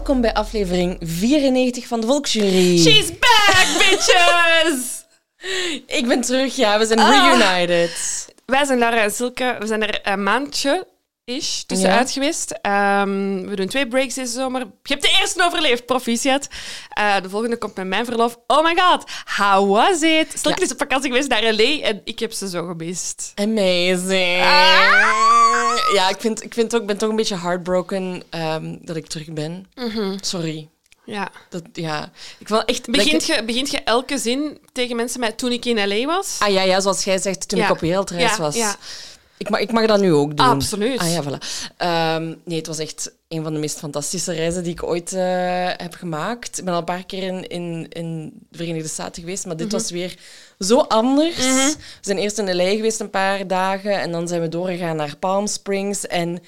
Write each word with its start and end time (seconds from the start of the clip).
Welkom 0.00 0.20
bij 0.20 0.34
aflevering 0.34 0.96
94 1.00 1.86
van 1.86 2.00
de 2.00 2.06
Volksjury. 2.06 2.78
She's 2.78 3.08
back, 3.18 3.66
bitches! 3.78 5.04
Ik 5.86 6.06
ben 6.08 6.20
terug, 6.20 6.56
ja. 6.56 6.78
We 6.78 6.86
zijn 6.86 6.98
Ah. 6.98 7.38
reunited. 7.38 8.28
Wij 8.46 8.64
zijn 8.64 8.78
Lara 8.78 9.02
en 9.02 9.10
Silke. 9.10 9.56
We 9.58 9.66
zijn 9.66 9.82
er 9.82 10.00
een 10.02 10.22
maandje 10.22 10.86
is 11.24 11.64
tussenuit 11.66 12.06
Ja. 12.06 12.12
geweest. 12.12 12.50
Ehm, 12.62 13.48
we 13.48 13.56
doen 13.56 13.66
twee 13.66 13.88
breaks 13.88 14.14
deze 14.14 14.32
zomer. 14.32 14.60
Je 14.60 14.66
hebt 14.82 15.02
de 15.02 15.16
eerste 15.20 15.44
overleefd, 15.44 15.86
proficiat. 15.86 16.48
Eh, 16.88 17.20
de 17.22 17.30
volgende 17.30 17.56
komt 17.58 17.74
met 17.74 17.86
mijn 17.86 18.04
verlof. 18.04 18.38
Oh 18.46 18.64
my 18.64 18.76
god, 18.76 19.04
how 19.36 19.70
was 19.76 20.00
it? 20.02 20.40
Ja. 20.42 20.56
is 20.56 20.72
op 20.72 20.78
vakantie 20.78 21.10
geweest 21.10 21.28
naar 21.28 21.42
L.A. 21.54 21.80
en 21.80 22.00
ik 22.04 22.18
heb 22.18 22.32
ze 22.32 22.48
zo 22.48 22.66
gemist. 22.66 23.32
Amazing. 23.34 24.40
Ah. 24.42 25.78
Ja, 25.94 26.08
ik, 26.08 26.16
vind, 26.20 26.42
ik 26.44 26.54
vind 26.54 26.74
ook, 26.76 26.86
ben 26.86 26.98
toch 26.98 27.10
een 27.10 27.16
beetje 27.16 27.36
heartbroken 27.36 28.22
ehm, 28.30 28.76
dat 28.80 28.96
ik 28.96 29.06
terug 29.06 29.32
ben. 29.32 29.66
Sorry. 30.20 30.68
Ja. 31.04 31.30
Dat, 31.48 31.62
ja. 31.72 32.10
Ik 32.38 32.48
wil 32.48 32.64
echt... 32.64 32.90
Begint 32.90 33.26
je, 33.26 33.42
begint 33.44 33.70
je 33.70 33.78
elke 33.82 34.18
zin 34.18 34.58
tegen 34.72 34.96
mensen 34.96 35.20
met 35.20 35.38
toen 35.38 35.52
ik 35.52 35.64
in 35.64 35.88
L.A. 35.88 36.06
was? 36.06 36.36
Ah 36.38 36.52
ja, 36.52 36.62
ja, 36.62 36.80
zoals 36.80 37.04
jij 37.04 37.18
zegt, 37.18 37.48
toen 37.48 37.58
Ja. 37.58 37.64
ik 37.64 37.70
op 37.70 37.78
wereldreis 37.80 38.36
was. 38.36 38.56
ja. 38.56 38.76
Ik, 39.40 39.50
mag, 39.50 39.60
ik 39.60 39.72
mag 39.72 39.86
dat 39.86 40.00
nu 40.00 40.12
ook 40.12 40.36
doen. 40.36 40.46
Absoluut. 40.46 40.98
Ah 40.98 41.12
ja, 41.12 41.22
voilà. 41.22 41.38
Ehm, 41.76 42.34
nee, 42.44 42.58
het 42.58 42.66
was 42.66 42.78
echt 42.78 43.12
een 43.28 43.42
van 43.42 43.52
de 43.52 43.58
meest 43.58 43.78
fantastische 43.78 44.32
reizen 44.32 44.62
die 44.62 44.72
ik 44.72 44.82
ooit 44.82 45.12
eh, 45.12 45.22
heb 45.76 45.94
gemaakt. 45.94 46.58
Ik 46.58 46.64
ben 46.64 46.72
al 46.72 46.78
een 46.78 46.84
paar 46.84 47.04
keer 47.06 47.22
in, 47.22 47.48
in, 47.48 47.86
in 47.88 48.32
de 48.50 48.56
Verenigde 48.58 48.88
Staten 48.88 49.22
geweest, 49.22 49.46
maar 49.46 49.56
dit 49.56 49.66
Mhm. 49.66 49.76
was 49.76 49.90
weer 49.90 50.16
zo 50.58 50.78
anders. 50.78 51.36
We 51.36 51.74
zijn 52.00 52.18
eerst 52.18 52.38
in 52.38 52.56
LA 52.56 52.64
geweest 52.70 53.00
een 53.00 53.10
paar 53.10 53.46
dagen 53.46 54.00
en 54.00 54.12
dan 54.12 54.28
zijn 54.28 54.40
we 54.40 54.48
doorgegaan 54.48 54.96
naar 54.96 55.16
Palm 55.16 55.46
Springs. 55.46 56.06
En 56.06 56.42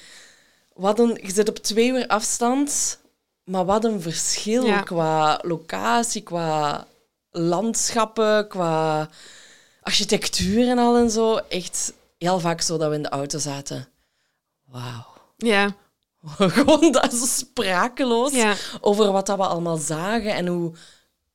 wat 0.73 0.99
een, 0.99 1.19
je 1.23 1.31
zit 1.33 1.49
op 1.49 1.57
twee 1.57 1.87
uur 1.89 2.07
afstand, 2.07 2.99
maar 3.43 3.65
wat 3.65 3.83
een 3.83 4.01
verschil 4.01 4.65
Ja. 4.65 4.81
qua 4.81 5.39
locatie, 5.41 6.21
qua 6.21 6.87
landschappen, 7.31 8.47
qua 8.47 9.09
architectuur 9.81 10.67
en 10.69 10.77
al 10.77 10.97
en 10.97 11.09
zo. 11.09 11.35
Echt 11.49 11.93
heel 12.23 12.39
vaak 12.39 12.61
zo 12.61 12.77
dat 12.77 12.89
we 12.89 12.95
in 12.95 13.03
de 13.03 13.09
auto 13.09 13.37
zaten. 13.39 13.87
Wauw. 14.65 15.05
Ja. 15.37 15.75
Gewoon 16.37 16.91
dat 16.91 17.13
zo 17.13 17.25
sprakeloos 17.25 18.31
Ja. 18.33 18.53
over 18.81 19.11
wat 19.11 19.25
dat 19.25 19.37
we 19.37 19.43
allemaal 19.45 19.77
zagen 19.77 20.33
en 20.33 20.47
hoe 20.47 20.71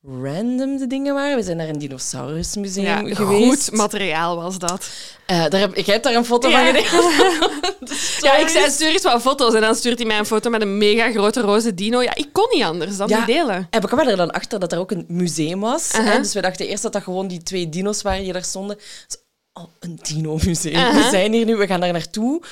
random 0.03 0.77
de 0.77 0.87
dingen 0.87 1.13
waren. 1.13 1.35
We 1.35 1.43
zijn 1.43 1.57
naar 1.57 1.69
een 1.69 1.79
dinosaurusmuseum 1.79 3.07
ja. 3.07 3.15
geweest. 3.15 3.69
Goed 3.69 3.77
materiaal 3.77 4.35
was 4.35 4.59
dat. 4.59 4.89
Eh, 5.25 5.45
daar 5.49 5.59
heb, 5.59 5.73
ik 5.73 5.85
heb 5.85 6.03
daar 6.03 6.13
een 6.13 6.25
foto 6.25 6.49
Ja. 6.49 6.73
van 6.73 6.83
gedaan. 6.83 7.57
Ja, 8.21 8.35
ik 8.37 8.47
zei, 8.47 8.69
stuur 8.71 8.87
eens 8.87 9.03
wat 9.03 9.21
foto's. 9.21 9.53
En 9.53 9.61
dan 9.61 9.75
stuurt 9.75 9.97
hij 9.97 10.07
mij 10.07 10.17
een 10.17 10.25
foto 10.25 10.49
met 10.49 10.61
een 10.61 10.77
mega 10.77 11.11
grote 11.11 11.41
roze 11.41 11.73
dino. 11.73 12.01
Ja, 12.01 12.15
ik 12.15 12.29
kon 12.31 12.47
niet 12.51 12.63
anders 12.63 12.97
dan 12.97 13.07
Ja. 13.07 13.25
die 13.25 13.35
delen. 13.35 13.67
En 13.69 13.81
we 13.81 13.87
kwamen 13.87 14.07
er 14.07 14.17
dan 14.17 14.31
achter 14.31 14.59
dat 14.59 14.71
er 14.71 14.79
ook 14.79 14.91
een 14.91 15.05
museum 15.07 15.59
was. 15.59 15.91
Hè. 15.91 16.17
Dus 16.19 16.33
we 16.33 16.41
dachten 16.41 16.67
eerst 16.67 16.83
dat 16.83 16.93
dat 16.93 17.03
gewoon 17.03 17.27
die 17.27 17.43
twee 17.43 17.69
dino's 17.69 18.01
waren 18.01 18.23
die 18.23 18.33
daar 18.33 18.43
stonden. 18.43 18.75
Dus, 19.07 19.17
een 19.79 19.99
dino-museum. 20.01 20.93
We 20.93 21.07
zijn 21.11 21.33
hier 21.33 21.45
nu, 21.45 21.55
we 21.55 21.67
gaan 21.67 21.79
daar 21.79 21.91
naartoe. 21.91 22.43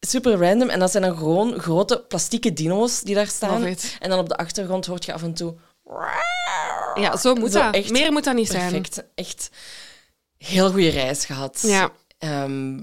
Super 0.00 0.32
random. 0.36 0.68
En 0.68 0.78
dat 0.78 0.90
zijn 0.90 1.02
dan 1.02 1.16
gewoon 1.16 1.58
grote 1.60 2.04
plastieke 2.08 2.52
dino's 2.52 3.00
die 3.00 3.14
daar 3.14 3.26
staan. 3.26 3.64
En 4.00 4.10
dan 4.10 4.18
op 4.18 4.28
de 4.28 4.36
achtergrond 4.36 4.86
hoort 4.86 5.04
je 5.04 5.12
af 5.12 5.22
en 5.22 5.34
toe... 5.34 5.54
Ja, 6.94 7.16
zo 7.16 7.34
moet 7.34 7.52
Zo 7.52 7.62
dat. 7.62 7.74
echt 7.74 7.90
Meer 7.90 8.12
moet 8.12 8.24
dat 8.24 8.34
niet 8.34 8.48
zijn. 8.48 8.70
Perfect. 8.70 9.04
Echt 9.14 9.50
heel 10.38 10.70
goede 10.70 10.88
reis 10.88 11.24
gehad. 11.24 11.62
Ja. 11.66 11.90
Ehm, 12.18 12.78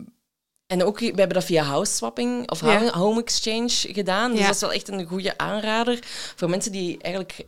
en 0.67 0.83
ook, 0.83 0.99
we 0.99 1.05
hebben 1.05 1.29
dat 1.29 1.43
via 1.43 1.63
house 1.63 1.93
swapping 1.93 2.49
of 2.51 2.61
Ja. 2.61 2.89
home- 2.91 3.21
exchange 3.21 3.69
gedaan. 3.69 4.31
Dus 4.31 4.39
Ja. 4.39 4.45
dat 4.45 4.55
is 4.55 4.61
wel 4.61 4.73
echt 4.73 4.87
een 4.87 5.05
goede 5.05 5.37
aanrader 5.37 5.99
voor 6.35 6.49
mensen 6.49 6.71
die 6.71 6.97
eigenlijk 7.01 7.45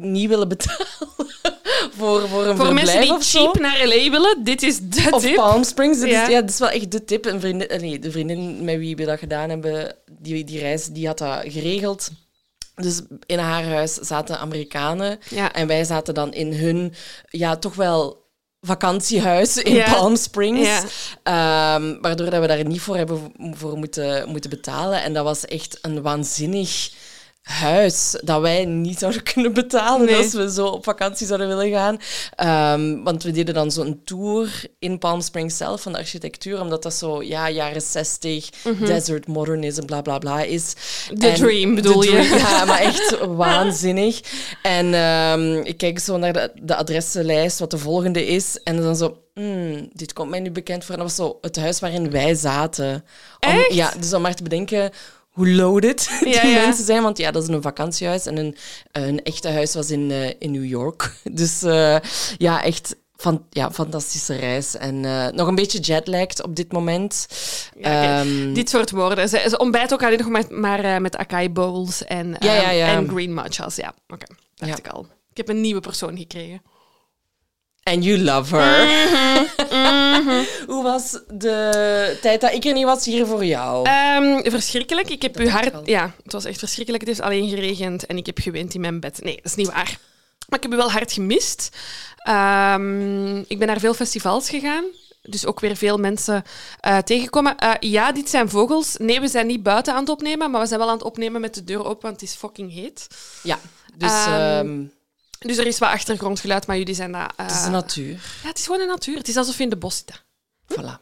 niet 0.00 0.28
willen 0.28 0.48
betalen 0.48 0.86
voor, 1.98 2.28
voor 2.28 2.46
een 2.46 2.56
Voor 2.56 2.74
mensen 2.74 3.00
die 3.00 3.12
of 3.12 3.30
cheap 3.30 3.58
naar 3.60 3.86
LA 3.86 4.10
willen, 4.10 4.44
dit 4.44 4.62
is 4.62 4.78
de 4.80 5.08
Of 5.10 5.22
tip. 5.22 5.34
Palm 5.34 5.64
Springs. 5.64 6.00
Dit 6.00 6.10
Ja. 6.10 6.22
is, 6.22 6.28
ja, 6.28 6.40
dit 6.40 6.50
is 6.50 6.58
wel 6.58 6.70
echt 6.70 6.90
de 6.90 7.04
tip. 7.04 7.24
Een 7.24 7.40
vriendin, 7.40 7.68
eh, 7.68 7.80
nee, 7.80 7.98
de 7.98 8.10
vriendin 8.10 8.64
met 8.64 8.78
wie 8.78 8.96
we 8.96 9.04
dat 9.04 9.18
gedaan 9.18 9.48
hebben, 9.50 9.94
die, 10.20 10.44
die 10.44 10.58
reis, 10.58 10.86
die 10.86 11.06
had 11.06 11.18
dat 11.18 11.40
geregeld. 11.46 12.10
Dus 12.74 13.00
in 13.26 13.38
haar 13.38 13.64
huis 13.64 13.94
zaten 13.94 14.38
Amerikanen. 14.38 15.18
Ja. 15.28 15.52
En 15.52 15.66
wij 15.66 15.84
zaten 15.84 16.14
dan 16.14 16.32
in 16.32 16.52
hun, 16.52 16.94
ja, 17.28 17.56
toch 17.56 17.74
wel 17.74 18.20
vakantiehuis 18.60 19.56
in. 19.56 19.82
Palm 19.84 20.16
Springs. 20.16 20.68
Ja. 20.68 20.82
Ehm, 21.22 22.00
waardoor 22.00 22.30
dat 22.30 22.40
we 22.40 22.46
daar 22.46 22.64
niet 22.64 22.80
voor 22.80 22.96
hebben 22.96 23.32
voor 23.54 23.76
moeten, 23.78 24.28
moeten 24.28 24.50
betalen. 24.50 25.02
En 25.02 25.12
dat 25.12 25.24
was 25.24 25.44
echt 25.44 25.78
een 25.82 26.02
waanzinnig 26.02 26.90
huis 27.42 28.16
dat 28.24 28.40
wij 28.40 28.64
niet 28.64 28.98
zouden 28.98 29.22
kunnen 29.22 29.52
betalen 29.52 30.06
Nee. 30.06 30.16
als 30.16 30.32
we 30.32 30.52
zo 30.52 30.66
op 30.66 30.84
vakantie 30.84 31.26
zouden 31.26 31.48
willen 31.48 31.70
gaan. 31.70 31.98
Ehm, 32.34 33.02
want 33.02 33.22
we 33.22 33.30
deden 33.30 33.54
dan 33.54 33.70
zo'n 33.70 34.00
tour 34.04 34.64
in 34.78 34.98
Palm 34.98 35.20
Springs 35.20 35.56
zelf 35.56 35.82
van 35.82 35.92
de 35.92 35.98
architectuur, 35.98 36.60
omdat 36.60 36.82
dat 36.82 36.94
zo 36.94 37.22
ja, 37.22 37.50
jaren 37.50 37.80
60, 37.82 38.48
desert 38.78 39.26
modernism, 39.26 39.84
bla 39.84 40.00
bla 40.02 40.18
bla 40.18 40.42
is. 40.42 40.74
Mhm. 41.10 41.18
The 41.20 41.28
En- 41.28 41.34
dream, 41.34 41.74
bedoel 41.74 42.00
the 42.00 42.10
je? 42.12 42.22
Ja, 42.22 42.64
maar 42.68 42.80
echt 42.80 43.18
waanzinnig. 43.26 44.20
En 44.62 44.94
ehm, 44.94 45.54
ik 45.64 45.76
kijk 45.76 45.98
zo 45.98 46.16
naar 46.16 46.32
de, 46.32 46.50
de 46.62 46.76
adressenlijst, 46.76 47.58
wat 47.58 47.70
de 47.70 47.78
volgende 47.78 48.26
is. 48.26 48.58
En 48.64 48.76
dan 48.82 48.96
zo, 48.96 49.16
hmm, 49.34 49.88
dit 49.92 50.12
komt 50.12 50.30
mij 50.30 50.40
nu 50.40 50.50
bekend 50.50 50.84
voor. 50.84 50.94
En 50.94 51.00
dat 51.00 51.16
was 51.16 51.26
zo 51.26 51.38
het 51.40 51.56
huis 51.56 51.80
waarin 51.80 52.10
wij 52.10 52.34
zaten. 52.34 53.04
Om, 53.40 53.50
Echt? 53.50 53.74
Ja, 53.74 53.92
dus 54.00 54.12
om 54.12 54.22
maar 54.22 54.34
te 54.34 54.42
bedenken 54.42 54.90
hoe 55.32 55.48
loaded 55.50 56.10
die 56.20 56.34
Ja, 56.34 56.42
ja. 56.42 56.64
mensen 56.64 56.84
zijn. 56.84 57.02
Want 57.02 57.18
ja, 57.18 57.30
dat 57.30 57.42
is 57.42 57.48
een 57.48 57.62
vakantiehuis. 57.62 58.26
En 58.26 58.36
een, 58.36 58.56
een 58.92 59.22
echte 59.22 59.48
huis 59.48 59.74
was 59.74 59.90
in, 59.90 60.10
eh, 60.10 60.30
in 60.38 60.50
New 60.50 60.64
York. 60.64 61.14
Dus 61.32 61.62
eh, 61.62 61.96
ja, 62.38 62.62
echt... 62.64 62.96
Van, 63.16 63.44
ja, 63.50 63.70
fantastische 63.70 64.34
reis. 64.34 64.76
En 64.76 65.04
eh, 65.04 65.26
nog 65.28 65.48
een 65.48 65.54
beetje 65.54 65.78
jetlagged 65.80 66.42
op 66.42 66.56
dit 66.56 66.72
moment. 66.72 67.26
Ja. 67.78 68.20
Ehm, 68.20 68.52
Dit 68.52 68.70
soort 68.70 68.90
woorden. 68.90 69.28
Ze, 69.28 69.46
ze 69.48 69.58
ontbijt 69.58 69.92
ook 69.92 70.02
alleen 70.02 70.18
nog 70.18 70.28
maar, 70.28 70.44
maar 70.50 71.02
met 71.02 71.16
acai 71.16 71.50
bowls 71.50 72.04
en, 72.04 72.38
ehm, 72.38 72.98
en 72.98 73.08
green 73.08 73.34
matchas. 73.34 73.76
Ja, 73.76 73.94
oké. 74.08 74.26
Dacht 74.54 74.70
Ja. 74.70 74.76
ik 74.78 74.88
al. 74.88 75.06
Ik 75.30 75.36
heb 75.36 75.48
een 75.48 75.60
nieuwe 75.60 75.80
persoon 75.80 76.16
gekregen. 76.16 76.62
And 77.82 78.04
you 78.04 78.18
love 78.18 78.56
her. 78.56 78.86
Mhm, 79.72 80.44
Hoe 80.72 80.82
was 80.82 81.18
de 81.28 82.18
tijd 82.20 82.40
dat 82.40 82.52
ik 82.52 82.64
er 82.64 82.72
niet 82.72 82.84
was 82.84 83.04
hier 83.04 83.26
voor 83.26 83.44
jou? 83.44 83.88
Ehm, 83.88 84.50
verschrikkelijk. 84.50 85.10
Ik 85.10 85.22
heb 85.22 85.34
Dat 85.36 85.48
hart... 85.48 85.74
al. 85.74 85.82
Ja, 85.84 86.14
het 86.22 86.32
was 86.32 86.44
echt 86.44 86.58
verschrikkelijk. 86.58 87.06
Het 87.06 87.16
heeft 87.16 87.28
alleen 87.28 87.48
geregend 87.48 88.06
en 88.06 88.16
ik 88.16 88.26
heb 88.26 88.38
gewend 88.38 88.74
in 88.74 88.80
mijn 88.80 89.00
bed. 89.00 89.20
Nee, 89.22 89.36
dat 89.36 89.44
is 89.44 89.54
niet 89.54 89.66
waar. 89.66 89.98
Maar 90.48 90.58
ik 90.58 90.62
heb 90.62 90.72
u 90.72 90.76
wel 90.76 90.90
hard 90.90 91.12
gemist. 91.12 91.68
Ehm, 92.16 93.36
ik 93.38 93.58
ben 93.58 93.66
naar 93.66 93.80
veel 93.80 93.94
festivals 93.94 94.48
gegaan. 94.48 94.84
Dus 95.22 95.46
ook 95.46 95.60
weer 95.60 95.76
veel 95.76 95.98
mensen 95.98 96.42
eh, 96.80 96.98
tegengekomen. 96.98 97.56
Eh, 97.58 97.70
ja, 97.80 98.12
dit 98.12 98.30
zijn 98.30 98.48
vogels. 98.48 98.96
Nee, 98.96 99.20
we 99.20 99.28
zijn 99.28 99.46
niet 99.46 99.62
buiten 99.62 99.92
aan 99.94 100.00
het 100.00 100.08
opnemen, 100.08 100.50
maar 100.50 100.60
we 100.60 100.66
zijn 100.66 100.78
wel 100.80 100.88
aan 100.88 100.94
het 100.96 101.04
opnemen 101.04 101.40
met 101.40 101.54
de 101.54 101.64
deur 101.64 101.84
open, 101.84 102.02
want 102.02 102.20
het 102.20 102.30
is 102.30 102.34
fucking 102.36 102.72
heet. 102.72 103.06
ja, 103.42 103.58
dus 103.96 104.26
ehm, 104.26 104.82
Dus 105.42 105.56
er 105.56 105.66
is 105.66 105.78
wat 105.78 105.88
achtergrondgeluid, 105.90 106.66
maar 106.66 106.78
jullie 106.78 106.94
zijn 106.94 107.12
dat... 107.12 107.32
eh, 107.36 107.46
het 107.46 107.54
is 107.54 107.62
de 107.62 107.70
natuur. 107.70 108.10
Ja, 108.42 108.48
het 108.48 108.58
is 108.58 108.64
gewoon 108.66 108.80
een 108.80 108.86
natuur. 108.86 109.16
Het 109.16 109.28
is 109.28 109.36
alsof 109.36 109.56
je 109.56 109.62
in 109.62 109.68
de 109.70 109.76
bos 109.76 109.96
zit. 109.96 110.22
Voilà. 110.72 111.00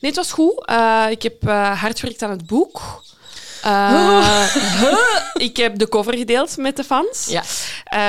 Nee, 0.00 0.12
het 0.12 0.16
was 0.16 0.32
goed. 0.32 0.66
Eh, 0.66 1.06
ik 1.10 1.22
heb 1.22 1.46
eh, 1.48 1.80
hard 1.80 1.98
gewerkt 2.00 2.22
aan 2.22 2.30
het 2.30 2.46
boek. 2.46 3.02
Eh, 3.62 4.54
ik 5.48 5.56
heb 5.56 5.78
de 5.78 5.88
cover 5.88 6.16
gedeeld 6.16 6.56
met 6.56 6.76
de 6.76 6.84
fans. 6.84 7.26
Ja. 7.28 7.42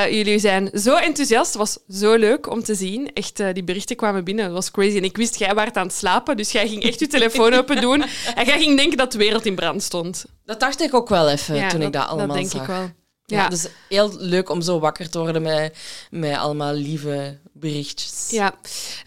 Jullie 0.10 0.40
zijn 0.40 0.70
zo 0.74 0.96
enthousiast. 0.96 1.48
Het 1.48 1.56
was 1.58 1.78
zo 2.00 2.16
leuk 2.16 2.50
om 2.50 2.64
te 2.64 2.76
zien. 2.76 3.14
Echt, 3.14 3.38
die 3.54 3.64
berichten 3.64 3.96
kwamen 3.96 4.24
binnen. 4.24 4.46
Dat 4.46 4.54
was 4.54 4.72
crazy. 4.72 4.98
En 4.98 5.04
ik 5.04 5.18
wist, 5.18 5.36
jij 5.40 5.54
waart 5.54 5.78
aan 5.78 5.88
het 5.88 5.96
slapen. 5.96 6.38
Dus 6.38 6.52
jij 6.52 6.68
ging 6.68 6.84
echt 6.84 7.00
je 7.00 7.08
telefoon 7.08 7.54
open 7.60 7.82
doen. 7.82 8.06
En 8.36 8.46
jij 8.46 8.60
ging 8.60 8.78
denken 8.78 8.98
dat 8.98 9.12
de 9.12 9.18
wereld 9.18 9.46
in 9.46 9.56
brand 9.56 9.84
stond. 9.84 10.26
Dat 10.46 10.60
dacht 10.60 10.82
ik 10.82 10.94
ook 10.94 11.10
wel 11.10 11.30
even 11.30 11.56
Ja, 11.56 11.70
toen 11.70 11.82
ik 11.82 11.94
dat 11.94 12.08
allemaal 12.08 12.28
Dat 12.28 12.36
denk 12.36 12.52
zag. 12.52 12.62
ik 12.62 12.68
wel. 12.68 12.90
Ja. 13.26 13.38
Ja. 13.42 13.50
Dus 13.50 13.68
heel 13.90 14.16
leuk 14.18 14.50
om 14.50 14.62
zo 14.62 14.80
wakker 14.80 15.10
te 15.10 15.20
worden 15.20 15.42
met, 15.42 15.78
met 16.10 16.36
allemaal 16.38 16.74
lieve 16.74 17.38
berichtjes. 17.54 18.28
Ja. 18.30 18.56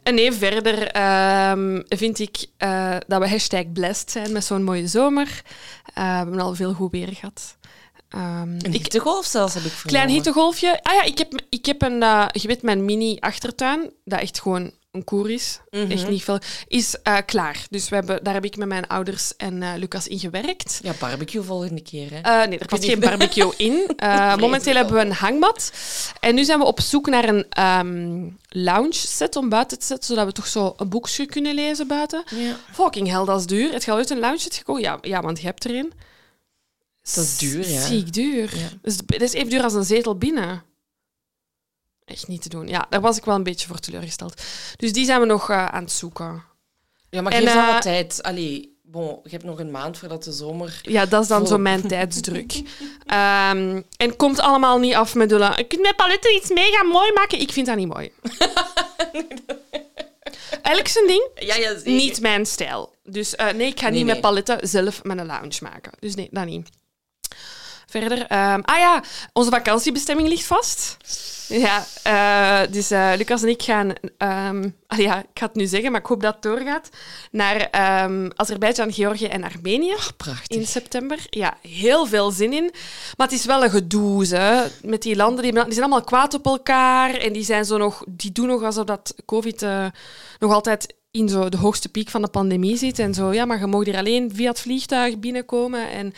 En 0.02 0.14
nee, 0.14 0.32
verder 0.32 0.86
ehm, 0.88 1.80
vind 1.88 2.18
ik 2.18 2.46
eh, 2.56 2.96
dat 3.06 3.20
we 3.20 3.28
hashtag 3.28 3.72
blessed 3.72 4.10
zijn 4.10 4.32
met 4.32 4.44
zo'n 4.44 4.62
mooie 4.62 4.86
zomer. 4.86 5.42
Eh, 5.94 5.94
we 5.94 6.16
hebben 6.16 6.40
al 6.40 6.54
veel 6.54 6.72
goed 6.72 6.90
weer 6.92 7.08
gehad. 7.12 7.56
Ehm, 8.08 8.48
Een 8.58 8.72
hittegolf 8.72 9.26
zelfs 9.26 9.54
heb 9.54 9.62
ik 9.62 9.70
vernomen. 9.70 10.00
klein 10.00 10.16
hittegolfje. 10.16 10.82
Ah 10.82 10.94
ja, 10.94 11.02
ik 11.02 11.18
heb, 11.18 11.32
ik 11.48 11.66
heb 11.66 11.82
een, 11.82 12.02
eh, 12.02 12.26
je 12.32 12.48
weet, 12.48 12.62
mijn 12.62 12.84
mini-achtertuin, 12.84 13.90
dat 14.04 14.20
echt 14.20 14.40
gewoon 14.40 14.70
een 14.90 15.04
koer 15.04 15.30
is. 15.30 15.60
Mhm. 15.70 15.90
Echt 15.90 16.08
niet 16.08 16.22
veel. 16.22 16.38
Is 16.66 16.96
eh, 17.02 17.16
klaar. 17.26 17.66
Dus 17.70 17.88
we 17.88 17.94
hebben, 17.94 18.24
daar 18.24 18.34
heb 18.34 18.44
ik 18.44 18.56
met 18.56 18.68
mijn 18.68 18.86
ouders 18.86 19.36
en 19.36 19.62
eh, 19.62 19.72
Lucas 19.76 20.08
in 20.08 20.18
gewerkt. 20.18 20.80
Ja, 20.82 20.92
barbecue 20.98 21.42
volgende 21.42 21.82
keer, 21.82 22.10
hè. 22.10 22.20
Eh, 22.20 22.48
nee, 22.48 22.58
er 22.58 22.66
past 22.66 22.84
geen 22.84 23.00
barbecue 23.00 23.52
in. 23.56 23.90
Momenteel 24.40 24.74
hebben 24.74 24.94
we 24.94 25.00
een 25.00 25.12
hangmat. 25.12 25.72
En 26.20 26.34
nu 26.34 26.44
zijn 26.44 26.58
we 26.58 26.64
op 26.64 26.80
zoek 26.80 27.06
naar 27.06 27.28
een 27.28 27.46
ehm, 27.48 28.28
lounge 28.48 28.92
set 28.92 29.36
om 29.36 29.48
buiten 29.48 29.78
te 29.78 29.86
zetten, 29.86 30.08
zodat 30.08 30.26
we 30.26 30.32
toch 30.32 30.46
zo 30.46 30.74
een 30.76 30.88
boekje 30.88 31.26
kunnen 31.26 31.54
lezen 31.54 31.86
buiten. 31.86 32.24
ja. 32.36 32.56
Fucking 32.72 33.08
hell, 33.08 33.24
dat 33.24 33.38
is 33.38 33.46
duur. 33.46 33.72
Het 33.72 33.84
gaat 33.84 33.96
uit 33.96 34.10
een 34.10 34.18
lounge 34.18 34.38
set 34.38 34.54
gekocht? 34.54 34.80
Ja, 34.80 34.98
ja, 35.00 35.20
want 35.20 35.40
je 35.40 35.46
hebt 35.46 35.64
er 35.64 35.74
een. 35.74 35.92
Dat 37.14 37.24
is 37.24 37.38
duur, 37.38 37.68
ja. 37.68 37.80
Ziek 37.80 38.12
duur. 38.12 38.56
Ja. 38.56 38.68
Dus 38.82 38.96
dat 38.96 39.20
is 39.20 39.32
even 39.32 39.50
duur 39.50 39.62
als 39.62 39.74
een 39.74 39.84
zetel 39.84 40.16
binnen. 40.16 40.62
Echt 42.08 42.28
niet 42.28 42.42
te 42.42 42.48
doen. 42.48 42.68
Ja, 42.68 42.86
daar 42.90 43.00
was 43.00 43.16
ik 43.16 43.24
wel 43.24 43.34
een 43.34 43.42
beetje 43.42 43.66
voor 43.66 43.78
teleurgesteld. 43.78 44.42
Dus 44.76 44.92
die 44.92 45.04
zijn 45.04 45.20
we 45.20 45.26
nog 45.26 45.50
eh, 45.50 45.66
aan 45.66 45.82
het 45.82 45.92
zoeken. 45.92 46.42
Ja, 47.10 47.22
maar 47.22 47.32
En, 47.32 47.42
geef 47.42 47.54
eh, 47.54 47.72
wat 47.72 47.82
tijd. 47.82 48.22
Allee, 48.22 48.78
bon, 48.82 49.20
je 49.22 49.30
hebt 49.30 49.44
nog 49.44 49.58
een 49.58 49.70
maand 49.70 49.98
voordat 49.98 50.24
de 50.24 50.32
zomer... 50.32 50.80
Ja, 50.82 51.06
dat 51.06 51.22
is 51.22 51.28
dan 51.28 51.46
zo 51.46 51.58
mijn 51.58 51.88
tijdsdruk. 51.88 52.62
Ehm, 53.06 53.82
en 53.96 54.16
komt 54.16 54.40
allemaal 54.40 54.78
niet 54.78 54.94
af 54.94 55.14
met 55.14 55.28
de... 55.28 55.52
Ik 55.56 55.80
met 55.80 55.96
paletten 55.96 56.34
iets 56.34 56.50
mega 56.50 56.82
mooi 56.82 57.12
maken. 57.12 57.40
Ik 57.40 57.52
vind 57.52 57.66
dat 57.66 57.76
niet 57.76 57.88
mooi. 57.88 58.12
Eigenlijk 60.62 60.88
zijn 60.88 61.06
ding. 61.06 61.28
Ja, 61.34 61.56
ja. 61.56 61.74
Niet 61.84 62.20
mijn 62.20 62.46
stijl. 62.46 62.94
Dus 63.04 63.36
eh, 63.36 63.52
nee, 63.52 63.66
ik 63.66 63.80
ga 63.80 63.88
Nee, 63.88 63.96
niet 63.96 64.04
nee. 64.04 64.14
met 64.14 64.20
paletten 64.20 64.68
zelf 64.68 65.02
mijn 65.02 65.26
lounge 65.26 65.58
maken. 65.62 65.92
Dus 65.98 66.14
nee, 66.14 66.28
dat 66.30 66.44
niet. 66.44 66.68
Verder. 67.90 68.26
ehm, 68.26 68.60
ah 68.64 68.78
ja, 68.78 69.02
onze 69.32 69.50
vakantiebestemming 69.50 70.28
ligt 70.28 70.44
vast. 70.46 70.96
Ja, 71.48 71.84
eh, 72.02 72.72
dus 72.72 72.90
eh, 72.90 73.12
Lucas 73.16 73.42
en 73.42 73.48
ik 73.48 73.62
gaan... 73.62 73.92
ehm, 74.18 74.68
ah 74.86 74.98
ja, 74.98 75.18
ik 75.18 75.26
ga 75.34 75.46
het 75.46 75.54
nu 75.54 75.66
zeggen, 75.66 75.92
maar 75.92 76.00
ik 76.00 76.06
hoop 76.06 76.22
dat 76.22 76.34
het 76.34 76.42
doorgaat. 76.42 76.88
Naar 77.30 77.56
ehm 77.60 78.30
Azerbeidzjan, 78.36 78.92
Georgië 78.92 79.26
en 79.26 79.44
Armenië. 79.44 79.94
Prachtig. 80.16 80.56
In 80.56 80.66
september. 80.66 81.18
Ja, 81.30 81.56
heel 81.62 82.06
veel 82.06 82.30
zin 82.30 82.52
in. 82.52 82.70
Maar 83.16 83.26
het 83.26 83.36
is 83.36 83.44
wel 83.44 83.64
een 83.64 83.70
gedoe, 83.70 84.26
hè. 84.26 84.66
Met 84.82 85.02
die 85.02 85.16
landen, 85.16 85.42
die, 85.42 85.52
die 85.52 85.62
zijn 85.62 85.80
allemaal 85.80 86.04
kwaad 86.04 86.34
op 86.34 86.46
elkaar. 86.46 87.14
En 87.14 87.32
die, 87.32 87.44
zijn 87.44 87.64
zo 87.64 87.76
nog, 87.76 88.04
die 88.08 88.32
doen 88.32 88.46
nog 88.46 88.62
alsof 88.62 88.84
dat 88.84 89.14
COVID 89.24 89.62
eh, 89.62 89.86
nog 90.38 90.52
altijd 90.52 90.94
in 91.10 91.28
zo 91.28 91.48
de 91.48 91.56
hoogste 91.56 91.88
piek 91.88 92.08
van 92.08 92.22
de 92.22 92.28
pandemie 92.28 92.76
zit. 92.76 92.98
En 92.98 93.14
zo, 93.14 93.32
ja, 93.32 93.44
maar 93.44 93.58
je 93.58 93.66
mag 93.66 93.84
hier 93.84 93.96
alleen 93.96 94.30
via 94.34 94.48
het 94.48 94.60
vliegtuig 94.60 95.18
binnenkomen. 95.18 95.90
En 95.90 96.12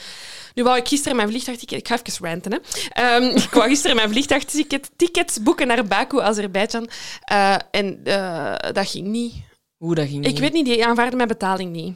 nu 0.54 0.62
wou 0.62 0.78
ik 0.78 0.88
gisteren 0.88 1.16
mijn 1.16 1.28
vliegtuigticket... 1.28 1.78
Ik 1.78 1.88
ga 1.88 1.98
even 2.02 2.26
ranten, 2.26 2.52
hè. 2.52 2.58
Ehm, 2.90 3.36
ik 3.46 3.50
wou 3.50 3.68
gisteren 3.68 3.96
mijn 3.96 4.08
vliegtuigticket 4.08 4.90
tickets 4.96 5.42
boeken 5.42 5.66
naar 5.66 5.84
Baku, 5.84 6.20
Azerbeidzjan. 6.20 6.88
Eh, 7.20 7.56
en 7.70 8.00
eh, 8.04 8.72
dat 8.72 8.88
ging 8.88 9.06
niet. 9.06 9.34
Hoe 9.76 9.94
dat 9.94 10.08
ging 10.08 10.24
Ik 10.24 10.30
niet. 10.30 10.40
weet 10.40 10.52
niet, 10.52 10.64
die 10.64 10.86
aanvaarden 10.86 11.16
mijn 11.16 11.28
betaling 11.28 11.72
niet. 11.72 11.94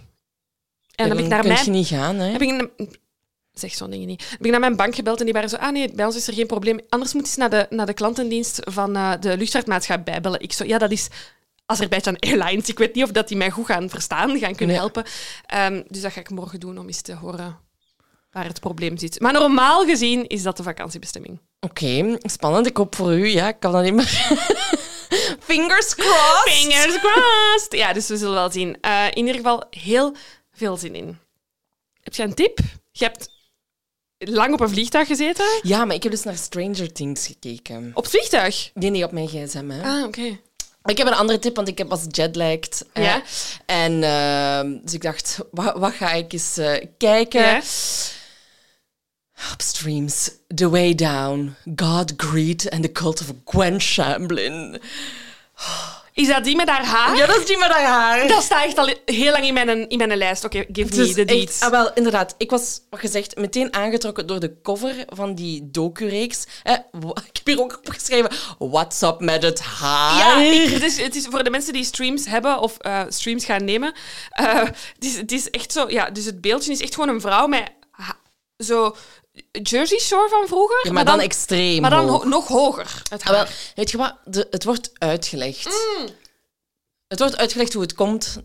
En 0.94 1.08
dan 1.08 1.17
heb 1.17 1.26
ik 1.26 1.32
naar 1.32 1.46
mijn 1.46 1.64
je 1.64 1.70
niet 1.70 1.87
gaan, 1.87 2.17
hè. 2.17 2.31
heb 2.31 2.43
ik 2.43 2.49
een, 2.49 2.88
zeg 3.52 3.75
zo'n 3.75 3.91
dingen 3.91 4.06
niet. 4.06 4.26
Heb 4.31 4.44
ik 4.44 4.50
naar 4.50 4.61
mijn 4.61 4.76
bank 4.76 4.94
gebeld 4.94 5.19
en 5.19 5.25
die 5.25 5.35
waren 5.35 5.49
zo, 5.49 5.56
ah 5.56 5.73
nee, 5.73 5.93
bij 5.94 6.05
ons 6.05 6.17
is 6.17 6.26
er 6.26 6.35
geen 6.35 6.46
probleem. 6.46 6.81
Anders 6.88 7.12
moet 7.12 7.23
je 7.23 7.29
eens 7.29 7.37
naar 7.37 7.50
de, 7.50 7.67
naar 7.75 7.87
de 7.87 7.94
klantendienst 7.94 8.61
van 8.64 8.96
eh, 8.96 9.12
de 9.20 9.37
luchtvaartmaatschappij 9.37 10.20
bellen. 10.20 10.41
Ik 10.41 10.52
zo, 10.52 10.64
ja, 10.64 10.79
dat 10.79 10.91
is 10.91 11.08
Azerbeidzjan 11.66 12.19
Airlines. 12.19 12.69
Ik 12.69 12.78
weet 12.78 12.94
niet 12.94 13.05
of 13.05 13.11
dat 13.11 13.28
die 13.28 13.37
mij 13.37 13.50
goed 13.50 13.66
gaan 13.66 13.90
verstaan, 13.90 14.38
gaan 14.38 14.55
kunnen 14.55 14.66
Nee. 14.76 14.76
helpen. 14.76 15.05
Ehm, 15.46 15.82
dus 15.88 16.00
dat 16.00 16.12
ga 16.12 16.20
ik 16.20 16.31
morgen 16.31 16.61
doen 16.61 16.78
om 16.78 16.87
eens 16.87 17.00
te 17.00 17.14
horen 17.14 17.58
waar 18.31 18.44
het 18.46 18.61
probleem 18.61 18.96
zit. 18.99 19.20
Maar 19.20 19.32
normaal 19.32 19.84
gezien 19.84 20.26
is 20.26 20.43
dat 20.43 20.56
de 20.56 20.62
vakantiebestemming. 20.62 21.40
Oké, 21.61 22.16
spannend. 22.22 22.66
Ik 22.66 22.76
hoop 22.76 22.94
voor 22.94 23.12
u. 23.12 23.26
Ja, 23.28 23.49
ik 23.49 23.61
kan 23.61 23.75
alleen 23.75 23.94
maar... 23.94 24.05
Fingers 25.40 25.94
crossed. 25.94 26.52
Fingers 26.52 26.99
crossed! 27.00 27.72
Ja, 27.72 27.93
dus 27.93 28.08
we 28.08 28.17
zullen 28.17 28.34
wel 28.34 28.50
zien. 28.50 28.81
Eh, 28.81 29.06
in 29.10 29.17
ieder 29.17 29.34
geval 29.34 29.64
heel 29.70 30.14
veel 30.52 30.76
zin 30.76 30.94
in. 30.94 31.19
Heb 32.00 32.14
je 32.14 32.22
een 32.22 32.34
tip? 32.34 32.58
Je 32.93 33.05
hebt 33.05 33.28
lang 34.19 34.52
op 34.52 34.60
een 34.60 34.69
vliegtuig 34.69 35.06
gezeten? 35.06 35.46
Ja, 35.62 35.84
maar 35.84 35.94
ik 35.96 36.02
heb 36.02 36.12
dus 36.12 36.22
naar 36.22 36.37
Stranger 36.37 36.93
Things 36.93 37.26
gekeken. 37.26 37.90
Op 37.94 38.02
het 38.02 38.12
vliegtuig? 38.12 38.70
Nee, 38.75 38.90
nee, 38.90 39.05
op 39.05 39.12
mijn 39.12 39.28
gsm, 39.28 39.69
hè. 39.69 39.82
Ah, 39.82 40.05
oké. 40.05 40.38
Ik 40.84 40.98
heb 40.98 41.06
een 41.06 41.14
andere 41.14 41.38
tip, 41.38 41.56
want 41.56 41.69
ik 41.69 41.78
heb 41.78 41.88
was 41.88 42.04
jetlagged. 42.10 42.86
Ja. 42.94 43.22
En 43.66 44.02
ehm, 44.02 44.78
dus 44.82 44.94
ik 44.94 45.02
dacht, 45.02 45.38
wat, 45.50 45.78
wat 45.78 45.92
ga 45.92 46.12
ik 46.12 46.32
eens 46.32 46.56
eh, 46.56 46.86
kijken? 46.98 47.40
Ja. 47.40 47.62
Op 49.52 49.62
streams. 49.62 50.31
The 50.54 50.70
Way 50.70 50.94
Down, 50.94 51.56
God, 51.76 52.12
Greed 52.16 52.70
and 52.70 52.82
the 52.82 52.92
Cult 52.92 53.20
of 53.20 53.32
Gwen 53.44 53.81
Shamblin. 53.81 54.81
Is 56.14 56.26
dat 56.28 56.44
die 56.44 56.56
met 56.56 56.69
haar 56.69 56.84
haar? 56.84 57.16
Ja, 57.16 57.26
dat 57.26 57.37
is 57.38 57.46
die 57.46 57.58
met 57.58 57.69
haar 57.69 57.84
haar. 57.84 58.28
Dat 58.28 58.43
staat 58.43 58.64
echt 58.64 58.78
al 58.78 58.88
heel 59.05 59.32
lang 59.32 59.44
in 59.44 59.55
mijn, 59.55 59.88
in 59.88 59.99
mijn 59.99 60.16
lijst. 60.16 60.44
Oké, 60.44 60.64
give 60.72 60.96
me 61.00 61.12
the 61.14 61.25
deets. 61.25 61.61
ah, 61.61 61.70
wel, 61.70 61.93
inderdaad. 61.94 62.34
Ik 62.38 62.50
was, 62.50 62.81
wat 62.90 63.00
gezegd, 63.00 63.37
meteen 63.37 63.75
aangetrokken 63.75 64.26
door 64.26 64.40
de 64.40 64.61
cover 64.62 64.94
van 65.06 65.34
die 65.34 65.70
docu-reeks. 65.70 66.44
Eh, 66.62 66.72
ik 67.31 67.37
heb 67.37 67.46
hier 67.46 67.61
ook 67.61 67.78
opgeschreven, 67.87 68.31
what's 68.58 69.02
up 69.02 69.20
met 69.20 69.43
het 69.43 69.61
haar? 69.61 70.19
Ja, 70.19 70.40
ik- 70.62 70.70
het, 70.70 70.82
is, 70.82 71.00
het 71.02 71.14
is 71.14 71.26
voor 71.31 71.44
de 71.44 71.50
mensen 71.50 71.72
die 71.72 71.84
streams 71.84 72.26
hebben 72.26 72.58
of 72.60 72.76
eh, 72.78 73.00
streams 73.08 73.44
gaan 73.44 73.64
nemen. 73.64 73.93
eh, 74.31 74.55
het, 74.64 74.75
is, 75.05 75.17
het 75.17 75.32
is 75.32 75.50
echt 75.50 75.72
zo... 75.72 75.84
Ja, 75.88 76.10
dus 76.10 76.25
het 76.25 76.40
beeldje 76.40 76.72
is 76.72 76.81
echt 76.81 76.94
gewoon 76.94 77.08
een 77.14 77.20
vrouw 77.20 77.46
met 77.46 77.70
zo 78.64 78.96
Jersey 79.62 79.99
Shore 79.99 80.28
van 80.28 80.46
vroeger. 80.49 80.81
Ja, 80.87 80.93
maar 80.93 81.05
dan 81.05 81.20
extreem 81.20 81.81
Maar 81.81 81.90
dan 81.90 82.08
hoog. 82.08 82.22
ho- 82.22 82.28
nog 82.28 82.49
hoger. 82.49 83.02
Het 83.11 83.22
Ah, 83.22 83.28
wel, 83.28 83.37
haar. 83.37 83.72
weet 83.75 83.90
je 83.90 83.96
wat? 83.96 84.14
De, 84.25 84.46
het 84.50 84.64
wordt 84.64 84.90
uitgelegd. 84.99 85.69
Het 87.08 87.19
wordt 87.19 87.37
uitgelegd 87.37 87.72
hoe 87.72 87.82
het 87.82 87.94
komt. 87.94 88.37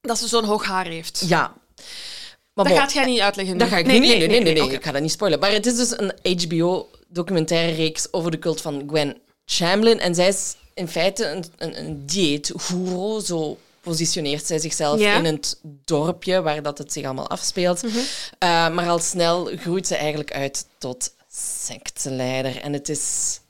dat 0.00 0.18
ze 0.18 0.28
zo'n 0.28 0.44
hoog 0.44 0.64
haar 0.64 0.86
heeft. 0.86 1.24
Ja. 1.26 1.40
Maar 2.54 2.66
Dat 2.66 2.66
bon, 2.66 2.76
gaat 2.76 2.92
jij 2.92 3.04
niet 3.04 3.20
uitleggen 3.20 3.54
nu. 3.54 3.60
dat 3.60 3.68
ga 3.68 3.76
ik 3.76 3.86
niet. 3.86 4.00
Nee, 4.00 4.08
nee, 4.18 4.28
nee, 4.28 4.40
nee, 4.40 4.52
nee, 4.54 4.62
oké. 4.62 4.74
ik 4.74 4.84
ga 4.84 4.92
dat 4.92 5.02
niet 5.02 5.10
spoilen. 5.12 5.38
Maar 5.38 5.50
het 5.52 5.66
is 5.66 5.76
dus 5.76 5.94
een 5.98 6.12
HBO-documentaire 6.40 7.72
reeks 7.76 8.12
over 8.12 8.30
de 8.30 8.38
cult 8.38 8.60
van 8.60 8.84
Gwen 8.88 9.20
Shamblin. 9.50 10.00
En 10.00 10.14
zij 10.14 10.28
is 10.28 10.54
in 10.74 10.88
feite 10.88 11.26
een, 11.26 11.44
een, 11.58 11.78
een 11.78 12.06
dieetgoeroe. 12.06 13.22
Zo 13.24 13.58
positioneert 13.88 14.46
zij 14.46 14.58
zichzelf 14.58 15.00
Ja. 15.00 15.14
in 15.14 15.24
het 15.24 15.60
dorpje 15.84 16.42
waar 16.42 16.62
dat 16.62 16.78
het 16.78 16.92
zich 16.92 17.04
allemaal 17.04 17.28
afspeelt. 17.30 17.82
Mhm. 17.82 17.98
Eh, 18.38 18.48
maar 18.48 18.88
al 18.88 18.98
snel 18.98 19.50
groeit 19.56 19.86
ze 19.86 19.96
eigenlijk 19.96 20.32
uit 20.32 20.66
tot 20.78 21.10
secteleider. 21.30 22.60
En 22.60 22.72
het 22.72 22.88
is... 22.88 23.40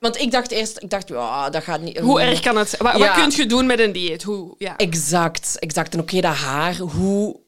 Want 0.00 0.20
ik 0.20 0.30
dacht 0.30 0.50
eerst, 0.50 0.82
ik 0.82 0.90
dacht, 0.90 1.08
ja, 1.08 1.50
dat 1.50 1.62
gaat 1.62 1.80
niet... 1.80 1.98
Hoe 1.98 2.20
erg 2.20 2.40
kan 2.40 2.56
het? 2.56 2.76
Wat, 2.78 2.96
Ja. 2.96 2.98
wat 2.98 3.12
kun 3.14 3.30
je 3.36 3.46
doen 3.46 3.66
met 3.66 3.78
een 3.78 3.92
dieet? 3.92 4.22
Hoe, 4.22 4.54
ja. 4.58 4.76
Exact, 4.76 5.58
exact. 5.58 5.94
En 5.94 6.00
oké, 6.00 6.20
dat 6.20 6.34
haar, 6.34 6.76
hoe, 6.76 7.40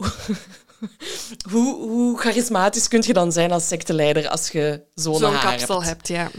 hoe, 1.52 1.74
hoe 1.74 2.18
charismatisch 2.18 2.88
kun 2.88 3.02
je 3.06 3.12
dan 3.12 3.32
zijn 3.32 3.52
als 3.52 3.68
secteleider 3.68 4.28
als 4.28 4.48
je 4.50 4.82
zo'n 4.94 5.20
kapsel 5.20 5.82
hebt? 5.82 6.08
hebt, 6.08 6.08
ja. 6.08 6.30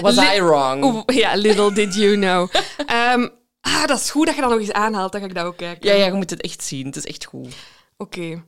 Was 0.00 0.14
Li- 0.16 0.36
I 0.36 0.40
wrong? 0.42 1.02
Ja, 1.14 1.34
little 1.34 1.72
did 1.72 1.94
you 1.94 2.14
know. 2.14 2.48
Ehm, 2.86 3.28
ah, 3.60 3.86
dat 3.86 3.98
is 3.98 4.10
goed 4.10 4.26
dat 4.26 4.34
je 4.34 4.40
dat 4.40 4.50
nog 4.50 4.60
eens 4.60 4.72
aanhaalt. 4.72 5.12
Dan 5.12 5.20
ga 5.20 5.26
ik 5.26 5.34
dat 5.34 5.44
ook 5.44 5.56
kijken. 5.56 5.88
Ja, 5.90 5.96
ja, 5.96 6.04
je 6.04 6.12
moet 6.12 6.30
het 6.30 6.40
echt 6.40 6.62
zien. 6.62 6.86
Het 6.86 6.96
is 6.96 7.06
echt 7.06 7.24
goed. 7.24 7.54
Oké, 7.96 8.20
Oké. 8.20 8.42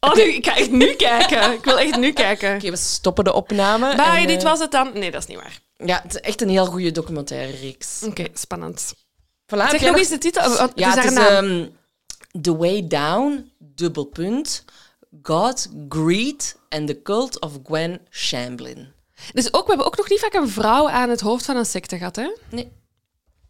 Oh, 0.00 0.14
nu, 0.14 0.22
ik 0.22 0.46
ga 0.46 0.56
echt 0.56 0.70
nu 0.70 0.94
kijken. 1.06 1.52
Ik 1.52 1.64
wil 1.64 1.78
echt 1.78 1.96
nu 1.96 2.12
kijken. 2.12 2.60
we 2.60 2.76
stoppen 2.76 3.24
de 3.24 3.32
opname. 3.32 3.96
Bye, 3.96 4.04
en, 4.04 4.26
dit 4.26 4.42
eh, 4.42 4.42
was 4.42 4.58
het 4.58 4.70
dan. 4.70 4.90
Nee, 4.94 5.10
dat 5.10 5.22
is 5.22 5.28
niet 5.28 5.38
waar. 5.38 5.60
Ja, 5.76 6.00
het 6.02 6.14
is 6.14 6.20
echt 6.20 6.40
een 6.40 6.48
heel 6.48 6.66
goede 6.66 6.90
documentaire 6.90 7.56
reeks. 7.56 8.02
Oké, 8.02 8.24
spannend. 8.32 8.94
Voilà, 9.46 9.68
Zeg 9.70 9.80
nog 9.80 9.96
eens 9.96 10.08
de 10.08 10.18
titel. 10.18 10.56
Wat 10.56 10.72
Ja, 10.74 10.98
is 10.98 11.04
het 11.04 11.18
ehm, 11.18 11.66
The 12.40 12.56
Way 12.56 12.86
Down, 12.86 13.52
dubbel 13.58 14.04
punt, 14.04 14.64
God, 15.22 15.68
Greed 15.88 16.56
and 16.68 16.86
the 16.86 17.02
Cult 17.02 17.40
of 17.40 17.52
Gwen 17.64 18.00
Shamblin. 18.10 18.92
Dus 19.32 19.52
ook, 19.52 19.62
we 19.62 19.68
hebben 19.68 19.86
ook 19.86 19.96
nog 19.96 20.08
niet 20.08 20.20
vaak 20.20 20.34
een 20.34 20.48
vrouw 20.48 20.88
aan 20.88 21.08
het 21.08 21.20
hoofd 21.20 21.44
van 21.44 21.56
een 21.56 21.66
secte 21.66 21.98
gehad, 21.98 22.16
hè? 22.16 22.30
Nee. 22.50 22.72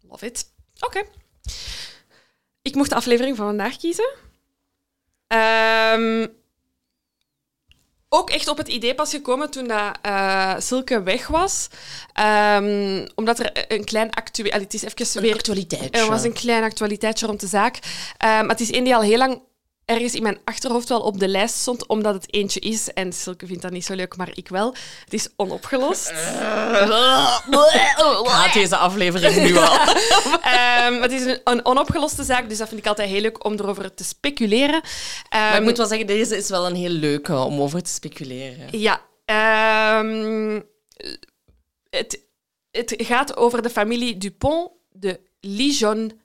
Love 0.08 0.26
it. 0.26 0.46
Oké. 0.80 1.02
Ik 2.62 2.75
mocht 2.75 2.88
de 2.90 2.96
aflevering 2.96 3.37
van 3.37 3.46
vandaag 3.46 3.76
kiezen. 3.76 4.10
Ehm, 5.26 6.26
ook 8.08 8.30
echt 8.30 8.49
op 8.49 8.56
het 8.56 8.68
idee 8.68 8.94
pas 8.94 9.10
gekomen 9.10 9.50
toen 9.50 9.68
dat, 9.68 9.99
eh, 10.02 10.54
Silke 10.58 11.02
weg 11.02 11.26
was. 11.26 11.68
Ehm, 12.12 13.06
omdat 13.14 13.38
er 13.38 13.72
een 13.72 13.84
klein 13.84 14.10
actueel... 14.10 14.52
Het 14.52 14.75
is 14.75 14.82
even 14.82 15.06
Een 15.14 15.22
weer... 15.22 15.34
actualiteitje. 15.34 16.00
Er 16.00 16.08
was 16.08 16.25
een 16.25 16.32
klein 16.32 16.62
actualiteitje 16.62 17.26
rond 17.26 17.40
de 17.40 17.46
zaak. 17.46 17.76
Eh, 17.76 18.28
maar 18.28 18.49
het 18.49 18.60
is 18.60 18.70
één 18.70 18.84
die 18.84 18.94
al 18.94 19.02
heel 19.02 19.18
lang 19.18 19.42
ergens 19.90 20.14
in 20.14 20.23
mijn 20.23 20.38
achterhoofd 20.44 20.88
wel 20.88 21.00
op 21.00 21.18
de 21.20 21.28
lijst 21.28 21.54
stond, 21.54 21.87
omdat 21.87 22.14
het 22.14 22.35
eentje 22.35 22.61
is. 22.61 22.92
En 22.92 23.12
Silke 23.12 23.47
vindt 23.47 23.62
dat 23.62 23.70
niet 23.70 23.85
zo 23.85 23.94
leuk, 23.94 24.16
maar 24.16 24.30
ik 24.35 24.49
wel. 24.49 24.75
Het 25.04 25.12
is 25.14 25.28
onopgelost. 25.37 26.09
Ik 26.11 26.16
haat 28.26 28.52
deze 28.52 28.76
aflevering 28.76 29.37
nu 29.37 29.56
al. 29.56 29.78
Ehm, 30.42 31.02
het 31.02 31.12
is 31.12 31.25
een, 31.25 31.40
een 31.44 31.64
onopgeloste 31.64 32.25
zaak, 32.25 32.49
dus 32.49 32.59
dat 32.59 32.68
vind 32.68 32.80
ik 32.80 32.87
altijd 32.87 33.09
heel 33.09 33.20
leuk 33.20 33.44
om 33.44 33.52
erover 33.52 33.94
te 33.94 34.04
speculeren. 34.04 34.80
Maar 35.30 35.49
ik 35.49 35.54
Ehm, 35.54 35.62
moet 35.62 35.76
wel 35.76 35.87
zeggen, 35.87 36.06
deze 36.06 36.37
is 36.37 36.49
wel 36.49 36.66
een 36.66 36.75
heel 36.75 36.90
leuke 36.90 37.37
om 37.38 37.61
over 37.61 37.82
te 37.82 37.90
speculeren. 37.92 38.78
Ja. 38.78 39.00
ehm, 39.25 40.61
het, 41.90 42.20
het 42.70 42.94
gaat 42.99 43.37
over 43.37 43.62
de 43.62 43.70
familie 43.70 44.18
Dupont 44.18 44.70
de 44.88 45.20
Lijon, 45.40 46.20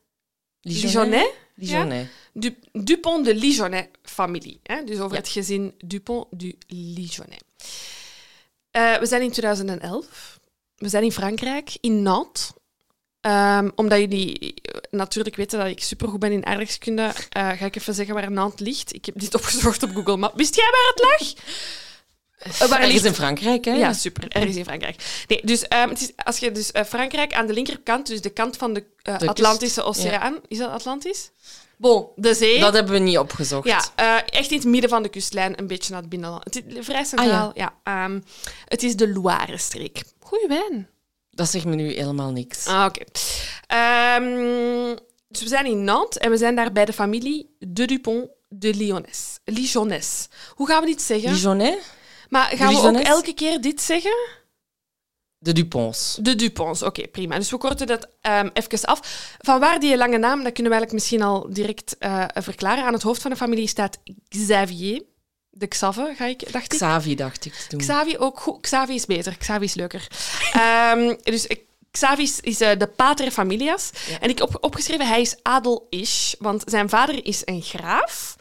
Lijonnet. 0.62 1.34
Lijonnet. 1.56 2.08
Du, 2.38 2.56
Dupont 2.72 3.26
de 3.26 3.36
Lijonnet 3.36 3.90
familie. 4.04 4.60
Hè? 4.64 4.84
Dus 4.84 5.00
over 5.00 5.12
Ja. 5.12 5.18
het 5.18 5.28
gezin 5.28 5.74
Dupont 5.86 6.28
du 6.32 6.58
Lijonnet. 6.68 7.44
Eh, 8.72 8.98
we 8.98 9.06
zijn 9.06 9.22
in 9.22 9.32
2011. 9.32 10.40
We 10.76 10.90
zijn 10.90 11.04
in 11.04 11.12
Frankrijk, 11.12 11.78
in 11.82 12.02
Nantes. 12.02 12.52
Ehm, 13.22 13.70
omdat 13.76 14.00
jullie 14.00 14.54
natuurlijk 14.90 15.36
weten 15.36 15.60
dat 15.60 15.68
ik 15.68 15.84
supergoed 15.84 16.20
ben 16.20 16.32
in 16.32 16.46
aardrijkskunde, 16.46 17.12
eh, 17.30 17.50
ga 17.50 17.66
ik 17.66 17.76
even 17.76 17.94
zeggen 17.94 18.14
waar 18.14 18.32
Nantes 18.32 18.68
ligt. 18.68 18.94
Ik 18.94 19.06
heb 19.06 19.20
dit 19.20 19.36
opgezocht 19.36 19.84
op 19.84 19.92
Google 19.94 20.18
Maps. 20.18 20.36
Wist 20.36 20.56
jij 20.56 20.70
waar 20.72 20.92
het 20.96 21.20
lag? 21.20 21.44
Uh, 22.62 22.68
waar 22.70 22.82
Ergens 22.82 23.04
in 23.04 23.14
Frankrijk, 23.14 23.66
hè? 23.66 23.74
Ja, 23.74 23.94
super. 23.94 24.28
Ergens 24.30 24.56
in 24.56 24.64
Frankrijk. 24.66 25.24
Nee, 25.28 25.42
dus 25.44 25.64
um, 25.64 25.90
het 25.90 26.02
is, 26.02 26.12
als 26.16 26.38
je 26.38 26.52
dus 26.52 26.72
uh, 26.72 26.84
Frankrijk 26.84 27.34
aan 27.34 27.48
de 27.48 27.54
linkerkant, 27.54 28.08
dus 28.08 28.22
de 28.22 28.30
kant 28.30 28.58
van 28.58 28.74
de, 28.74 28.84
uh, 29.04 29.18
de 29.18 29.28
Atlantische 29.28 29.84
Oceaan... 29.84 30.34
Ja. 30.34 30.42
Is 30.48 30.58
dat 30.58 30.70
Atlantisch? 30.72 31.30
Bon, 31.78 32.08
de 32.16 32.34
zee. 32.34 32.60
Dat 32.60 32.74
hebben 32.74 32.94
we 32.94 33.00
niet 33.00 33.18
opgezocht. 33.18 33.68
Ja, 33.68 34.26
echt 34.26 34.52
in 34.52 34.58
het 34.58 34.68
midden 34.68 34.90
van 34.90 35.04
de 35.04 35.10
kustlijn, 35.10 35.60
een 35.60 35.68
beetje 35.68 35.92
naar 35.92 36.02
het 36.02 36.10
binnenland. 36.10 36.44
Het 36.44 36.64
is 36.68 36.86
vrij 36.86 37.04
centraal, 37.04 37.50
ah, 37.50 37.56
ja. 37.56 37.74
ja 37.84 38.06
um, 38.06 38.24
het 38.66 38.84
is 38.84 38.96
de 38.96 39.10
Loire-streek. 39.10 40.04
Goeie 40.20 40.48
wijn. 40.48 40.90
Dat 41.30 41.50
zegt 41.50 41.66
me 41.66 41.76
nu 41.76 41.92
helemaal 41.92 42.32
niks. 42.32 42.66
Ah, 42.66 42.86
oké. 42.86 43.02
Okay. 43.68 44.16
Um, 44.18 44.98
dus 45.28 45.42
we 45.42 45.48
zijn 45.48 45.66
in 45.66 45.84
Nantes 45.84 46.18
en 46.18 46.30
we 46.30 46.38
zijn 46.38 46.56
daar 46.56 46.72
bij 46.72 46.86
de 46.86 46.94
familie 46.94 47.56
de 47.60 47.86
Dupont 47.86 48.30
de 48.50 48.74
Lyonnais. 48.74 49.40
Lyonnais. 49.44 50.28
Hoe 50.50 50.68
gaan 50.68 50.82
we 50.82 50.88
dit 50.88 51.02
zeggen? 51.02 51.34
Lyonnais? 51.34 51.78
Maar 52.30 52.52
gaan 52.56 52.74
we 52.74 53.00
ook 53.00 53.06
elke 53.06 53.34
keer 53.34 53.62
dit 53.62 53.82
zeggen? 53.82 54.44
De 55.38 55.54
Duponts. 55.54 56.18
De 56.22 56.36
Duponts, 56.36 56.82
oké, 56.82 56.90
okay, 56.90 57.08
prima. 57.08 57.38
Dus 57.38 57.50
we 57.50 57.58
korten 57.58 57.88
dat 57.88 58.08
um, 58.22 58.50
even 58.54 58.82
af. 58.82 59.00
Van 59.40 59.60
waar 59.60 59.80
die 59.80 59.98
lange 59.98 60.18
naam, 60.18 60.44
dat 60.44 60.54
kunnen 60.54 60.72
we 60.72 60.78
eigenlijk 60.78 60.92
misschien 60.92 61.22
al 61.22 61.48
direct 61.50 61.96
uh, 62.00 62.26
verklaren. 62.34 62.84
Aan 62.86 62.94
het 62.94 63.02
hoofd 63.02 63.22
van 63.22 63.32
de 63.32 63.38
familie 63.38 63.68
staat 63.68 63.98
Xavier. 64.30 65.04
De 65.50 65.68
Xave, 65.68 66.14
ga 66.18 66.26
ik, 66.26 66.52
dacht 66.52 66.74
ik. 66.74 66.80
Xavi, 66.80 67.16
dacht 67.16 67.46
ik. 67.46 67.54
Toen. 67.54 67.80
Xavi 67.80 68.18
ook 68.18 68.40
goed. 68.40 68.62
Xavi 68.62 68.94
is 68.94 69.06
beter. 69.06 69.38
Xavi 69.38 69.64
is 69.64 69.74
leuker. 69.74 70.08
um, 70.94 71.18
dus 71.24 71.48
Xavi 71.92 72.24
is, 72.24 72.40
is 72.40 72.62
uh, 72.62 72.70
de 72.78 72.88
pater 72.88 73.32
familias. 73.32 73.90
Ja. 74.08 74.20
En 74.20 74.30
ik 74.30 74.38
heb 74.38 74.48
op, 74.48 74.64
opgeschreven, 74.64 75.08
hij 75.08 75.22
is 75.22 75.36
adel-ish, 75.42 76.34
want 76.40 76.64
zijn 76.66 76.90
vader 76.90 77.26
is 77.26 77.42
een 77.46 77.62
graaf. 77.62 78.36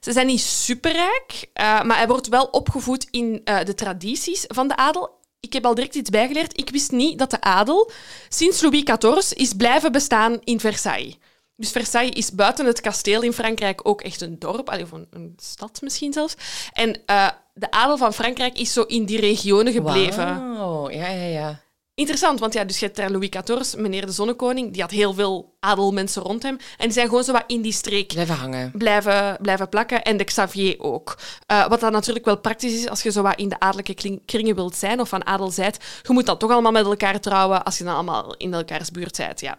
Ze 0.00 0.12
zijn 0.12 0.26
niet 0.26 0.40
superrijk, 0.40 1.50
uh, 1.54 1.82
maar 1.82 1.96
hij 1.96 2.06
wordt 2.06 2.28
wel 2.28 2.44
opgevoed 2.44 3.06
in 3.10 3.40
uh, 3.44 3.64
de 3.64 3.74
tradities 3.74 4.44
van 4.48 4.68
de 4.68 4.76
adel. 4.76 5.18
Ik 5.40 5.52
heb 5.52 5.66
al 5.66 5.74
direct 5.74 5.94
iets 5.94 6.10
bijgeleerd. 6.10 6.58
Ik 6.58 6.70
wist 6.70 6.90
niet 6.90 7.18
dat 7.18 7.30
de 7.30 7.40
adel 7.40 7.90
sinds 8.28 8.60
Louis 8.60 8.82
XIV 8.82 9.30
is 9.30 9.52
blijven 9.52 9.92
bestaan 9.92 10.38
in 10.44 10.60
Versailles. 10.60 11.16
Dus 11.56 11.70
Versailles 11.70 12.14
is 12.14 12.32
buiten 12.32 12.66
het 12.66 12.80
kasteel 12.80 13.22
in 13.22 13.32
Frankrijk 13.32 13.88
ook 13.88 14.00
echt 14.00 14.20
een 14.20 14.38
dorp, 14.38 14.68
of 14.68 14.92
een, 14.92 15.34
stad 15.36 15.80
misschien 15.82 16.12
zelfs. 16.12 16.34
En 16.72 16.88
uh, 17.06 17.28
de 17.54 17.70
adel 17.70 17.96
van 17.96 18.14
Frankrijk 18.14 18.58
is 18.58 18.72
zo 18.72 18.82
in 18.82 19.04
die 19.04 19.20
regionen 19.20 19.72
gebleven. 19.72 20.56
Wow, 20.56 20.92
ja, 20.92 21.08
ja, 21.08 21.24
ja. 21.24 21.60
Interessant, 22.00 22.40
want 22.40 22.52
ja, 22.52 22.64
dus 22.64 22.78
je 22.78 22.84
hebt 22.84 22.96
daar 22.96 23.10
Louis 23.10 23.28
XIV, 23.28 23.74
meneer 23.76 24.06
de 24.06 24.12
Zonnekoning, 24.12 24.72
die 24.72 24.82
had 24.82 24.90
heel 24.90 25.14
veel 25.14 25.56
adelmensen 25.60 26.22
rond 26.22 26.42
hem. 26.42 26.56
En 26.76 26.84
die 26.84 26.92
zijn 26.92 27.08
gewoon 27.08 27.24
zo 27.24 27.32
wat 27.32 27.44
in 27.46 27.60
die 27.60 27.72
streek 27.72 28.06
blijven 28.06 28.34
hangen. 28.34 28.70
Blijven, 28.74 29.38
blijven 29.40 29.68
plakken. 29.68 30.02
En 30.02 30.16
de 30.16 30.24
Xavier 30.24 30.80
ook. 30.80 31.18
Uh, 31.52 31.68
wat 31.68 31.80
dan 31.80 31.92
natuurlijk 31.92 32.24
wel 32.24 32.38
praktisch 32.38 32.72
is 32.72 32.88
als 32.88 33.02
je 33.02 33.10
zo 33.10 33.22
wat 33.22 33.38
in 33.38 33.48
de 33.48 33.60
adellijke 33.60 34.20
kringen 34.24 34.54
wilt 34.54 34.76
zijn 34.76 35.00
of 35.00 35.08
van 35.08 35.26
adel 35.26 35.50
zijt. 35.50 35.78
Je 36.02 36.12
moet 36.12 36.26
dan 36.26 36.38
toch 36.38 36.50
allemaal 36.50 36.72
met 36.72 36.84
elkaar 36.84 37.20
trouwen 37.20 37.64
als 37.64 37.78
je 37.78 37.84
dan 37.84 37.94
allemaal 37.94 38.34
in 38.36 38.54
elkaars 38.54 38.90
buurt 38.90 39.16
zijt. 39.16 39.40
Ja, 39.40 39.58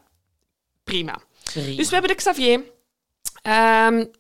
prima. 0.84 1.20
prima. 1.44 1.76
Dus 1.76 1.88
we 1.88 1.94
hebben 1.94 2.12
de 2.12 2.18
Xavier. 2.18 2.62
Um, 3.88 4.12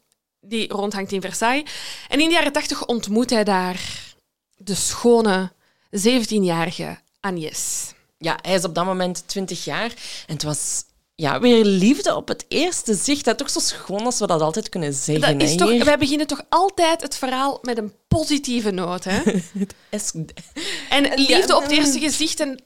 die 0.41 0.73
rondhangt 0.73 1.11
in 1.11 1.21
Versailles. 1.21 1.71
En 2.07 2.19
in 2.19 2.27
de 2.27 2.33
jaren 2.33 2.51
tachtig 2.51 2.85
ontmoet 2.85 3.29
hij 3.29 3.43
daar 3.43 3.81
de 4.55 4.75
schone 4.75 5.51
17-jarige 5.91 6.97
Agnès 7.19 7.99
ja, 8.21 8.39
hij 8.41 8.53
is 8.53 8.63
op 8.63 8.75
dat 8.75 8.85
moment 8.85 9.23
20 9.25 9.63
jaar. 9.65 9.93
En 10.27 10.33
het 10.33 10.43
was 10.43 10.83
ja, 11.15 11.39
weer 11.39 11.65
liefde 11.65 12.15
op 12.15 12.27
het 12.27 12.45
eerste 12.47 12.93
zicht. 12.93 13.25
Dat 13.25 13.41
is 13.41 13.53
toch 13.53 13.63
zo 13.63 13.75
schoon 13.75 14.05
als 14.05 14.19
we 14.19 14.27
dat 14.27 14.41
altijd 14.41 14.69
kunnen 14.69 14.93
zeggen. 14.93 15.39
Dat 15.39 15.49
is 15.49 15.55
toch, 15.55 15.83
wij 15.83 15.97
beginnen 15.97 16.27
toch 16.27 16.41
altijd 16.49 17.01
het 17.01 17.17
verhaal 17.17 17.59
met 17.61 17.77
een 17.77 17.93
positieve 18.07 18.71
noot. 18.71 19.03
Hè? 19.03 19.21
en 20.89 21.13
liefde 21.15 21.55
op 21.55 21.63
het 21.63 21.71
eerste 21.71 21.99
gezicht. 21.99 22.39
En... 22.39 22.61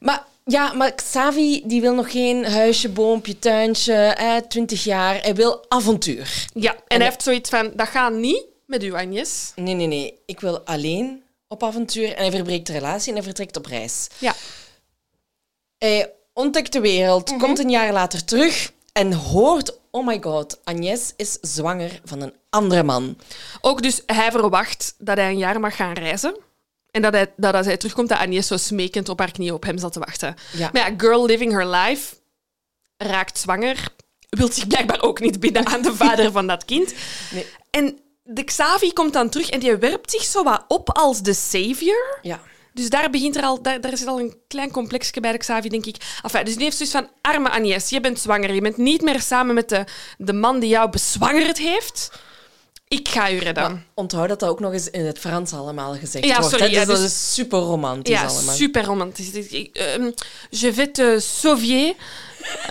Maar 0.00 0.24
ja, 0.44 0.72
maar 0.72 0.94
Xavi 0.94 1.62
die 1.64 1.80
wil 1.80 1.94
nog 1.94 2.10
geen 2.10 2.44
huisje, 2.44 2.88
boompje, 2.88 3.38
tuintje, 3.38 3.92
hè, 3.92 4.48
20 4.48 4.84
jaar. 4.84 5.20
Hij 5.22 5.34
wil 5.34 5.64
avontuur. 5.68 6.46
Ja, 6.54 6.72
en, 6.72 6.96
hij 6.96 7.04
heeft 7.04 7.22
zoiets 7.22 7.50
van, 7.50 7.72
dat 7.74 7.88
gaat 7.88 8.12
niet 8.12 8.44
met 8.66 8.82
uw 8.82 8.96
Agnes. 8.96 9.52
Nee, 9.54 9.74
nee, 9.74 9.86
nee. 9.86 10.14
Ik 10.26 10.40
wil 10.40 10.60
alleen 10.60 11.22
op 11.48 11.62
avontuur. 11.62 12.14
En 12.14 12.22
hij 12.22 12.30
verbreekt 12.30 12.66
de 12.66 12.72
relatie 12.72 13.08
en 13.08 13.14
hij 13.14 13.24
vertrekt 13.24 13.56
op 13.56 13.66
reis. 13.66 14.08
Ja. 14.18 14.34
Hij 15.78 16.12
ontdekt 16.32 16.72
de 16.72 16.80
wereld, 16.80 17.30
mhm. 17.30 17.38
komt 17.38 17.58
een 17.58 17.70
jaar 17.70 17.92
later 17.92 18.24
terug 18.24 18.72
en 18.92 19.12
hoort, 19.12 19.78
oh 19.90 20.06
my 20.06 20.18
god, 20.20 20.58
Agnes 20.64 21.12
is 21.16 21.38
zwanger 21.40 22.00
van 22.04 22.20
een 22.20 22.34
andere 22.50 22.82
man. 22.82 23.18
Ook 23.60 23.82
dus 23.82 24.02
hij 24.06 24.30
verwacht 24.30 24.94
dat 24.98 25.16
hij 25.16 25.30
een 25.30 25.38
jaar 25.38 25.60
mag 25.60 25.76
gaan 25.76 25.92
reizen. 25.92 26.36
En 26.90 27.02
dat, 27.02 27.12
hij, 27.12 27.32
dat 27.36 27.54
als 27.54 27.66
hij 27.66 27.76
terugkomt, 27.76 28.08
dat 28.08 28.18
Agnes 28.18 28.46
zo 28.46 28.56
smekend 28.56 29.08
op 29.08 29.18
haar 29.18 29.32
knieën 29.32 29.52
op 29.52 29.64
hem 29.64 29.78
zat 29.78 29.92
te 29.92 29.98
wachten. 29.98 30.36
Ja. 30.52 30.70
Maar 30.72 30.90
ja, 30.90 30.94
girl 30.96 31.26
living 31.26 31.52
her 31.52 31.66
life, 31.66 32.14
raakt 32.96 33.38
zwanger, 33.38 33.88
wil 34.28 34.52
zich 34.52 34.66
blijkbaar 34.66 35.02
ook 35.02 35.20
niet 35.20 35.40
binden 35.40 35.66
aan 35.66 35.82
de 35.82 35.94
vader 35.94 36.32
van 36.32 36.46
dat 36.46 36.64
kind. 36.64 36.94
Nee. 37.30 37.46
En 37.70 37.98
de 38.22 38.44
Xavi 38.44 38.92
komt 38.92 39.12
dan 39.12 39.28
terug 39.28 39.50
en 39.50 39.60
die 39.60 39.76
werpt 39.76 40.10
zich 40.10 40.22
zo 40.22 40.42
wat 40.42 40.64
op 40.68 40.90
als 40.96 41.22
de 41.22 41.34
savior. 41.34 42.18
Ja. 42.22 42.40
Dus 42.72 42.90
daar 42.90 43.10
begint 43.10 43.36
er 43.36 43.42
al, 43.42 43.62
daar, 43.62 43.80
daar 43.80 43.96
zit 43.96 44.06
al 44.06 44.20
een 44.20 44.36
klein 44.48 44.70
complexje 44.70 45.20
bij 45.20 45.32
de 45.32 45.38
Xavi, 45.38 45.68
denk 45.68 45.86
ik. 45.86 45.96
Enfin, 46.22 46.44
dus 46.44 46.54
die 46.54 46.64
heeft 46.64 46.76
zoiets 46.76 46.96
van, 46.96 47.08
arme 47.20 47.50
Agnès, 47.50 47.88
je 47.88 48.00
bent 48.00 48.20
zwanger. 48.20 48.54
Je 48.54 48.60
bent 48.60 48.76
niet 48.76 49.02
meer 49.02 49.20
samen 49.20 49.54
met 49.54 49.68
de, 49.68 49.84
de 50.18 50.32
man 50.32 50.60
die 50.60 50.68
jou 50.68 50.90
bezwangerd 50.90 51.58
heeft. 51.58 52.10
Ik 52.88 53.08
ga 53.08 53.30
u 53.30 53.38
redden. 53.38 53.72
Maar 53.72 53.82
onthoud 53.94 54.28
dat 54.28 54.40
dat 54.40 54.48
ook 54.48 54.60
nog 54.60 54.72
eens 54.72 54.90
in 54.90 55.04
het 55.04 55.18
Frans 55.18 55.52
allemaal 55.52 55.94
gezegd 55.94 56.24
ja, 56.24 56.40
wordt. 56.40 56.50
Sorry, 56.50 56.72
ja, 56.72 56.78
dus, 56.78 56.88
dus, 56.88 56.98
dat 56.98 57.08
is 57.08 57.34
super 57.34 57.58
romantisch 57.58 58.14
ja, 58.14 58.26
allemaal. 58.26 58.54
super 58.54 58.84
romantisch. 58.84 59.34
Um, 59.34 60.14
je 60.50 60.74
vais 60.74 60.88
te 60.92 61.16
sauver. 61.20 61.94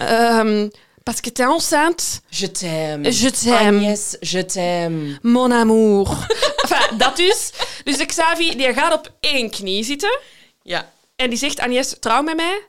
Um, 0.01 0.71
Parce 1.07 1.21
que 1.21 1.29
t'es 1.29 1.45
enceinte. 1.45 2.21
Je 2.29 2.47
t'aime. 2.47 3.09
Je 3.09 3.29
t'aime. 3.29 3.77
Agnès, 3.77 4.17
je 4.21 4.41
t'aime. 4.41 5.17
Mon 5.21 5.51
amour. 5.51 6.09
enfin, 6.63 6.97
dat 6.97 7.15
dus. 7.15 7.51
Dus 7.83 7.97
de 7.97 8.05
Xavi 8.05 8.55
die 8.55 8.73
gaat 8.73 8.93
op 8.93 9.11
één 9.19 9.49
knie 9.49 9.83
zitten. 9.83 10.19
Ja. 10.63 10.91
En 11.15 11.29
die 11.29 11.39
zegt, 11.39 11.59
Agnès, 11.59 11.95
trouw 11.99 12.21
met 12.21 12.35
mij. 12.35 12.67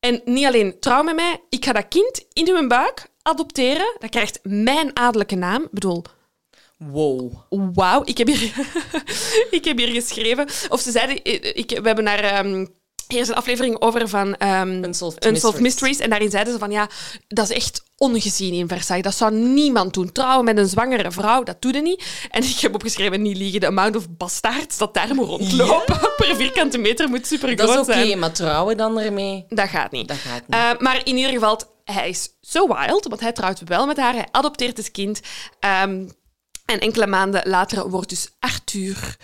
En 0.00 0.20
niet 0.24 0.46
alleen 0.46 0.80
trouw 0.80 1.02
met 1.02 1.14
mij, 1.14 1.40
ik 1.48 1.64
ga 1.64 1.72
dat 1.72 1.88
kind 1.88 2.24
in 2.32 2.48
uw 2.48 2.66
buik 2.66 3.06
adopteren. 3.22 3.96
Dat 3.98 4.10
krijgt 4.10 4.38
mijn 4.42 4.96
adellijke 4.96 5.36
naam. 5.36 5.62
Ik 5.62 5.70
bedoel... 5.70 6.04
Wow. 6.76 7.32
Wauw. 7.74 8.02
Ik, 8.04 8.18
heb 8.18 8.26
hier 8.26 8.52
ik 9.58 9.64
heb 9.64 9.78
hier 9.78 10.02
geschreven... 10.02 10.46
Of 10.68 10.80
ze 10.80 10.90
zeiden... 10.90 11.24
Ik, 11.56 11.70
we 11.70 11.86
hebben 11.86 12.04
naar... 12.04 12.46
Um, 12.46 12.76
hier 13.08 13.20
is 13.20 13.28
een 13.28 13.34
aflevering 13.34 13.80
over 13.80 14.08
van 14.08 14.36
um, 14.38 14.84
Unsolved, 14.84 15.24
Unsolved 15.26 15.60
Mysteries. 15.60 15.98
En 15.98 16.10
daarin 16.10 16.30
zeiden 16.30 16.52
ze 16.52 16.58
van, 16.58 16.70
ja, 16.70 16.88
dat 17.28 17.50
is 17.50 17.56
echt 17.56 17.82
ongezien 17.96 18.54
in 18.54 18.68
Versailles. 18.68 19.04
Dat 19.04 19.14
zou 19.14 19.32
niemand 19.32 19.94
doen. 19.94 20.12
Trouwen 20.12 20.44
met 20.44 20.58
een 20.58 20.68
zwangere 20.68 21.10
vrouw, 21.10 21.42
dat 21.42 21.62
doe 21.62 21.72
je 21.72 21.82
niet. 21.82 22.04
En 22.30 22.42
ik 22.42 22.58
heb 22.58 22.74
opgeschreven, 22.74 23.22
niet 23.22 23.36
liegen, 23.36 23.60
de 23.60 23.66
amount 23.66 23.96
of 23.96 24.06
bastaards 24.10 24.78
dat 24.78 24.94
daar 24.94 25.14
moet 25.14 25.26
rondlopen 25.26 26.00
per 26.16 26.36
vierkante 26.36 26.78
meter 26.78 27.08
moet 27.08 27.26
super 27.26 27.56
Dat 27.56 27.68
is 27.68 27.74
groot 27.74 27.88
oké, 27.88 28.06
zijn. 28.06 28.18
maar 28.18 28.32
trouwen 28.32 28.76
dan 28.76 28.98
ermee? 28.98 29.44
Dat 29.48 29.68
gaat 29.68 29.90
niet. 29.90 30.08
Dat 30.08 30.16
gaat 30.16 30.42
niet. 30.46 30.56
Uh, 30.56 30.70
maar 30.78 31.00
in 31.04 31.16
ieder 31.16 31.32
geval, 31.32 31.60
hij 31.84 32.08
is 32.08 32.28
zo 32.40 32.66
wild, 32.66 33.06
want 33.06 33.20
hij 33.20 33.32
trouwt 33.32 33.62
wel 33.64 33.86
met 33.86 33.96
haar. 33.96 34.14
Hij 34.14 34.28
adopteert 34.30 34.76
het 34.76 34.90
kind. 34.90 35.20
Um, 35.82 36.16
en 36.64 36.80
enkele 36.80 37.06
maanden 37.06 37.48
later 37.48 37.90
wordt 37.90 38.08
dus 38.08 38.30
Arthur 38.38 39.16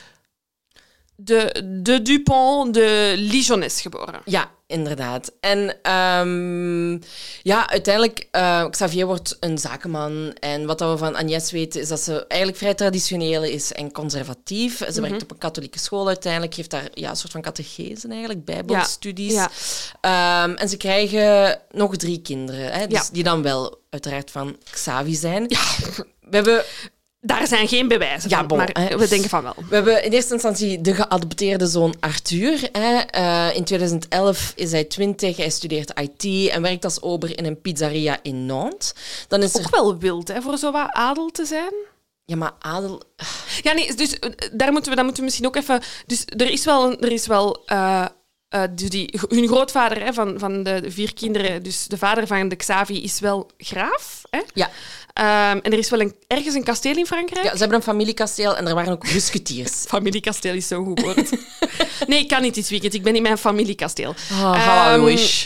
de, 1.16 1.62
de 1.83 2.02
Dupont 2.02 2.75
de 2.75 3.14
Lijonnes 3.16 3.80
geboren. 3.80 4.21
Ja, 4.25 4.50
inderdaad. 4.66 5.33
En 5.40 5.59
um, 5.92 7.00
ja, 7.42 7.71
uiteindelijk, 7.71 8.28
uh, 8.33 8.68
Xavier 8.71 9.06
wordt 9.06 9.37
een 9.40 9.59
zakenman. 9.59 10.33
En 10.40 10.66
wat 10.66 10.80
we 10.80 10.97
van 10.97 11.14
Agnès 11.14 11.50
weten, 11.50 11.80
is 11.80 11.88
dat 11.88 12.00
ze 12.00 12.26
eigenlijk 12.26 12.61
vrij 12.61 12.75
traditioneel 12.75 13.42
is 13.42 13.73
en 13.73 13.92
conservatief. 13.92 14.76
Ze 14.76 14.85
mm 14.85 14.92
-hmm. 14.92 15.02
werkt 15.02 15.23
op 15.23 15.30
een 15.30 15.38
katholieke 15.38 15.78
school 15.78 16.06
uiteindelijk, 16.06 16.54
geeft 16.54 16.71
daar 16.71 16.88
ja, 16.94 17.11
een 17.11 17.16
soort 17.16 17.33
van 17.33 17.42
catechese 17.42 18.09
eigenlijk, 18.09 18.44
bijbelstudies. 18.44 19.33
Ja. 19.33 19.50
Ja. 20.02 20.44
Um, 20.44 20.54
en 20.54 20.68
ze 20.68 20.76
krijgen 20.76 21.61
nog 21.71 21.97
drie 21.97 22.21
kinderen, 22.23 22.73
hè, 22.73 22.87
dus 22.87 23.11
die 23.11 23.23
dan 23.23 23.42
wel 23.42 23.83
uiteraard 23.90 24.30
van 24.30 24.56
Xavi 24.71 25.14
zijn. 25.14 25.44
Ja. 25.49 25.62
We 26.21 26.37
hebben 26.37 26.64
daar 27.26 27.47
zijn 27.47 27.69
geen 27.69 27.88
bewijzen 27.88 28.31
ja, 28.31 28.38
van, 28.38 28.47
bon, 28.47 28.59
maar 28.59 28.71
hè. 28.73 28.99
we 28.99 29.09
denken 29.09 29.28
van 29.28 29.43
wel. 29.43 29.54
We 29.69 29.75
hebben 29.75 30.04
in 30.04 30.12
eerste 30.12 30.33
instantie 30.33 30.81
de 30.81 30.95
geadopteerde 30.95 31.66
zoon 31.66 31.95
Arthur. 32.00 32.69
Hè. 32.73 33.00
Uh, 33.19 33.57
in 33.57 33.64
2011 33.64 34.52
is 34.57 34.73
hij 34.73 34.85
20, 34.85 35.37
hij 35.37 35.50
studeert 35.50 36.00
IT 36.00 36.50
en 36.50 36.62
werkt 36.62 36.85
als 36.85 37.02
ober 37.02 37.38
in 37.38 37.45
een 37.45 37.61
pizzeria 37.61 38.19
in 38.23 38.47
Nantes. 38.47 38.93
Dan 39.28 39.43
is 39.43 39.57
Ook 39.57 39.64
er... 39.64 39.71
wel 39.71 39.99
wild, 39.99 40.28
hè, 40.28 40.43
voor 40.43 40.57
zo 40.57 40.73
wat 40.73 40.88
adel 40.90 41.31
te 41.31 41.45
zijn. 41.45 41.73
Ja, 42.25 42.37
maar 42.37 42.52
adel... 42.59 43.02
Ja, 43.62 43.73
nee, 43.73 43.95
dus 43.95 44.19
daar 44.52 44.73
moeten 44.73 44.90
we, 44.90 44.97
daar 44.97 45.04
moeten 45.04 45.23
we 45.23 45.28
misschien 45.28 45.47
ook 45.47 45.57
even... 45.57 45.83
Dus 46.07 46.25
er 46.26 46.50
is 46.50 46.64
wel... 46.64 47.00
Er 47.00 47.12
is 47.12 47.26
wel 47.26 47.62
uh, 47.66 48.04
eh, 48.54 48.62
dus 48.71 48.88
die, 48.88 49.21
hun 49.28 49.47
grootvader 49.47 50.02
hè, 50.02 50.12
van, 50.12 50.38
van 50.38 50.62
de 50.62 50.83
vier 50.87 51.14
kinderen, 51.14 51.62
dus 51.62 51.87
de 51.87 51.99
vader 51.99 52.26
van 52.26 52.49
de 52.49 52.57
Xavi, 52.57 53.02
is 53.02 53.21
wel 53.21 53.50
graaf. 53.59 54.23
Hè? 54.31 54.40
Ja. 54.52 54.71
Ehm, 55.14 55.59
en 55.62 55.73
er 55.73 55.78
is 55.78 55.90
wel 55.90 56.00
een, 56.00 56.14
ergens 56.26 56.54
een 56.54 56.64
kasteel 56.64 56.97
in 56.97 57.06
Frankrijk. 57.06 57.44
ja, 57.44 57.52
ze 57.52 57.59
hebben 57.59 57.76
een 57.76 57.83
familiekasteel 57.83 58.56
en 58.56 58.66
er 58.66 58.75
waren 58.75 58.92
ook 58.92 59.12
musketiers. 59.12 59.85
Familiekasteel 59.88 60.54
is 60.54 60.68
zo'n 60.68 60.85
goed 60.85 61.00
woord. 61.00 61.30
nee, 62.06 62.18
ik 62.18 62.28
kan 62.28 62.42
niet 62.42 62.54
dit 62.54 62.68
weekend. 62.68 62.94
Ik 62.94 63.02
ben 63.02 63.16
in 63.16 63.23
mijn 63.23 63.38
familiekasteel. 63.38 64.14
Oh. 64.30 64.54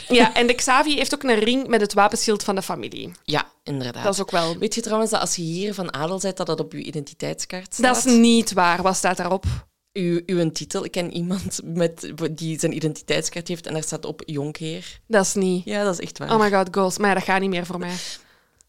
Ja, 0.08 0.34
en 0.34 0.46
de 0.46 0.54
Xavi 0.54 0.94
heeft 0.94 1.14
ook 1.14 1.22
een 1.22 1.38
ring 1.38 1.66
met 1.66 1.80
het 1.80 1.92
wapenschild 1.92 2.44
van 2.44 2.54
de 2.54 2.62
familie. 2.62 3.12
Ja, 3.24 3.46
inderdaad. 3.62 4.04
Dat 4.04 4.14
is 4.14 4.20
ook 4.20 4.30
wel... 4.30 4.58
Weet 4.58 4.74
je 4.74 4.80
trouwens 4.80 5.10
dat 5.10 5.20
als 5.20 5.36
je 5.36 5.42
hier 5.42 5.74
van 5.74 5.94
adel 5.94 6.18
bent, 6.18 6.36
dat 6.36 6.46
dat 6.46 6.60
op 6.60 6.72
je 6.72 6.82
identiteitskaart 6.82 7.74
staat? 7.74 7.94
Dat 7.94 8.06
is 8.06 8.12
niet 8.12 8.52
waar. 8.52 8.82
Wat 8.82 8.96
staat 8.96 9.16
daarop? 9.16 9.44
uw, 9.92 10.20
uw 10.26 10.50
titel. 10.50 10.84
Ik 10.84 10.90
ken 10.90 11.12
iemand 11.12 11.60
met, 11.64 12.12
die 12.30 12.58
zijn 12.58 12.76
identiteitskaart 12.76 13.48
heeft 13.48 13.66
en 13.66 13.72
daar 13.72 13.82
staat 13.82 14.04
op 14.04 14.22
jonkheer. 14.26 15.00
Dat 15.06 15.24
is 15.24 15.34
niet. 15.34 15.64
Ja, 15.64 15.84
dat 15.84 15.92
is 15.92 16.00
echt 16.00 16.18
waar. 16.18 16.34
Oh 16.34 16.40
my 16.40 16.50
god, 16.50 16.68
goals. 16.70 16.98
Maar 16.98 17.08
ja, 17.08 17.14
dat 17.14 17.24
gaat 17.24 17.40
niet 17.40 17.50
meer 17.50 17.66
voor 17.66 17.78
mij. 17.78 17.94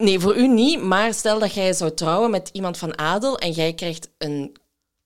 Nee, 0.00 0.20
voor 0.20 0.36
u 0.36 0.48
niet, 0.48 0.82
maar 0.82 1.14
stel 1.14 1.38
dat 1.38 1.54
jij 1.54 1.72
zou 1.72 1.94
trouwen 1.94 2.30
met 2.30 2.50
iemand 2.52 2.78
van 2.78 2.98
adel 2.98 3.38
en 3.38 3.50
jij 3.50 3.72
krijgt 3.72 4.08
een 4.18 4.56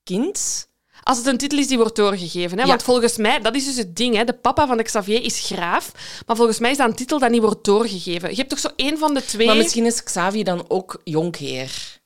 kind. 0.03 0.69
Als 1.03 1.19
het 1.19 1.27
een 1.27 1.39
titel 1.39 1.59
is 1.59 1.67
die 1.67 1.77
wordt 1.77 1.97
doorgegeven. 1.97 2.57
Hè? 2.59 2.63
Ja. 2.63 2.69
Want 2.69 2.83
volgens 2.83 3.17
mij, 3.17 3.41
dat 3.41 3.55
is 3.55 3.65
dus 3.65 3.77
het 3.77 3.97
ding. 3.97 4.15
Hè? 4.15 4.25
De 4.25 4.33
papa 4.33 4.67
van 4.67 4.77
de 4.77 4.83
Xavier 4.83 5.23
is 5.23 5.41
graaf. 5.41 5.93
Maar 6.27 6.37
volgens 6.37 6.59
mij 6.59 6.71
is 6.71 6.77
dat 6.77 6.89
een 6.89 6.95
titel 6.95 7.19
dat 7.19 7.31
niet 7.31 7.41
wordt 7.41 7.65
doorgegeven. 7.65 8.31
Je 8.31 8.37
hebt 8.37 8.49
toch 8.49 8.59
zo 8.59 8.69
één 8.77 8.99
van 8.99 9.15
de 9.15 9.25
twee. 9.25 9.47
Maar 9.47 9.57
misschien 9.57 9.87
is 9.87 10.03
Xavi 10.03 10.43
dan 10.43 10.65
ook 10.69 11.01
jonkheer. 11.05 12.03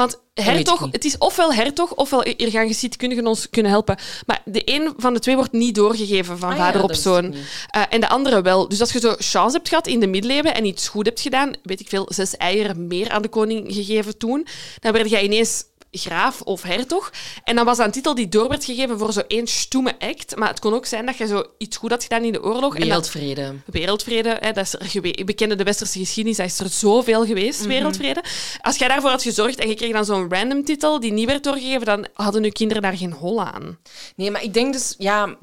Want 0.00 0.20
hertog, 0.34 0.88
het 0.90 1.04
is 1.04 1.18
ofwel 1.18 1.52
hertog, 1.52 1.94
ofwel 1.94 2.22
hier 2.36 2.50
gaan 2.50 2.66
geschiedkundigen 2.66 3.26
ons 3.26 3.50
kunnen 3.50 3.72
helpen. 3.72 3.98
Maar 4.26 4.42
de 4.44 4.62
een 4.64 4.94
van 4.96 5.14
de 5.14 5.20
twee 5.20 5.34
wordt 5.34 5.52
niet 5.52 5.74
doorgegeven 5.74 6.38
van 6.38 6.50
Ah 6.50 6.56
ja, 6.56 6.64
vader 6.64 6.82
op 6.82 6.94
zoon. 6.94 7.34
Eh, 7.66 7.82
en 7.90 8.00
de 8.00 8.08
andere 8.08 8.42
wel. 8.42 8.68
Dus 8.68 8.80
als 8.80 8.92
je 8.92 9.00
zo 9.00 9.14
chance 9.18 9.56
hebt 9.56 9.68
gehad 9.68 9.86
in 9.86 10.00
de 10.00 10.06
middeleeuwen 10.06 10.54
en 10.54 10.64
iets 10.64 10.88
goed 10.88 11.06
hebt 11.06 11.20
gedaan, 11.20 11.52
weet 11.62 11.80
ik 11.80 11.88
veel, 11.88 12.06
zes 12.08 12.36
eieren 12.36 12.86
meer 12.86 13.10
aan 13.10 13.22
de 13.22 13.28
koning 13.28 13.74
gegeven 13.74 14.18
toen, 14.18 14.46
dan 14.78 14.92
werd 14.92 15.10
jij 15.10 15.22
ineens 15.22 15.64
graaf 15.90 16.40
of 16.40 16.62
hertog. 16.62 17.10
En 17.44 17.56
dan 17.56 17.64
was 17.64 17.76
dat 17.76 17.86
een 17.86 17.92
titel 17.92 18.14
die 18.14 18.28
door 18.28 18.48
werd 18.48 18.64
gegeven 18.64 18.98
voor 18.98 19.12
zo 19.12 19.20
één 19.28 19.46
stoeme 19.46 19.94
act. 19.98 20.36
Maar 20.36 20.48
het 20.48 20.58
kon 20.58 20.74
ook 20.74 20.86
zijn 20.86 21.06
dat 21.06 21.16
je 21.16 21.26
zo 21.26 21.44
iets 21.58 21.76
goed 21.76 21.90
had 21.90 22.02
gedaan 22.02 22.24
in 22.24 22.32
de 22.32 22.42
oorlog. 22.42 22.74
En 22.74 22.88
dat, 22.88 22.88
Wereldvrede. 22.88 23.54
Wereldvrede, 23.66 24.36
hè, 24.40 24.52
dat 24.52 24.64
is 24.64 24.94
er 24.94 25.00
we 25.00 25.32
kennen 25.34 25.58
de 25.58 25.64
westerse 25.64 25.98
geschiedenis, 25.98 26.36
dat 26.36 26.46
is 26.46 26.58
er 26.58 26.68
zoveel 26.68 27.26
geweest, 27.26 27.66
wereldvrede. 27.66 28.22
Als 28.60 28.76
jij 28.76 28.88
daarvoor 28.88 29.10
had 29.10 29.22
gezorgd 29.22 29.58
en 29.58 29.68
je 29.68 29.74
kreeg 29.74 29.92
dan 29.92 30.04
zo'n 30.04 30.30
random 30.30 30.64
titel 30.64 31.00
die 31.00 31.12
niet 31.12 31.26
werd 31.26 31.44
doorgegeven, 31.44 31.84
dan 31.84 32.06
hadden 32.12 32.42
je 32.42 32.52
kinderen 32.52 32.82
daar 32.82 32.96
geen 32.96 33.12
hol 33.12 33.42
aan. 33.42 33.78
Nee, 34.16 34.30
maar 34.30 34.42
ik 34.42 34.54
denk 34.54 34.72
dus, 34.72 34.94
ja, 34.98 35.36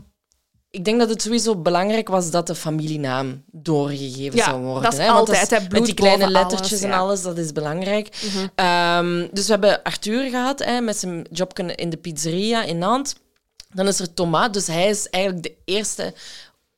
ik 0.69 0.85
denk 0.85 0.99
dat 0.99 1.09
het 1.09 1.21
sowieso 1.21 1.55
belangrijk 1.55 2.07
was 2.07 2.31
dat 2.31 2.47
de 2.47 2.55
familienaam 2.55 3.43
doorgegeven 3.51 4.37
Ja, 4.37 4.43
zou 4.43 4.61
worden. 4.61 4.83
dat 4.83 4.93
is 4.93 4.99
hè, 4.99 5.05
want 5.05 5.19
altijd, 5.19 5.49
hè, 5.49 5.59
met 5.59 5.69
bloed 5.69 5.85
die 5.85 5.93
kleine 5.93 6.29
lettertjes 6.29 6.71
alles, 6.71 6.81
en 6.83 6.89
ja. 6.89 6.95
Mhm. 6.95 7.03
alles, 7.03 7.21
dat 7.21 7.37
is 7.37 7.51
belangrijk. 7.51 8.09
Ehm, 8.55 9.27
dus 9.31 9.45
we 9.45 9.51
hebben 9.51 9.83
Arthur 9.83 10.29
gehad 10.29 10.59
hè, 10.63 10.81
met 10.81 10.97
zijn 10.97 11.27
jobje 11.31 11.75
in 11.75 11.89
de 11.89 11.97
pizzeria 11.97 12.63
in 12.63 12.77
Nantes. 12.77 13.15
Dan 13.73 13.87
is 13.87 13.99
er 13.99 14.13
Thomas, 14.13 14.51
dus 14.51 14.67
hij 14.67 14.89
is 14.89 15.09
eigenlijk 15.09 15.43
de 15.43 15.55
eerste 15.65 16.13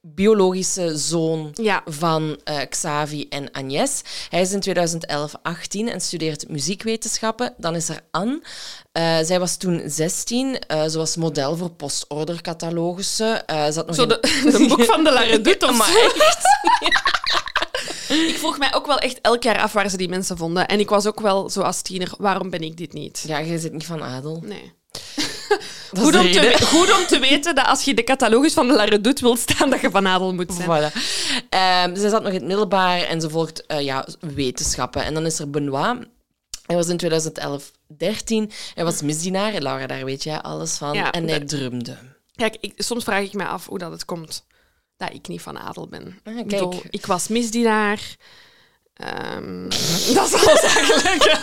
biologische 0.01 0.97
zoon 0.97 1.49
Ja. 1.53 1.81
van 1.85 2.39
eh, 2.43 2.57
Xavi 2.69 3.25
en 3.29 3.51
Agnès. 3.51 4.01
Hij 4.29 4.41
is 4.41 4.51
in 4.51 4.59
2011 4.59 5.33
18 5.41 5.89
en 5.89 6.01
studeert 6.01 6.49
muziekwetenschappen. 6.49 7.53
Dan 7.57 7.75
is 7.75 7.89
er 7.89 8.01
Anne. 8.11 8.41
Eh, 8.91 9.17
zij 9.23 9.39
was 9.39 9.57
toen 9.57 9.81
16. 9.85 10.59
eh 10.59 10.85
ze 10.87 10.97
was 10.97 11.15
model 11.15 11.57
voor 11.57 11.69
postordercatalogussen. 11.69 13.45
Eh 13.45 13.65
ze 13.67 13.73
had 13.73 13.87
nog 13.87 13.95
Zo 13.95 14.01
een- 14.01 14.07
de, 14.07 14.19
de 14.51 14.65
boek 14.67 14.83
van 14.83 15.03
de 15.03 15.11
Laredut 15.11 15.63
of 15.69 15.77
Maar 15.77 15.87
zo. 15.91 15.99
Ik 18.13 18.37
vroeg 18.37 18.57
mij 18.57 18.73
ook 18.73 18.85
wel 18.85 18.99
echt 18.99 19.19
elk 19.21 19.43
jaar 19.43 19.61
af 19.61 19.73
waar 19.73 19.89
ze 19.89 19.97
die 19.97 20.09
mensen 20.09 20.37
vonden. 20.37 20.67
En 20.67 20.79
ik 20.79 20.89
was 20.89 21.05
ook 21.05 21.19
wel 21.19 21.49
zo 21.49 21.61
als 21.61 21.81
tiener, 21.81 22.11
waarom 22.17 22.49
ben 22.49 22.61
ik 22.61 22.77
dit 22.77 22.93
niet? 22.93 23.23
Ja, 23.27 23.41
jij 23.41 23.57
zit 23.57 23.73
niet 23.73 23.85
van 23.85 24.03
adel. 24.03 24.43
Nee. 24.45 24.73
Goed 25.97 26.15
om, 26.15 26.31
te, 26.31 26.57
goed 26.65 26.97
om 26.99 27.05
te 27.05 27.19
weten 27.19 27.55
dat 27.55 27.65
als 27.65 27.83
je 27.83 27.93
de 27.93 28.03
catalogus 28.03 28.53
van 28.53 28.67
de 28.67 28.73
Laredut 28.73 29.19
wilt 29.19 29.39
staan, 29.39 29.69
dat 29.69 29.81
je 29.81 29.89
van 29.89 30.07
adel 30.07 30.33
moet 30.33 30.53
zijn. 30.53 30.67
Voilà. 30.91 30.93
Ehm, 31.49 31.95
zij 31.95 32.09
zat 32.09 32.21
nog 32.23 32.31
in 32.31 32.37
het 32.37 32.47
middelbaar 32.47 33.01
en 33.01 33.21
ze 33.21 33.29
volgt 33.29 33.65
eh, 33.65 33.81
ja, 33.81 34.07
wetenschappen. 34.19 35.03
En 35.03 35.13
dan 35.13 35.25
is 35.25 35.39
er 35.39 35.49
Benoit. 35.49 35.97
Hij 36.65 36.75
was 36.75 36.87
in 36.87 36.97
2011 36.97 37.71
13. 37.97 38.51
Hij 38.75 38.83
was 38.83 39.01
misdienaar. 39.01 39.61
Laura, 39.61 39.87
daar 39.87 40.05
weet 40.05 40.23
jij 40.23 40.41
alles 40.41 40.77
van. 40.77 40.93
Ja, 40.93 41.11
en 41.11 41.27
hij 41.27 41.39
de- 41.39 41.45
drumde. 41.45 41.97
Kijk, 42.35 42.57
ik, 42.59 42.73
soms 42.75 43.03
vraag 43.03 43.21
ik 43.23 43.33
me 43.33 43.45
af 43.45 43.65
hoe 43.65 43.77
dat 43.77 43.91
het 43.91 44.05
komt 44.05 44.45
dat 44.97 45.13
ik 45.13 45.27
niet 45.27 45.41
van 45.41 45.59
adel 45.59 45.87
ben. 45.87 46.19
Ah, 46.23 46.37
Ik 46.37 46.47
kijk. 46.47 46.47
bedoel, 46.47 46.81
Ik 46.89 47.05
was 47.05 47.27
misdienaar. 47.27 47.99
Ehm, 48.93 49.69
dat 50.15 50.27
is 50.27 50.33
alles 50.33 50.61
eigenlijk. 50.75 51.37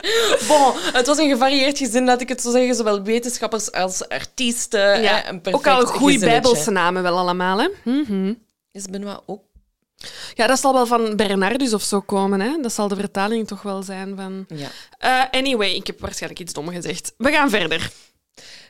Bon, 0.48 0.72
het 0.92 1.06
was 1.06 1.18
een 1.18 1.28
gevarieerd 1.28 1.78
gezin, 1.78 2.04
laat 2.04 2.20
ik 2.20 2.28
het 2.28 2.40
zo 2.42 2.50
zeggen. 2.50 2.74
Zowel 2.74 3.02
wetenschappers 3.02 3.72
als 3.72 4.08
artiesten. 4.08 5.02
Ja, 5.02 5.22
hè, 5.24 5.28
een 5.28 5.54
ook 5.54 5.66
al 5.66 5.86
goede 5.86 6.18
bijbelse 6.18 6.70
namen 6.70 7.02
wel 7.02 7.18
allemaal, 7.18 7.58
hè? 7.58 7.68
Mhm. 7.84 8.34
Is 8.72 8.84
Benoit 8.86 9.20
ook? 9.26 9.42
Ja, 10.34 10.46
dat 10.46 10.60
zal 10.60 10.72
wel 10.72 10.86
van 10.86 11.16
Bernardus 11.16 11.74
of 11.74 11.82
zo 11.82 12.00
komen, 12.00 12.40
hè? 12.40 12.56
Dat 12.60 12.72
zal 12.72 12.88
de 12.88 12.96
vertaling 12.96 13.46
toch 13.46 13.62
wel 13.62 13.82
zijn 13.82 14.16
van... 14.16 14.46
Ja. 14.48 14.68
Eh, 14.98 15.38
anyway, 15.40 15.70
ik 15.74 15.86
heb 15.86 16.00
waarschijnlijk 16.00 16.40
iets 16.40 16.52
dom 16.52 16.68
gezegd. 16.68 17.12
We 17.16 17.30
gaan 17.30 17.50
verder. 17.50 17.90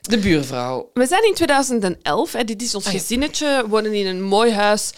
De 0.01 0.17
buurvrouw. 0.17 0.89
We 0.93 1.05
zijn 1.07 1.23
in 1.23 1.33
2011. 1.33 2.31
Hè, 2.31 2.43
dit 2.43 2.61
is 2.61 2.75
ons 2.75 2.85
Ah, 2.85 2.91
ja. 2.93 2.99
gezinnetje. 2.99 3.61
We 3.63 3.67
wonen 3.69 3.93
in 3.93 4.05
een 4.07 4.21
mooi 4.21 4.51
huis 4.53 4.91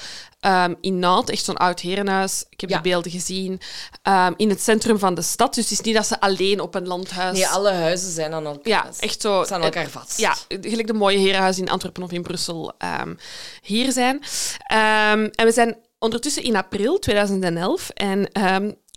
ehm, 0.43 0.73
in 0.81 0.99
Nantes. 0.99 1.35
Echt 1.35 1.45
zo'n 1.45 1.57
oud 1.57 1.79
herenhuis. 1.79 2.45
Ik 2.49 2.61
heb 2.61 2.69
Ja. 2.69 2.75
de 2.75 2.81
beelden 2.81 3.11
gezien. 3.11 3.61
Ehm, 4.01 4.33
in 4.37 4.49
het 4.49 4.61
centrum 4.61 4.99
van 4.99 5.15
de 5.15 5.21
stad. 5.21 5.53
Dus 5.53 5.63
het 5.69 5.79
is 5.79 5.85
niet 5.85 5.95
dat 5.95 6.07
ze 6.07 6.19
alleen 6.19 6.59
op 6.59 6.75
een 6.75 6.87
landhuis... 6.87 7.37
Nee, 7.37 7.47
alle 7.47 7.71
huizen 7.71 8.11
zijn 8.11 8.33
aan 8.33 8.45
elkaar. 8.45 8.67
Ja, 8.67 8.87
echt 8.99 9.21
zo. 9.21 9.43
Staan 9.43 9.63
elkaar 9.63 9.89
vast. 9.89 10.19
Ja, 10.19 10.35
gelijk 10.47 10.87
de 10.87 10.93
mooie 10.93 11.17
herenhuizen 11.17 11.63
in 11.65 11.71
Antwerpen 11.71 12.03
of 12.03 12.11
in 12.11 12.21
Brussel 12.21 12.73
ehm, 12.77 13.13
hier 13.61 13.91
zijn. 13.91 14.23
En 14.67 15.45
we 15.45 15.51
zijn 15.51 15.77
ondertussen 15.99 16.43
in 16.43 16.55
april 16.55 16.99
2011. 16.99 17.89
En 17.89 18.29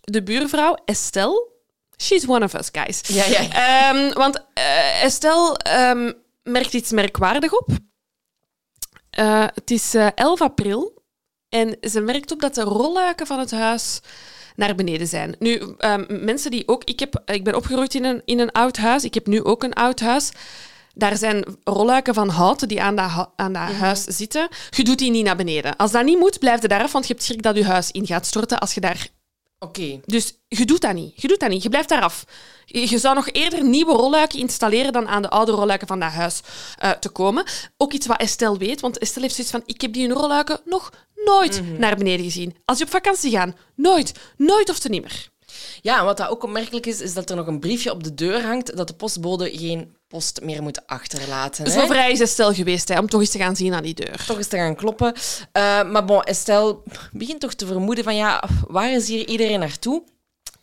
de 0.01 0.23
buurvrouw 0.23 0.77
Estelle, 0.85 1.49
she's 2.03 2.29
one 2.29 2.45
of 2.45 2.55
us, 2.55 2.69
guys. 2.73 3.01
Ja, 3.07 3.25
ja. 3.25 4.13
Want 4.15 4.45
eh, 4.55 5.03
Estelle 5.03 5.57
merkt 6.43 6.73
iets 6.75 6.91
merkwaardig 6.91 7.53
op. 7.53 7.69
Eh, 9.11 9.45
het 9.55 9.71
is 9.71 9.95
eh, 9.95 10.07
11 10.15 10.41
april 10.41 10.96
en 11.49 11.77
ze 11.81 12.01
merkt 12.01 12.33
op 12.33 12.41
dat 12.41 12.55
de 12.55 12.63
rolluiken 12.63 13.27
van 13.27 13.39
het 13.39 13.51
huis 13.51 14.01
naar 14.57 14.75
beneden 14.75 15.07
zijn. 15.07 15.37
Nu, 15.39 15.63
ehm, 15.79 16.05
mensen 16.09 16.51
die 16.51 16.69
ook... 16.69 16.85
Ik, 16.85 17.01
heb, 17.01 17.23
ik 17.25 17.45
ben 17.45 17.55
opgegroeid 17.55 17.95
in 17.95 18.05
een, 18.05 18.23
in 18.25 18.39
een 18.39 18.53
oud 18.53 18.77
huis. 18.77 19.05
Ik 19.05 19.15
heb 19.15 19.27
nu 19.27 19.45
ook 19.45 19.63
een 19.63 19.73
oud 19.73 20.01
huis. 20.01 20.31
Daar 20.95 21.17
zijn 21.17 21.45
rolluiken 21.65 22.15
van 22.15 22.29
hout 22.29 22.69
die 22.69 22.83
aan 22.83 22.97
dat, 22.97 23.31
aan 23.37 23.53
dat 23.53 23.63
huis 23.63 24.05
zitten. 24.05 24.49
Je 24.71 24.85
doet 24.85 24.99
die 24.99 25.11
niet 25.11 25.25
naar 25.25 25.37
beneden. 25.37 25.77
Als 25.77 25.93
dat 25.93 26.05
niet 26.05 26.19
moet, 26.19 26.39
blijf 26.39 26.63
je 26.63 26.69
daar 26.69 26.83
af, 26.83 26.93
want 26.93 27.07
je 27.07 27.13
hebt 27.13 27.25
schrik 27.25 27.43
dat 27.43 27.57
je 27.57 27.65
huis 27.65 27.91
in 27.91 28.07
gaat 28.07 28.27
storten 28.27 28.59
als 28.59 28.75
je 28.75 28.81
daar 28.81 29.09
Oké. 29.59 30.01
dus 30.05 30.39
je 30.49 30.65
doet 30.65 30.81
dat 30.81 30.95
niet. 30.95 31.23
Je 31.23 31.29
doet 31.29 31.41
dat 31.41 31.51
niet. 31.51 31.63
Je 31.63 31.69
blijft 31.69 31.89
daar 31.89 32.03
af. 32.03 32.25
Je 32.65 32.91
je 32.91 32.99
zou 32.99 33.15
nog 33.15 33.29
eerder 33.29 33.65
nieuwe 33.65 33.93
rolluiken 33.93 34.39
installeren 34.39 34.93
dan 34.93 35.09
aan 35.09 35.23
de 35.23 35.31
oude 35.31 35.53
rolluiken 35.53 35.87
van 35.87 36.01
dat 36.01 36.11
huis 36.11 36.41
eh, 36.79 36.91
te 36.91 37.09
komen. 37.09 37.45
Ook 37.77 37.93
iets 37.93 38.07
wat 38.07 38.21
Estelle 38.21 38.59
weet, 38.59 38.81
want 38.81 38.99
Estelle 38.99 39.25
heeft 39.25 39.35
zoiets 39.35 39.53
van: 39.53 39.63
ik 39.67 39.81
heb 39.81 39.93
die 39.93 40.13
rolluiken 40.13 40.61
nog 40.65 40.93
nooit 41.35 41.79
naar 41.79 41.97
beneden 41.97 42.25
gezien. 42.25 42.57
Als 42.65 42.79
je 42.79 42.85
op 42.85 42.91
vakantie 42.91 43.31
gaat, 43.31 43.55
nooit, 43.75 44.12
nooit 44.37 44.71
of 44.71 44.79
te 44.79 44.89
nimmer. 44.89 45.29
Ja, 45.83 45.99
en 45.99 46.05
wat 46.05 46.17
dat 46.17 46.29
ook 46.29 46.43
opmerkelijk 46.45 46.87
is, 46.87 47.01
is 47.01 47.15
dat 47.15 47.31
er 47.31 47.37
nog 47.37 47.47
een 47.47 47.61
briefje 47.61 47.91
op 47.93 48.05
de 48.05 48.15
deur 48.15 48.43
hangt 48.43 48.77
dat 48.77 48.87
de 48.89 48.95
postbode 48.95 49.51
geen 49.59 49.97
post 50.09 50.41
meer 50.43 50.62
moet 50.62 50.87
achterlaten. 50.87 51.65
hè. 51.65 51.71
Zo 51.71 51.87
vrij 51.87 52.12
is 52.12 52.21
Estelle 52.21 52.55
geweest 52.55 52.89
hè, 52.89 52.99
om 52.99 53.09
toch 53.09 53.21
eens 53.21 53.31
te 53.31 53.39
gaan 53.39 53.57
zien 53.57 53.75
aan 53.75 53.83
die 53.83 53.95
deur. 53.95 54.25
Toch 54.27 54.37
eens 54.37 54.47
te 54.49 54.57
gaan 54.57 54.75
kloppen. 54.77 55.15
Eh, 55.53 55.91
maar 55.91 56.05
bon, 56.05 56.23
Estelle 56.23 56.77
begint 57.12 57.41
toch 57.41 57.55
te 57.55 57.67
vermoeden 57.67 58.05
van 58.05 58.17
ja, 58.17 58.43
waar 58.69 58.93
is 58.93 59.09
hier 59.09 59.27
iedereen 59.29 59.61
naartoe? 59.61 60.03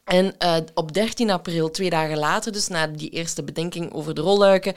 En 0.04 0.38
eh, 0.38 0.56
op 0.74 0.94
13 0.94 1.30
april, 1.30 1.72
twee 1.72 1.90
dagen 1.90 2.18
later, 2.18 2.52
dus 2.52 2.68
na 2.68 2.88
die 2.88 3.10
eerste 3.10 3.44
bedenking 3.44 3.94
over 3.94 4.14
de 4.14 4.22
rolluiken, 4.22 4.74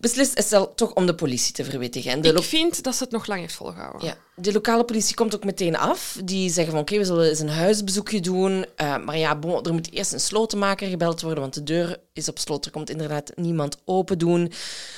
beslist 0.00 0.34
Estelle 0.34 0.70
toch 0.74 0.92
om 0.92 1.06
de 1.06 1.14
politie 1.14 1.52
te 1.54 1.64
verwittigen. 1.64 2.10
En 2.12 2.20
de 2.20 2.32
Ik 2.32 2.42
vind 2.42 2.82
dat 2.82 2.94
ze 2.94 3.02
het 3.02 3.12
nog 3.12 3.26
lang 3.26 3.40
heeft 3.40 3.54
volgehouden. 3.54 4.06
ja, 4.06 4.16
de 4.40 4.52
lokale 4.52 4.84
politie 4.84 5.14
komt 5.14 5.34
ook 5.34 5.44
meteen 5.44 5.76
af. 5.76 6.18
Die 6.24 6.50
zeggen 6.50 6.72
van 6.72 6.82
oké, 6.82 6.98
we 6.98 7.04
zullen 7.04 7.28
eens 7.28 7.38
een 7.38 7.48
huisbezoekje 7.48 8.20
doen. 8.20 8.66
Eh, 8.76 8.96
maar 9.04 9.18
ja, 9.18 9.36
bon, 9.38 9.64
er 9.64 9.72
moet 9.72 9.92
eerst 9.92 10.12
een 10.12 10.20
slotenmaker 10.20 10.88
gebeld 10.88 11.20
worden, 11.20 11.40
want 11.40 11.54
de 11.54 11.62
deur 11.62 11.96
is 12.12 12.28
op 12.28 12.38
slot. 12.38 12.64
Er 12.64 12.70
komt 12.70 12.90
inderdaad 12.90 13.32
niemand 13.36 13.76
open 13.84 14.18
doen. 14.18 14.52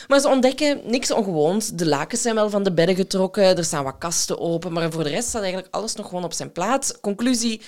Maar 0.08 0.20
ze 0.20 0.28
ontdekken 0.28 0.80
niks 0.84 1.10
ongewoons. 1.10 1.68
De 1.68 1.86
lakens 1.86 2.22
zijn 2.22 2.34
wel 2.34 2.50
van 2.50 2.62
de 2.62 2.72
bedden 2.72 2.96
getrokken. 2.96 3.56
Er 3.56 3.64
staan 3.64 3.84
wat 3.84 3.98
kasten 3.98 4.38
open. 4.38 4.72
Maar 4.72 4.92
voor 4.92 5.04
de 5.04 5.10
rest 5.10 5.28
staat 5.28 5.42
eigenlijk 5.42 5.74
alles 5.74 5.94
nog 5.94 6.06
gewoon 6.08 6.24
op 6.24 6.32
zijn 6.32 6.52
plaats. 6.52 7.00
Conclusie, 7.00 7.60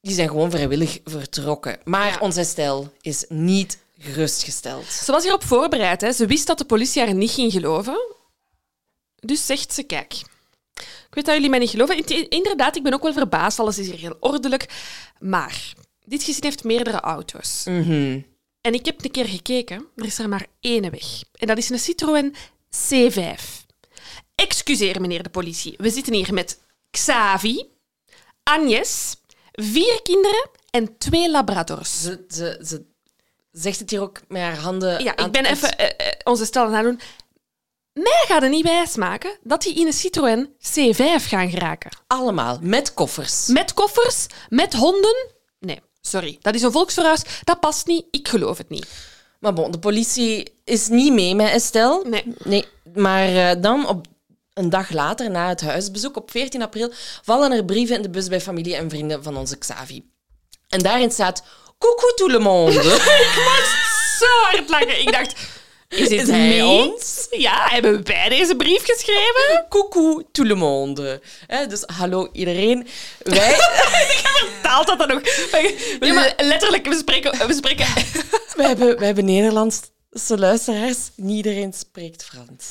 die 0.00 0.14
zijn 0.14 0.28
gewoon 0.28 0.50
vrijwillig 0.50 1.00
vertrokken. 1.04 1.78
Maar 1.84 2.06
Ja. 2.06 2.18
onze 2.20 2.44
stijl 2.44 2.92
is 3.00 3.24
niet 3.28 3.78
gerustgesteld. 3.98 4.84
Ze 4.84 5.12
was 5.12 5.22
hierop 5.22 5.44
voorbereid. 5.44 6.00
Hè. 6.00 6.12
Ze 6.12 6.26
wist 6.26 6.46
dat 6.46 6.58
de 6.58 6.64
politie 6.64 7.02
haar 7.02 7.14
niet 7.14 7.30
ging 7.30 7.52
geloven. 7.52 7.96
Dus 9.20 9.46
zegt 9.46 9.72
ze, 9.74 9.82
kijk, 9.82 10.14
ik 11.14 11.24
weet 11.24 11.24
dat 11.24 11.34
jullie 11.34 11.50
mij 11.50 11.58
niet 11.58 11.70
geloven. 11.70 12.28
Inderdaad, 12.30 12.76
ik 12.76 12.82
ben 12.82 12.92
ook 12.94 13.02
wel 13.02 13.12
verbaasd. 13.12 13.58
Alles 13.58 13.78
is 13.78 13.86
hier 13.86 13.98
heel 13.98 14.16
ordelijk. 14.20 14.66
Maar 15.18 15.72
dit 16.04 16.22
gezin 16.22 16.42
heeft 16.44 16.64
meerdere 16.64 17.00
auto's. 17.00 17.62
Mhm. 17.64 18.20
En 18.60 18.74
ik 18.74 18.84
heb 18.86 19.04
een 19.04 19.10
keer 19.10 19.26
gekeken. 19.28 19.86
Er 19.96 20.04
is 20.04 20.18
er 20.18 20.28
maar 20.28 20.46
één 20.60 20.90
weg. 20.90 21.22
En 21.34 21.46
dat 21.46 21.58
is 21.58 21.70
een 21.70 21.78
Citroën 21.78 22.34
C5. 22.90 23.42
Excuseer, 24.34 25.00
meneer 25.00 25.22
de 25.22 25.28
politie. 25.30 25.74
We 25.78 25.90
zitten 25.90 26.14
hier 26.14 26.34
met 26.34 26.60
Xavi, 26.90 27.64
Agnes, 28.42 29.16
vier 29.52 30.00
kinderen 30.02 30.50
en 30.70 30.98
twee 30.98 31.30
labradors. 31.30 32.02
Ze, 32.02 32.24
ze, 32.28 32.60
ze 32.66 32.84
zegt 33.52 33.78
het 33.78 33.90
hier 33.90 34.00
ook 34.00 34.20
met 34.28 34.42
haar 34.42 34.58
handen 34.58 35.02
Ja, 35.04 35.16
aan 35.16 35.26
ik 35.26 35.32
ben 35.32 35.44
het- 35.46 35.56
even 35.56 35.78
eh, 35.78 36.06
eh, 36.08 36.12
onze 36.24 36.44
stel 36.44 36.64
aan 36.64 36.72
het 36.74 36.84
doen. 36.84 37.00
Mij 37.94 38.24
gaat 38.26 38.42
het 38.42 38.50
niet 38.50 38.64
wijsmaken 38.64 39.38
dat 39.42 39.62
die 39.62 39.74
in 39.74 39.86
een 39.86 39.92
Citroën 39.92 40.48
C5 40.48 41.26
gaan 41.28 41.50
geraken. 41.50 41.90
Allemaal, 42.06 42.58
met 42.60 42.94
koffers. 42.94 43.46
Met 43.46 43.74
koffers, 43.74 44.26
met 44.48 44.72
honden. 44.74 45.30
Nee, 45.58 45.80
sorry. 46.00 46.38
Dat 46.40 46.54
is 46.54 46.62
een 46.62 46.72
volksverhuis. 46.72 47.22
Dat 47.44 47.60
past 47.60 47.86
niet. 47.86 48.06
Ik 48.10 48.28
geloof 48.28 48.58
het 48.58 48.68
niet. 48.68 48.86
Maar 49.40 49.52
bon, 49.52 49.70
de 49.70 49.78
politie 49.78 50.54
is 50.64 50.88
niet 50.88 51.12
mee 51.12 51.34
met 51.34 51.50
Estelle. 51.50 52.04
Nee. 52.04 52.34
Nee, 52.38 52.64
maar 52.94 53.28
eh, 53.28 53.62
dan 53.62 53.88
op 53.88 54.06
een 54.52 54.70
dag 54.70 54.90
later, 54.90 55.30
na 55.30 55.48
het 55.48 55.60
huisbezoek, 55.60 56.16
op 56.16 56.30
14 56.30 56.62
april, 56.62 56.92
vallen 57.22 57.52
er 57.52 57.64
brieven 57.64 57.96
in 57.96 58.02
de 58.02 58.10
bus 58.10 58.28
bij 58.28 58.40
familie 58.40 58.76
en 58.76 58.90
vrienden 58.90 59.22
van 59.22 59.36
onze 59.36 59.56
Xavi. 59.56 60.10
En 60.68 60.78
daarin 60.78 61.10
staat... 61.10 61.42
Coucou 61.78 62.14
tout 62.14 62.30
le 62.30 62.38
monde. 62.38 62.82
Zo 64.18 64.26
hard 64.42 64.68
lachen. 64.68 65.00
Ik 65.00 65.12
dacht, 65.12 65.34
is 65.94 66.08
dit 66.08 66.20
Is 66.20 66.28
hij 66.28 66.62
ons? 66.62 67.26
Ja, 67.30 67.66
hebben 67.70 68.04
wij 68.04 68.28
deze 68.28 68.56
brief 68.56 68.82
geschreven? 68.84 69.64
Coucou 69.68 70.24
tout 70.32 70.46
le 70.46 70.54
monde. 70.54 71.20
Dus 71.68 71.82
hallo 71.86 72.28
iedereen. 72.32 72.86
Wij, 73.22 73.56
Taalt 74.62 74.86
dat 74.86 74.98
dan 74.98 75.08
nog? 75.08 75.20
We, 75.22 76.10
maar- 76.14 76.34
Letterlijk, 76.36 76.86
we 76.86 76.94
spreken... 76.94 77.46
We 77.46 77.54
spreken 77.54 77.86
wij, 78.56 78.66
hebben, 78.66 78.96
wij 78.96 79.06
hebben 79.06 79.24
Nederlandse 79.24 79.82
luisteraars. 80.26 80.96
Niet 81.16 81.36
iedereen 81.36 81.72
spreekt 81.72 82.24
Frans. 82.24 82.64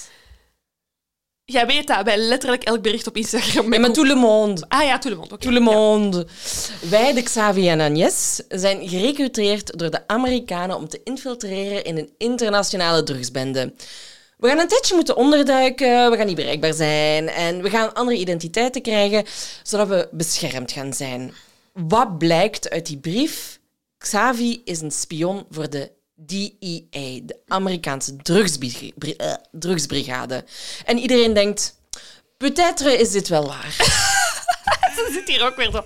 Jij 1.45 1.65
weet 1.65 1.88
dat, 1.88 2.03
wij 2.03 2.17
letterlijk 2.17 2.63
elk 2.63 2.82
bericht 2.82 3.08
op 3.08 3.17
Instagram... 3.17 3.69
Met 3.69 3.79
maar 3.79 3.91
tout 3.91 4.08
le 4.08 4.15
monde. 4.15 4.65
Ah 4.67 4.84
ja, 4.84 4.97
tout 4.97 5.13
le 5.13 5.19
monde. 5.19 5.34
oké. 5.34 5.43
Tout 5.43 5.53
le 5.53 5.60
monde. 5.60 6.27
Wij, 6.89 7.13
de 7.13 7.21
Xavi 7.21 7.69
en 7.69 7.79
Agnes, 7.79 8.41
zijn 8.47 8.89
gerecruiteerd 8.89 9.79
door 9.79 9.89
de 9.89 10.08
Amerikanen 10.08 10.75
om 10.75 10.88
te 10.88 11.01
infiltreren 11.03 11.84
in 11.84 11.97
een 11.97 12.13
internationale 12.17 13.03
drugsbende. 13.03 13.73
We 14.38 14.47
gaan 14.47 14.60
een 14.60 14.67
tijdje 14.67 14.95
moeten 14.95 15.15
onderduiken, 15.15 16.12
we 16.12 16.17
gaan 16.17 16.25
niet 16.25 16.36
bereikbaar 16.36 16.73
zijn 16.73 17.29
en 17.29 17.62
we 17.62 17.69
gaan 17.69 17.93
andere 17.93 18.17
identiteiten 18.17 18.82
krijgen, 18.82 19.25
zodat 19.63 19.88
we 19.88 20.08
beschermd 20.12 20.71
gaan 20.71 20.93
zijn. 20.93 21.34
Wat 21.73 22.17
blijkt 22.17 22.69
uit 22.69 22.86
die 22.86 22.97
brief? 22.97 23.60
Xavi 23.97 24.62
is 24.65 24.82
een 24.82 24.91
spion 24.91 25.45
voor 25.49 25.69
de 25.69 25.91
DEA, 26.15 27.19
de 27.23 27.39
Amerikaanse 27.47 28.15
eh, 29.17 29.34
drugsbrigade. 29.52 30.45
En 30.86 30.97
iedereen 30.97 31.34
denkt, 31.34 31.76
peut-être 32.38 32.99
is 32.99 33.12
dit 33.12 33.28
wel 33.28 33.47
waar. 33.47 33.73
Ze 34.95 35.10
zit 35.12 35.28
hier 35.28 35.45
ook 35.45 35.56
weer 35.56 35.71
zo 35.71 35.86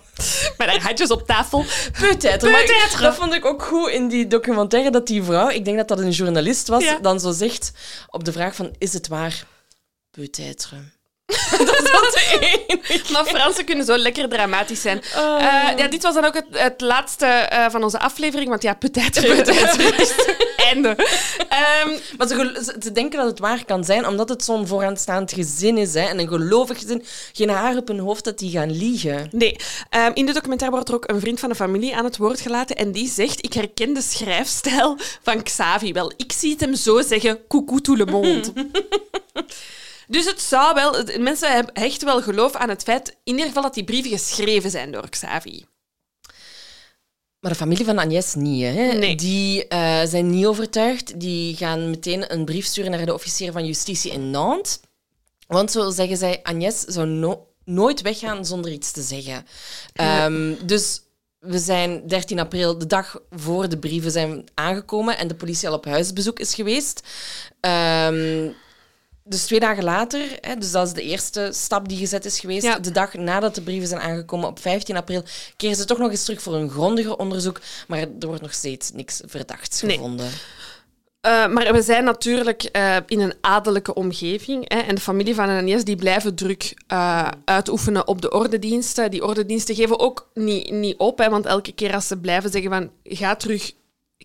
met 0.57 0.67
haar 0.67 0.81
handjes 0.81 1.11
op 1.11 1.25
tafel. 1.27 1.65
Peut-être. 1.99 3.01
Dat 3.01 3.15
vond 3.15 3.33
ik 3.33 3.45
ook 3.45 3.63
goed 3.63 3.89
in 3.89 4.07
die 4.07 4.27
documentaire, 4.27 4.91
dat 4.91 5.07
die 5.07 5.23
vrouw, 5.23 5.49
ik 5.49 5.65
denk 5.65 5.77
dat 5.77 5.87
dat 5.87 5.99
een 5.99 6.09
journalist 6.11 6.67
was, 6.67 6.83
Ja. 6.83 6.99
dan 6.99 7.19
zo 7.19 7.31
zegt 7.31 7.71
op 8.09 8.23
de 8.23 8.31
vraag 8.31 8.55
van, 8.55 8.75
is 8.77 8.93
het 8.93 9.07
waar? 9.07 9.45
Peut-être. 10.11 10.96
dat 11.57 12.13
de 12.13 12.37
enige. 12.69 13.11
Maar 13.13 13.25
Fransen 13.25 13.65
kunnen 13.65 13.85
zo 13.85 13.97
lekker 13.97 14.29
dramatisch 14.29 14.81
zijn. 14.81 15.01
Oh. 15.17 15.35
Eh, 15.39 15.77
ja, 15.77 15.87
dit 15.87 16.03
was 16.03 16.13
dan 16.13 16.25
ook 16.25 16.33
het, 16.33 16.45
het 16.51 16.81
laatste 16.81 17.25
eh, 17.25 17.65
van 17.69 17.83
onze 17.83 17.99
aflevering, 17.99 18.49
want 18.49 18.61
ja, 18.61 18.73
peut-être. 18.73 19.21
Einde. 20.57 20.95
Ehm, 21.49 21.89
Maar 22.17 22.27
ze, 22.27 22.59
ze, 22.63 22.75
ze 22.83 22.91
denken 22.91 23.19
dat 23.19 23.27
het 23.29 23.39
waar 23.39 23.65
kan 23.65 23.83
zijn, 23.83 24.07
omdat 24.07 24.29
het 24.29 24.43
zo'n 24.43 24.67
vooraanstaand 24.67 25.33
gezin 25.33 25.77
is. 25.77 25.93
Hè, 25.93 26.01
en 26.05 26.19
een 26.19 26.27
gelovig 26.27 26.79
gezin. 26.79 27.03
Geen 27.33 27.49
haar 27.49 27.77
op 27.77 27.87
hun 27.87 27.99
hoofd 27.99 28.23
dat 28.23 28.39
die 28.39 28.51
gaan 28.51 28.71
liegen. 28.71 29.27
nee, 29.31 29.55
Ehm, 29.89 30.11
in 30.13 30.25
de 30.25 30.33
documentaire 30.33 30.75
wordt 30.75 30.89
er 30.89 30.95
ook 30.95 31.09
een 31.09 31.19
vriend 31.19 31.39
van 31.39 31.49
de 31.49 31.55
familie 31.55 31.95
aan 31.95 32.03
het 32.05 32.17
woord 32.17 32.41
gelaten 32.41 32.75
en 32.75 32.91
die 32.91 33.09
zegt, 33.09 33.45
ik 33.45 33.53
herken 33.53 33.93
de 33.93 34.01
schrijfstijl 34.01 34.97
van 35.23 35.43
Xavi 35.43 35.93
wel. 35.93 36.11
Ik 36.17 36.31
zie 36.31 36.51
het 36.51 36.59
hem 36.61 36.75
zo 36.75 37.01
zeggen, 37.01 37.39
coucou 37.47 37.81
tout 37.81 37.97
le 37.97 38.05
monde. 38.05 38.51
Dus 40.07 40.25
het 40.25 40.41
zou 40.41 40.73
wel... 40.73 41.03
Mensen 41.19 41.73
echt 41.73 42.03
wel 42.03 42.21
geloof 42.21 42.55
aan 42.55 42.69
het 42.69 42.83
feit, 42.83 43.09
in 43.09 43.15
ieder 43.23 43.45
geval, 43.45 43.61
dat 43.61 43.73
die 43.73 43.83
brieven 43.83 44.11
geschreven 44.11 44.69
zijn 44.69 44.91
door 44.91 45.09
Xavi. 45.09 45.65
Maar 47.39 47.51
de 47.51 47.57
familie 47.57 47.85
van 47.85 47.97
Agnès 47.97 48.33
niet. 48.35 48.63
Hè. 48.63 48.93
Nee. 48.93 49.15
Die 49.15 49.67
eh, 49.67 50.01
zijn 50.05 50.29
niet 50.29 50.45
overtuigd. 50.45 51.19
Die 51.19 51.55
gaan 51.55 51.89
meteen 51.89 52.33
een 52.33 52.45
brief 52.45 52.65
sturen 52.65 52.91
naar 52.91 53.05
de 53.05 53.13
officier 53.13 53.51
van 53.51 53.65
justitie 53.65 54.11
in 54.11 54.31
Nantes. 54.31 54.79
Want 55.47 55.71
zo 55.71 55.89
zeggen 55.89 56.17
zij, 56.17 56.39
Agnès 56.43 56.79
zou 56.79 57.07
no- 57.07 57.47
nooit 57.65 58.01
weggaan 58.01 58.45
zonder 58.45 58.71
iets 58.71 58.91
te 58.91 59.01
zeggen. 59.01 59.45
Ehm, 59.93 60.53
dus 60.65 61.01
we 61.39 61.59
zijn 61.59 62.07
13 62.07 62.39
april, 62.39 62.77
de 62.77 62.87
dag 62.87 63.19
voor 63.29 63.69
de 63.69 63.77
brieven 63.77 64.11
zijn 64.11 64.43
aangekomen 64.53 65.17
en 65.17 65.27
de 65.27 65.35
politie 65.35 65.67
al 65.67 65.73
op 65.73 65.85
huisbezoek 65.85 66.39
is 66.39 66.53
geweest. 66.53 67.01
Ehm, 67.59 68.49
dus 69.27 69.45
twee 69.45 69.59
dagen 69.59 69.83
later, 69.83 70.21
hè, 70.41 70.55
dus 70.55 70.71
dat 70.71 70.87
is 70.87 70.93
de 70.93 71.01
eerste 71.01 71.49
stap 71.53 71.87
die 71.89 71.97
gezet 71.97 72.25
is 72.25 72.39
geweest. 72.39 72.63
Ja. 72.63 72.79
De 72.79 72.91
dag 72.91 73.13
nadat 73.13 73.55
de 73.55 73.61
brieven 73.61 73.87
zijn 73.87 74.01
aangekomen, 74.01 74.47
op 74.49 74.59
15 74.59 74.95
april, 74.97 75.23
keren 75.55 75.75
ze 75.75 75.85
toch 75.85 75.97
nog 75.97 76.11
eens 76.11 76.23
terug 76.23 76.41
voor 76.41 76.55
een 76.55 76.69
grondiger 76.69 77.17
onderzoek. 77.17 77.59
Maar 77.87 77.99
er 77.99 78.27
wordt 78.27 78.41
nog 78.41 78.53
steeds 78.53 78.91
niks 78.91 79.21
verdachts 79.25 79.81
Nee. 79.81 79.95
gevonden. 79.95 80.29
Eh, 81.21 81.47
maar 81.47 81.73
we 81.73 81.81
zijn 81.81 82.03
natuurlijk 82.03 82.63
eh, 82.63 82.95
in 83.07 83.19
een 83.19 83.33
adellijke 83.41 83.93
omgeving. 83.93 84.73
Hè, 84.73 84.79
en 84.79 84.95
de 84.95 85.01
familie 85.01 85.35
van 85.35 85.49
Agnes 85.49 85.83
die 85.83 85.95
blijven 85.95 86.35
druk 86.35 86.73
eh, 86.87 87.27
uitoefenen 87.45 88.07
op 88.07 88.21
de 88.21 88.31
ordediensten. 88.31 89.11
Die 89.11 89.25
ordediensten 89.25 89.75
geven 89.75 89.99
ook 89.99 90.29
niet, 90.33 90.71
niet 90.71 90.97
op. 90.97 91.17
Hè, 91.17 91.29
want 91.29 91.45
elke 91.45 91.71
keer 91.71 91.93
als 91.93 92.07
ze 92.07 92.17
blijven 92.17 92.51
zeggen 92.51 92.71
van 92.71 92.91
ga 93.03 93.35
terug, 93.35 93.71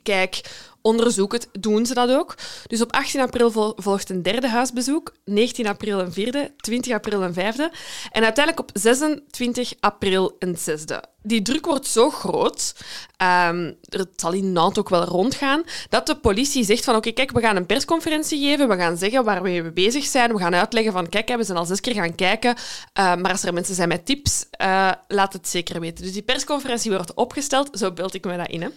kijk, 0.03 0.41
onderzoek 0.83 1.33
het, 1.33 1.49
doen 1.53 1.87
ze 1.87 1.95
dat 1.95 2.11
ook. 2.11 2.35
Dus 2.67 2.81
op 2.83 2.93
18 2.93 3.21
april 3.21 3.51
vol- 3.51 3.73
volgt 3.77 4.11
een 4.11 4.23
derde 4.23 4.49
huisbezoek. 4.49 5.13
19 5.25 5.67
april 5.67 5.99
een 6.01 6.13
vierde. 6.13 6.53
20 6.57 6.93
april 6.93 7.23
een 7.23 7.35
vijfde. 7.35 7.71
En 8.11 8.23
uiteindelijk 8.23 8.61
op 8.69 8.71
26 8.81 9.73
april 9.81 10.37
een 10.39 10.57
zesde. 10.59 11.03
Die 11.23 11.43
druk 11.43 11.67
wordt 11.67 11.87
zo 11.87 12.11
groot, 12.11 12.75
ehm, 13.17 13.73
het 13.89 14.09
zal 14.17 14.33
in 14.33 14.53
Nantes 14.53 14.79
ook 14.79 14.89
wel 14.89 15.05
rondgaan, 15.05 15.63
dat 15.89 16.07
de 16.07 16.17
politie 16.17 16.65
zegt 16.65 16.85
van 16.85 16.97
oké, 16.97 17.11
kijk, 17.11 17.31
we 17.31 17.41
gaan 17.41 17.57
een 17.57 17.67
persconferentie 17.67 18.41
geven, 18.49 18.69
we 18.69 18.77
gaan 18.77 18.97
zeggen 18.97 19.25
waar 19.25 19.43
we 19.43 19.71
bezig 19.75 20.05
zijn, 20.05 20.33
we 20.33 20.39
gaan 20.39 20.55
uitleggen 20.55 20.93
van 20.93 21.09
kijk, 21.09 21.37
we 21.37 21.45
zijn 21.45 21.59
al 21.59 21.65
zes 21.65 21.81
keer 21.81 21.95
gaan 21.95 22.15
kijken, 22.15 22.55
eh, 22.93 23.15
maar 23.17 23.31
als 23.31 23.43
er 23.43 23.53
mensen 23.53 23.75
zijn 23.75 23.89
met 23.89 24.07
tips, 24.07 24.47
eh, 24.51 24.93
laat 25.09 25.33
het 25.33 25.49
zeker 25.49 25.81
weten. 25.81 26.05
Dus 26.05 26.13
die 26.13 26.23
persconferentie 26.23 26.91
wordt 26.91 27.15
opgesteld, 27.15 27.79
zo 27.79 27.93
beeld 27.93 28.15
ik 28.15 28.25
me 28.25 28.37
dat 28.37 28.49
in, 28.49 28.63
hè. 28.63 28.69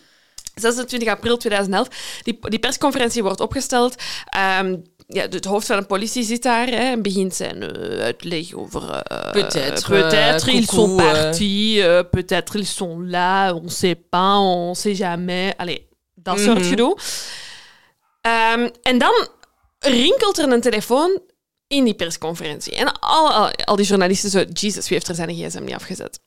26 0.55 1.07
april 1.09 1.37
2011. 1.37 1.87
Die, 2.23 2.37
die 2.49 2.59
persconferentie 2.59 3.23
wordt 3.23 3.39
opgesteld. 3.39 3.95
Ehm, 4.25 4.75
ja, 5.07 5.21
het 5.21 5.45
hoofd 5.45 5.67
van 5.67 5.77
de 5.79 5.85
politie 5.85 6.23
zit 6.23 6.43
daar 6.43 6.67
hè, 6.67 6.75
en 6.91 7.01
begint 7.01 7.35
zijn 7.35 7.63
eh, 7.75 7.99
uitleg 8.03 8.53
over... 8.53 8.89
eh, 8.91 9.31
Peut-être, 9.31 9.87
Peut-être, 9.89 10.47
eh, 10.47 10.53
ils 10.55 10.67
sont 10.67 10.99
eh. 10.99 11.11
partis. 11.11 11.77
euh, 11.77 12.03
Peut-être, 12.11 12.55
ils 12.55 12.67
sont 12.75 12.99
là. 13.09 13.53
On 13.53 13.69
sait 13.69 13.95
pas, 14.09 14.37
on 14.39 14.73
sait 14.75 14.95
jamais. 14.97 15.53
Allee, 15.57 15.87
dat 16.15 16.39
soort 16.39 16.59
Mhm. 16.59 16.67
gedoe. 16.69 16.97
Ehm, 18.21 18.69
en 18.81 18.97
dan 18.97 19.27
rinkelt 19.79 20.37
er 20.37 20.51
een 20.51 20.61
telefoon 20.61 21.19
in 21.67 21.83
die 21.83 21.93
persconferentie. 21.95 22.75
En 22.75 22.99
al, 22.99 23.31
al, 23.33 23.51
al 23.51 23.75
die 23.75 23.85
journalisten 23.85 24.29
zo... 24.29 24.39
Jesus, 24.53 24.83
wie 24.89 24.97
heeft 24.97 25.07
er 25.07 25.15
zijn 25.15 25.29
gsm 25.35 25.63
niet 25.63 25.75
afgezet? 25.75 26.19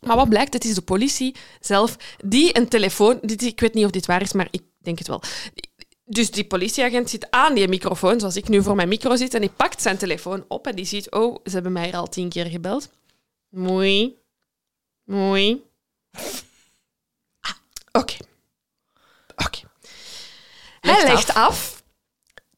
Maar 0.00 0.16
wat 0.16 0.28
blijkt, 0.28 0.52
het 0.52 0.64
is 0.64 0.74
de 0.74 0.82
politie 0.82 1.34
zelf 1.60 1.96
die 2.24 2.56
een 2.56 2.68
telefoon... 2.68 3.18
Dit, 3.22 3.42
ik 3.42 3.60
weet 3.60 3.74
niet 3.74 3.84
of 3.84 3.90
dit 3.90 4.06
waar 4.06 4.22
is, 4.22 4.32
maar 4.32 4.48
ik 4.50 4.62
denk 4.78 4.98
het 4.98 5.08
wel. 5.08 5.22
Dus 6.04 6.30
die 6.30 6.46
politieagent 6.46 7.10
zit 7.10 7.30
aan 7.30 7.54
die 7.54 7.68
microfoon, 7.68 8.20
zoals 8.20 8.36
ik 8.36 8.48
nu 8.48 8.62
voor 8.62 8.74
mijn 8.74 8.88
micro 8.88 9.16
zit, 9.16 9.34
en 9.34 9.40
die 9.40 9.50
pakt 9.50 9.82
zijn 9.82 9.96
telefoon 9.96 10.44
op 10.48 10.66
en 10.66 10.76
die 10.76 10.84
ziet... 10.84 11.10
Oh, 11.10 11.36
ze 11.44 11.50
hebben 11.50 11.72
mij 11.72 11.84
hier 11.84 11.96
al 11.96 12.08
tien 12.08 12.28
keer 12.28 12.46
gebeld. 12.46 12.90
Mooi. 13.48 14.16
Mooi. 15.04 15.62
Ah, 17.40 17.52
Oké. 17.92 18.16
Oké. 19.36 19.58
Hij 20.80 20.94
Legt 20.94 21.06
legt 21.06 21.34
af, 21.34 21.82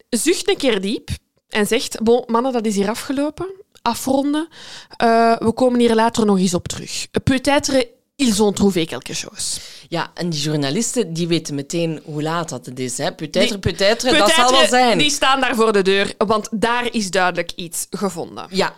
zucht 0.09 0.48
een 0.48 0.57
keer 0.57 0.81
diep 0.81 1.09
en 1.48 1.66
zegt... 1.66 2.03
Bon, 2.03 2.24
mannen, 2.27 2.53
dat 2.53 2.66
is 2.66 2.74
hier 2.74 2.88
afgelopen. 2.88 3.58
Afronden. 3.88 4.48
Eh, 4.96 5.37
we 5.38 5.53
komen 5.53 5.81
hier 5.81 5.94
later 5.94 6.27
nog 6.27 6.38
eens 6.38 6.55
op 6.55 6.68
terug. 6.68 7.07
Peut-être 7.22 7.87
ils 8.16 8.40
ont 8.40 8.57
trouvé 8.57 8.85
quelque 8.85 9.14
chose. 9.14 9.61
Ja, 9.88 10.11
en 10.14 10.31
die 10.31 10.40
journalisten 10.40 11.12
die 11.12 11.29
weten 11.29 11.55
meteen 11.55 12.01
hoe 12.05 12.22
laat 12.22 12.48
dat 12.48 12.66
het 12.66 12.79
is. 12.79 12.98
Hè. 12.98 13.12
Peut-être, 13.12 13.59
peut-être, 13.59 14.18
dat 14.18 14.31
zal 14.31 14.51
wel 14.51 14.66
zijn. 14.66 14.98
Die 14.98 15.11
staan 15.11 15.40
daar 15.40 15.55
voor 15.55 15.72
de 15.72 15.83
deur, 15.83 16.14
want 16.18 16.48
daar 16.51 16.94
is 16.94 17.11
duidelijk 17.11 17.53
iets 17.55 17.87
gevonden. 17.90 18.46
Ja, 18.51 18.74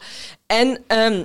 en 0.46 0.83
ehm, 0.87 1.25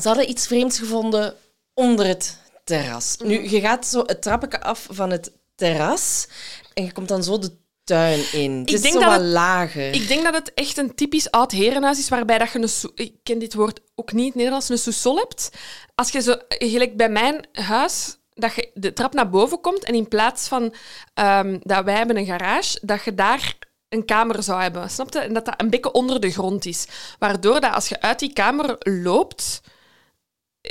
ze 0.00 0.08
hadden 0.08 0.30
iets 0.30 0.46
vreemds 0.46 0.78
gevonden 0.78 1.34
onder 1.74 2.06
het 2.06 2.38
terras. 2.64 3.16
Nu, 3.24 3.50
je 3.50 3.60
gaat 3.60 3.86
zo 3.86 4.02
het 4.06 4.22
trappetje 4.22 4.62
af 4.62 4.86
van 4.90 5.10
het 5.10 5.32
terras 5.54 6.26
en 6.74 6.84
je 6.84 6.92
komt 6.92 7.08
dan 7.08 7.24
zo 7.24 7.38
de 7.38 7.52
tuin 7.84 8.32
in. 8.32 8.58
Het 8.58 8.68
Ik 8.68 8.74
is 8.74 8.80
denk 8.80 8.94
zo 8.94 9.00
dat 9.00 9.08
wat 9.08 9.20
het- 9.20 9.28
lager. 9.30 9.92
Ik 9.94 10.08
denk 10.08 10.24
dat 10.24 10.34
het 10.34 10.54
echt 10.54 10.76
een 10.76 10.94
typisch 10.94 11.30
oud 11.30 11.52
herenhuis 11.52 11.98
is, 11.98 12.08
waarbij 12.08 12.38
dat 12.38 12.52
je 12.52 12.58
een... 12.58 12.90
Ik 13.04 13.14
ken 13.22 13.38
dit 13.38 13.54
woord 13.54 13.80
ook 13.94 14.12
niet 14.12 14.20
in 14.20 14.26
het 14.26 14.34
Nederlands, 14.34 14.68
een 14.68 14.78
sous-sol 14.78 15.16
hebt. 15.16 15.50
Als 15.94 16.10
je 16.10 16.20
zo... 16.20 16.34
Gelijk 16.48 16.96
bij 16.96 17.08
mijn 17.08 17.46
huis, 17.52 18.16
dat 18.34 18.54
je 18.54 18.70
de 18.74 18.92
trap 18.92 19.14
naar 19.14 19.30
boven 19.30 19.60
komt 19.60 19.84
en 19.84 19.94
in 19.94 20.08
plaats 20.08 20.48
van 20.48 20.74
ehm, 21.14 21.58
dat 21.62 21.84
wij 21.84 21.94
hebben 21.96 22.16
een 22.16 22.26
garage, 22.26 22.78
dat 22.82 23.04
je 23.04 23.14
daar 23.14 23.56
een 23.88 24.04
kamer 24.04 24.42
zou 24.42 24.62
hebben. 24.62 24.90
Snap 24.90 25.12
je? 25.12 25.18
En 25.18 25.32
dat 25.34 25.44
dat 25.44 25.54
een 25.60 25.70
beetje 25.70 25.92
onder 25.92 26.20
de 26.20 26.30
grond 26.30 26.66
is. 26.66 26.86
Waardoor 27.18 27.60
dat 27.60 27.74
als 27.74 27.88
je 27.88 28.00
uit 28.00 28.18
die 28.18 28.32
kamer 28.32 28.76
loopt... 28.78 29.60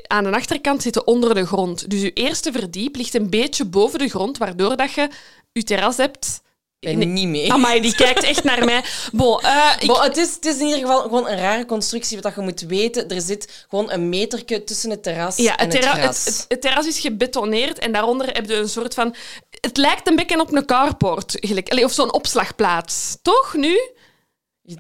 Aan 0.08 0.24
de 0.24 0.32
achterkant 0.32 0.82
zitten 0.82 1.08
onder 1.08 1.34
de 1.36 1.46
grond. 1.46 1.90
Dus 1.90 2.02
je 2.02 2.14
eerste 2.14 2.52
verdiep 2.52 2.96
ligt 2.96 3.14
een 3.14 3.30
beetje 3.30 3.66
boven 3.66 4.00
de 4.00 4.08
grond, 4.10 4.38
waardoor 4.38 4.76
dat 4.78 4.92
je 4.92 5.10
je 5.52 5.64
terras 5.64 5.98
hebt... 5.98 6.42
Ben 6.80 7.14
niet 7.14 7.28
mee. 7.28 7.54
Amai, 7.54 7.82
die 7.82 7.96
kijkt 7.96 8.24
echt 8.24 8.44
naar 8.44 8.66
mij. 8.66 8.84
Bon, 9.12 9.42
eh, 9.42 9.72
ik, 9.80 9.88
Maar 9.88 10.04
het, 10.04 10.18
is, 10.18 10.34
het 10.34 10.46
is 10.46 10.58
in 10.58 10.66
ieder 10.66 10.80
geval 10.80 11.02
gewoon 11.02 11.28
een 11.28 11.38
rare 11.38 11.66
constructie. 11.66 12.20
Wat 12.22 12.36
je 12.36 12.42
moet 12.42 12.62
weten, 12.62 13.10
er 13.10 13.22
zit 13.22 13.66
gewoon 13.70 13.92
een 13.92 14.10
metertje 14.10 14.64
tussen 14.64 14.90
het 14.90 15.04
terras 15.04 15.38
ja, 15.38 15.58
en 15.58 15.66
het, 15.66 15.74
het, 15.74 15.86
gras. 15.86 16.26
het, 16.26 16.26
het, 16.26 16.46
het 16.48 16.62
terras 16.62 16.88
is 16.88 17.00
gebetoneerd 17.00 17.80
en 17.80 17.92
daaronder 17.92 18.28
heb 18.28 18.46
je 18.50 18.56
een 18.56 18.70
soort 18.70 18.94
van... 18.94 19.16
Het 19.62 19.78
lijkt 19.78 20.10
een 20.10 20.16
beetje 20.16 20.40
op 20.40 20.54
een 20.54 20.66
carport, 20.66 21.38
gelijk. 21.40 21.84
Of 21.84 21.92
zo'n 21.92 22.14
opslagplaats. 22.14 23.18
Toch, 23.22 23.54
nu? 23.54 23.80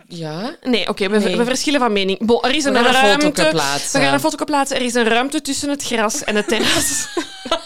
Ja? 0.07 0.55
Nee, 0.62 0.89
oké, 0.89 1.09
we, 1.09 1.19
Nee. 1.19 1.38
we 1.38 1.45
verschillen 1.45 1.79
van 1.79 1.93
mening. 1.93 2.25
Bon, 2.25 2.41
er 2.41 2.55
is 2.55 2.63
We 2.63 2.69
een 2.69 2.85
gaan 2.85 2.93
ruimte... 2.93 3.43
We 3.91 3.99
gaan 3.99 4.13
een 4.13 4.19
foto 4.19 4.45
plaatsen. 4.45 4.77
Er 4.77 4.85
is 4.85 4.93
een 4.93 5.07
ruimte 5.07 5.41
tussen 5.41 5.69
het 5.69 5.83
gras 5.83 6.23
en 6.23 6.35
het 6.35 6.47
terras. 6.47 7.07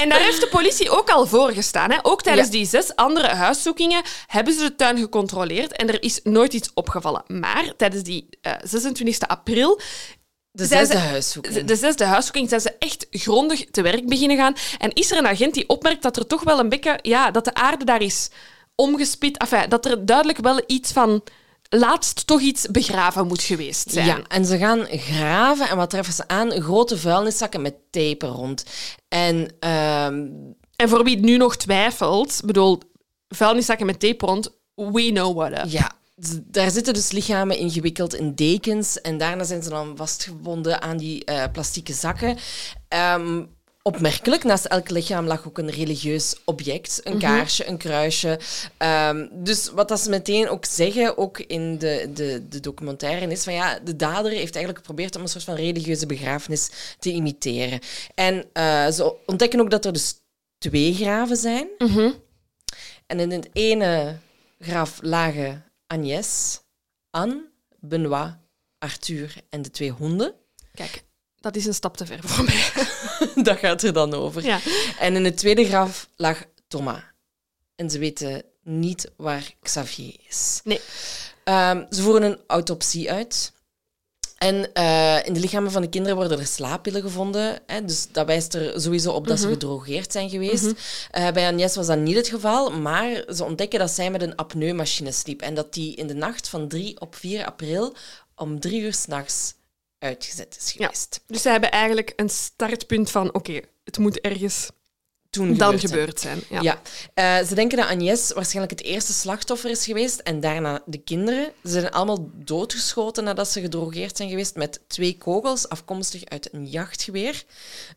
En 0.00 0.08
daar 0.08 0.20
heeft 0.20 0.40
de 0.40 0.48
politie 0.48 0.90
ook 0.90 1.08
al 1.10 1.26
voor 1.26 1.50
gestaan. 1.50 1.90
Hè. 1.90 1.98
Ook 2.02 2.22
tijdens 2.22 2.46
Ja. 2.46 2.52
die 2.52 2.66
zes 2.66 2.96
andere 2.96 3.26
huiszoekingen 3.28 4.02
hebben 4.26 4.54
ze 4.54 4.60
de 4.60 4.74
tuin 4.74 4.98
gecontroleerd 4.98 5.72
en 5.76 5.88
er 5.88 6.02
is 6.02 6.20
nooit 6.22 6.52
iets 6.52 6.70
opgevallen. 6.74 7.22
Maar 7.26 7.72
tijdens 7.76 8.02
die 8.02 8.28
eh 8.40 8.52
26 8.62 9.28
april 9.28 9.80
De 10.52 10.64
zesde 10.66 10.94
ze- 10.94 10.98
huiszoeking. 11.00 11.64
de 11.64 11.76
zesde 11.76 12.04
huiszoeking 12.04 12.48
zijn 12.48 12.60
ze 12.60 12.74
echt 12.78 13.06
grondig 13.10 13.64
te 13.70 13.82
werk 13.82 14.08
beginnen 14.08 14.36
gaan. 14.36 14.54
En 14.78 14.92
is 14.92 15.10
er 15.10 15.18
een 15.18 15.26
agent 15.28 15.54
die 15.54 15.68
opmerkt 15.68 16.02
dat 16.02 16.16
er 16.16 16.26
toch 16.26 16.42
wel 16.42 16.58
een 16.58 16.68
beetje... 16.68 16.98
Ja, 17.02 17.30
dat 17.30 17.44
de 17.44 17.54
aarde 17.54 17.84
daar 17.84 18.02
is 18.02 18.28
omgespit. 18.74 19.36
Enfin, 19.38 19.68
dat 19.68 19.86
er 19.86 20.06
duidelijk 20.06 20.38
wel 20.38 20.62
iets 20.66 20.92
van... 20.92 21.22
Laatst 21.76 22.26
toch 22.26 22.40
iets 22.40 22.66
begraven 22.66 23.26
moet 23.26 23.42
geweest 23.42 23.90
zijn. 23.90 24.06
Ja, 24.06 24.20
en 24.28 24.44
ze 24.44 24.58
gaan 24.58 24.86
graven 24.88 25.68
en 25.68 25.76
wat 25.76 25.90
treffen 25.90 26.14
ze 26.14 26.28
aan? 26.28 26.50
Grote 26.50 26.98
vuilniszakken 26.98 27.62
met 27.62 27.74
tape 27.90 28.26
rond. 28.26 28.64
En 29.08 29.54
ehm, 29.60 30.26
En 30.76 30.88
voor 30.88 31.04
wie 31.04 31.16
het 31.16 31.24
nu 31.24 31.36
nog 31.36 31.56
twijfelt... 31.56 32.40
bedoel, 32.44 32.80
vuilniszakken 33.28 33.86
met 33.86 34.00
tape 34.00 34.26
rond... 34.26 34.58
We 34.74 35.10
know 35.12 35.36
what 35.36 35.50
up. 35.50 35.64
ja, 35.68 35.92
daar 36.42 36.70
zitten 36.70 36.94
dus 36.94 37.10
lichamen 37.10 37.58
ingewikkeld 37.58 38.14
in 38.14 38.34
dekens 38.34 39.00
en 39.00 39.18
daarna 39.18 39.44
zijn 39.44 39.62
ze 39.62 39.68
dan 39.68 39.96
vastgebonden 39.96 40.82
aan 40.82 40.96
die 40.96 41.24
eh 41.24 41.44
plastieke 41.52 41.92
zakken. 41.92 42.36
Ehm, 42.88 43.42
opmerkelijk, 43.82 44.44
naast 44.44 44.64
elk 44.64 44.90
lichaam 44.90 45.26
lag 45.26 45.46
ook 45.46 45.58
een 45.58 45.70
religieus 45.70 46.36
object. 46.44 47.00
Een 47.04 47.18
kaarsje, 47.18 47.68
een 47.68 47.76
kruisje. 47.76 48.38
Ehm, 48.76 49.28
dus 49.32 49.70
wat 49.70 49.88
dat 49.88 50.00
ze 50.00 50.10
meteen 50.10 50.48
ook 50.48 50.64
zeggen, 50.64 51.18
ook 51.18 51.38
in 51.38 51.78
de, 51.78 52.10
de, 52.14 52.48
de 52.48 52.60
documentaire, 52.60 53.30
is 53.30 53.44
van 53.44 53.52
ja, 53.52 53.78
de 53.78 53.96
dader 53.96 54.30
heeft 54.30 54.54
eigenlijk 54.54 54.78
geprobeerd 54.78 55.16
om 55.16 55.22
een 55.22 55.28
soort 55.28 55.44
van 55.44 55.54
religieuze 55.54 56.06
begrafenis 56.06 56.70
te 56.98 57.12
imiteren. 57.12 57.80
En 58.14 58.44
eh, 58.52 58.88
ze 58.88 59.16
ontdekken 59.26 59.60
ook 59.60 59.70
dat 59.70 59.84
er 59.84 59.92
dus 59.92 60.14
twee 60.58 60.94
graven 60.94 61.36
zijn. 61.36 61.68
Mhm. 61.78 62.10
En 63.06 63.20
in 63.20 63.30
het 63.30 63.48
ene 63.52 64.18
graf 64.58 64.98
lagen 65.02 65.64
Agnès, 65.86 66.60
Anne, 67.10 67.48
Benoît, 67.80 68.38
Arthur 68.78 69.34
en 69.48 69.62
de 69.62 69.70
twee 69.70 69.90
honden. 69.90 70.34
Kijk, 70.74 71.02
dat 71.40 71.56
is 71.56 71.66
een 71.66 71.74
stap 71.74 71.96
te 71.96 72.06
ver 72.06 72.18
voor 72.22 72.44
mij. 72.44 72.72
dat 73.44 73.58
gaat 73.58 73.82
er 73.82 73.92
dan 73.92 74.14
over. 74.14 74.44
Ja. 74.44 74.60
En 74.98 75.14
in 75.14 75.24
het 75.24 75.36
tweede 75.36 75.64
graf 75.64 76.08
lag 76.16 76.44
Thomas. 76.68 77.00
En 77.76 77.90
ze 77.90 77.98
weten 77.98 78.42
niet 78.62 79.10
waar 79.16 79.54
Xavier 79.62 80.16
is. 80.28 80.60
Nee. 80.64 80.80
Ehm, 81.44 81.84
ze 81.90 82.02
voeren 82.02 82.22
een 82.22 82.38
autopsie 82.46 83.10
uit. 83.10 83.52
En 84.38 84.72
eh, 84.72 85.26
in 85.26 85.32
de 85.32 85.40
lichamen 85.40 85.70
van 85.70 85.82
de 85.82 85.88
kinderen 85.88 86.16
worden 86.16 86.38
er 86.38 86.46
slaappillen 86.46 87.02
gevonden. 87.02 87.58
Hè, 87.66 87.84
dus 87.84 88.06
dat 88.12 88.26
wijst 88.26 88.54
er 88.54 88.80
sowieso 88.80 89.12
op 89.12 89.26
dat 89.26 89.40
ze 89.40 89.48
gedrogeerd 89.48 90.12
zijn 90.12 90.30
geweest. 90.30 90.72
Eh, 91.10 91.30
bij 91.30 91.46
Agnès 91.46 91.74
was 91.74 91.86
dat 91.86 91.98
niet 91.98 92.16
het 92.16 92.28
geval, 92.28 92.70
maar 92.70 93.24
ze 93.34 93.44
ontdekken 93.44 93.78
dat 93.78 93.90
zij 93.90 94.10
met 94.10 94.22
een 94.22 94.36
apneumachine 94.36 95.12
sliep. 95.12 95.42
En 95.42 95.54
dat 95.54 95.72
die 95.72 95.94
in 95.96 96.06
de 96.06 96.14
nacht 96.14 96.48
van 96.48 96.68
3 96.68 97.00
op 97.00 97.14
4 97.14 97.46
april 97.46 97.94
om 98.34 98.60
drie 98.60 98.80
uur 98.80 98.94
s'nachts 98.94 99.54
uitgezet 100.00 100.56
is 100.60 100.72
Ja. 100.72 100.84
geweest. 100.86 101.20
Dus 101.26 101.42
ze 101.42 101.48
hebben 101.48 101.70
eigenlijk 101.70 102.12
een 102.16 102.30
startpunt 102.30 103.10
van... 103.10 103.34
Oké, 103.34 103.60
het 103.84 103.98
moet 103.98 104.20
ergens 104.20 104.70
Toen 105.30 105.56
dan 105.56 105.78
gebeurd 105.78 106.20
zijn. 106.20 106.36
gebeurd 106.38 106.48
zijn. 106.48 106.62
Ja. 106.62 106.80
Ja, 107.14 107.38
Eh, 107.40 107.46
ze 107.46 107.54
denken 107.54 107.78
dat 107.78 107.86
Agnès 107.88 108.32
waarschijnlijk 108.32 108.78
het 108.78 108.88
eerste 108.88 109.12
slachtoffer 109.12 109.70
is 109.70 109.84
geweest 109.84 110.18
en 110.20 110.40
daarna 110.40 110.82
de 110.86 110.98
kinderen. 110.98 111.52
Ze 111.62 111.70
zijn 111.70 111.90
allemaal 111.90 112.30
doodgeschoten 112.34 113.24
nadat 113.24 113.48
ze 113.48 113.60
gedrogeerd 113.60 114.16
zijn 114.16 114.28
geweest 114.28 114.54
met 114.56 114.80
twee 114.86 115.18
kogels 115.18 115.68
afkomstig 115.68 116.24
uit 116.24 116.52
een 116.52 116.66
jachtgeweer. 116.66 117.44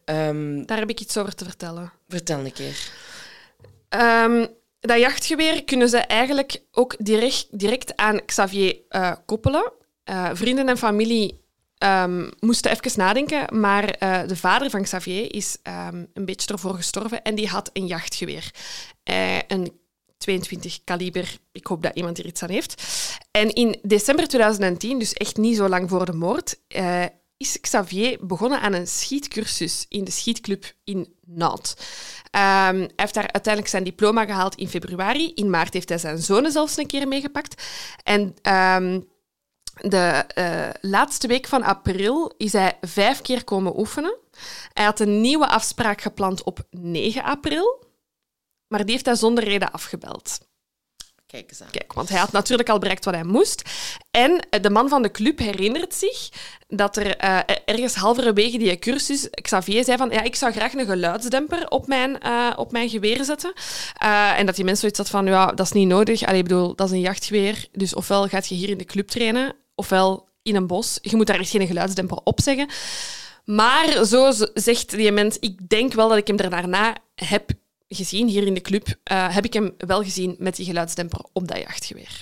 Ehm, 0.05 0.65
Daar 0.65 0.77
heb 0.79 0.89
ik 0.89 0.99
iets 0.99 1.17
over 1.17 1.35
te 1.35 1.43
vertellen. 1.45 1.91
vertel 2.07 2.39
een 2.39 2.53
keer. 2.53 2.91
Ehm, 3.89 4.47
dat 4.79 4.99
jachtgeweer 4.99 5.63
kunnen 5.63 5.89
ze 5.89 5.97
eigenlijk 5.97 6.61
ook 6.71 6.95
direct, 6.99 7.47
direct 7.51 7.95
aan 7.95 8.25
Xavier 8.25 8.77
eh, 8.89 9.11
koppelen. 9.25 9.71
Eh, 10.03 10.29
vrienden 10.33 10.69
en 10.69 10.77
familie 10.77 11.41
ehm, 11.83 12.29
moesten 12.39 12.71
even 12.71 12.99
nadenken, 12.99 13.59
maar 13.59 13.89
eh, 13.89 14.27
de 14.27 14.35
vader 14.35 14.69
van 14.69 14.81
Xavier 14.81 15.35
is 15.35 15.57
ehm, 15.63 16.05
een 16.13 16.25
beetje 16.25 16.53
ervoor 16.53 16.75
gestorven 16.75 17.21
en 17.21 17.35
die 17.35 17.47
had 17.47 17.69
een 17.73 17.87
jachtgeweer. 17.87 18.51
Eh, 19.03 19.37
een 19.47 19.81
22 20.17 20.83
kaliber. 20.83 21.37
Ik 21.51 21.67
hoop 21.67 21.83
dat 21.83 21.95
iemand 21.95 22.17
hier 22.17 22.25
iets 22.25 22.43
aan 22.43 22.49
heeft. 22.49 22.83
En 23.31 23.53
in 23.53 23.79
december 23.81 24.27
2010, 24.27 24.99
dus 24.99 25.13
echt 25.13 25.37
niet 25.37 25.55
zo 25.57 25.69
lang 25.69 25.89
voor 25.89 26.05
de 26.05 26.13
moord, 26.13 26.59
eh, 26.67 27.05
is 27.37 27.59
Xavier 27.59 28.17
begonnen 28.25 28.61
aan 28.61 28.73
een 28.73 28.87
schietcursus 28.87 29.85
in 29.89 30.03
de 30.03 30.11
schietclub 30.11 30.73
in 30.83 31.13
Nantes. 31.25 31.73
Ehm, 32.31 32.77
hij 32.77 32.89
heeft 32.95 33.13
daar 33.13 33.31
uiteindelijk 33.31 33.67
zijn 33.67 33.83
diploma 33.83 34.25
gehaald 34.25 34.55
in 34.55 34.67
februari. 34.67 35.31
In 35.33 35.49
maart 35.49 35.73
heeft 35.73 35.89
hij 35.89 35.97
zijn 35.97 36.17
zonen 36.17 36.51
zelfs 36.51 36.77
een 36.77 36.87
keer 36.87 37.07
meegepakt. 37.07 37.63
En 38.03 38.35
ehm, 38.41 38.99
de 39.73 40.23
eh, 40.27 40.69
laatste 40.81 41.27
week 41.27 41.47
van 41.47 41.63
april 41.63 42.33
is 42.37 42.53
hij 42.53 42.77
vijf 42.81 43.21
keer 43.21 43.43
komen 43.43 43.79
oefenen. 43.79 44.15
Hij 44.73 44.85
had 44.85 44.99
een 44.99 45.21
nieuwe 45.21 45.47
afspraak 45.47 46.01
gepland 46.01 46.43
op 46.43 46.59
9 46.69 47.23
april, 47.23 47.85
maar 48.67 48.83
die 48.83 48.91
heeft 48.91 49.05
hij 49.05 49.15
zonder 49.15 49.43
reden 49.43 49.71
afgebeld. 49.71 50.39
Kijk 51.25 51.49
eens 51.49 51.61
aan. 51.61 51.71
Kijk, 51.71 51.93
want 51.93 52.09
hij 52.09 52.19
had 52.19 52.31
natuurlijk 52.31 52.69
al 52.69 52.79
bereikt 52.79 53.05
wat 53.05 53.13
hij 53.13 53.23
moest. 53.23 53.69
En 54.11 54.47
eh, 54.49 54.61
de 54.61 54.69
man 54.69 54.89
van 54.89 55.01
de 55.01 55.11
club 55.11 55.39
herinnert 55.39 55.93
zich 55.93 56.29
dat 56.67 56.97
er 56.97 57.17
eh, 57.17 57.39
ergens 57.65 57.95
halverwege 57.95 58.57
die 58.57 58.79
cursus 58.79 59.29
Xavier 59.29 59.83
zei 59.83 59.97
van 59.97 60.09
ja, 60.09 60.21
ik 60.21 60.35
zou 60.35 60.51
graag 60.51 60.73
een 60.73 60.85
geluidsdemper 60.85 61.67
op 61.67 61.87
mijn, 61.87 62.17
op 62.57 62.71
mijn 62.71 62.89
geweer 62.89 63.23
zetten. 63.23 63.53
En 64.37 64.45
dat 64.45 64.55
die 64.55 64.63
mensen 64.63 64.81
zoiets 64.81 64.97
had 64.97 65.09
van 65.09 65.25
ja, 65.25 65.45
dat 65.45 65.65
is 65.65 65.71
niet 65.71 65.87
nodig. 65.87 66.23
Allee, 66.23 66.37
ik 66.37 66.47
bedoel, 66.47 66.75
dat 66.75 66.87
is 66.87 66.93
een 66.93 66.99
jachtgeweer. 66.99 67.67
Dus 67.71 67.95
ofwel 67.95 68.27
gaat 68.27 68.47
je 68.47 68.55
hier 68.55 68.69
in 68.69 68.77
de 68.77 68.85
club 68.85 69.07
trainen, 69.07 69.55
ofwel 69.75 70.27
in 70.41 70.55
een 70.55 70.67
bos. 70.67 70.97
Je 71.01 71.15
moet 71.15 71.27
daar 71.27 71.39
echt 71.39 71.49
geen 71.49 71.67
geluidsdemper 71.67 72.19
op 72.23 72.41
zeggen. 72.41 72.69
Maar 73.45 74.05
zo 74.05 74.31
zegt 74.53 74.89
die 74.91 75.11
mens, 75.11 75.37
ik 75.39 75.69
denk 75.69 75.93
wel 75.93 76.09
dat 76.09 76.17
ik 76.17 76.27
hem 76.27 76.37
er 76.37 76.49
daarna 76.49 76.97
heb 77.15 77.49
gezien, 77.87 78.27
hier 78.27 78.45
in 78.47 78.53
de 78.53 78.61
club, 78.61 78.87
eh, 79.03 79.35
heb 79.35 79.45
ik 79.45 79.53
hem 79.53 79.73
wel 79.77 80.03
gezien 80.03 80.35
met 80.39 80.55
die 80.55 80.65
geluidsdemper 80.65 81.19
op 81.33 81.47
dat 81.47 81.57
jachtgeweer. 81.57 82.21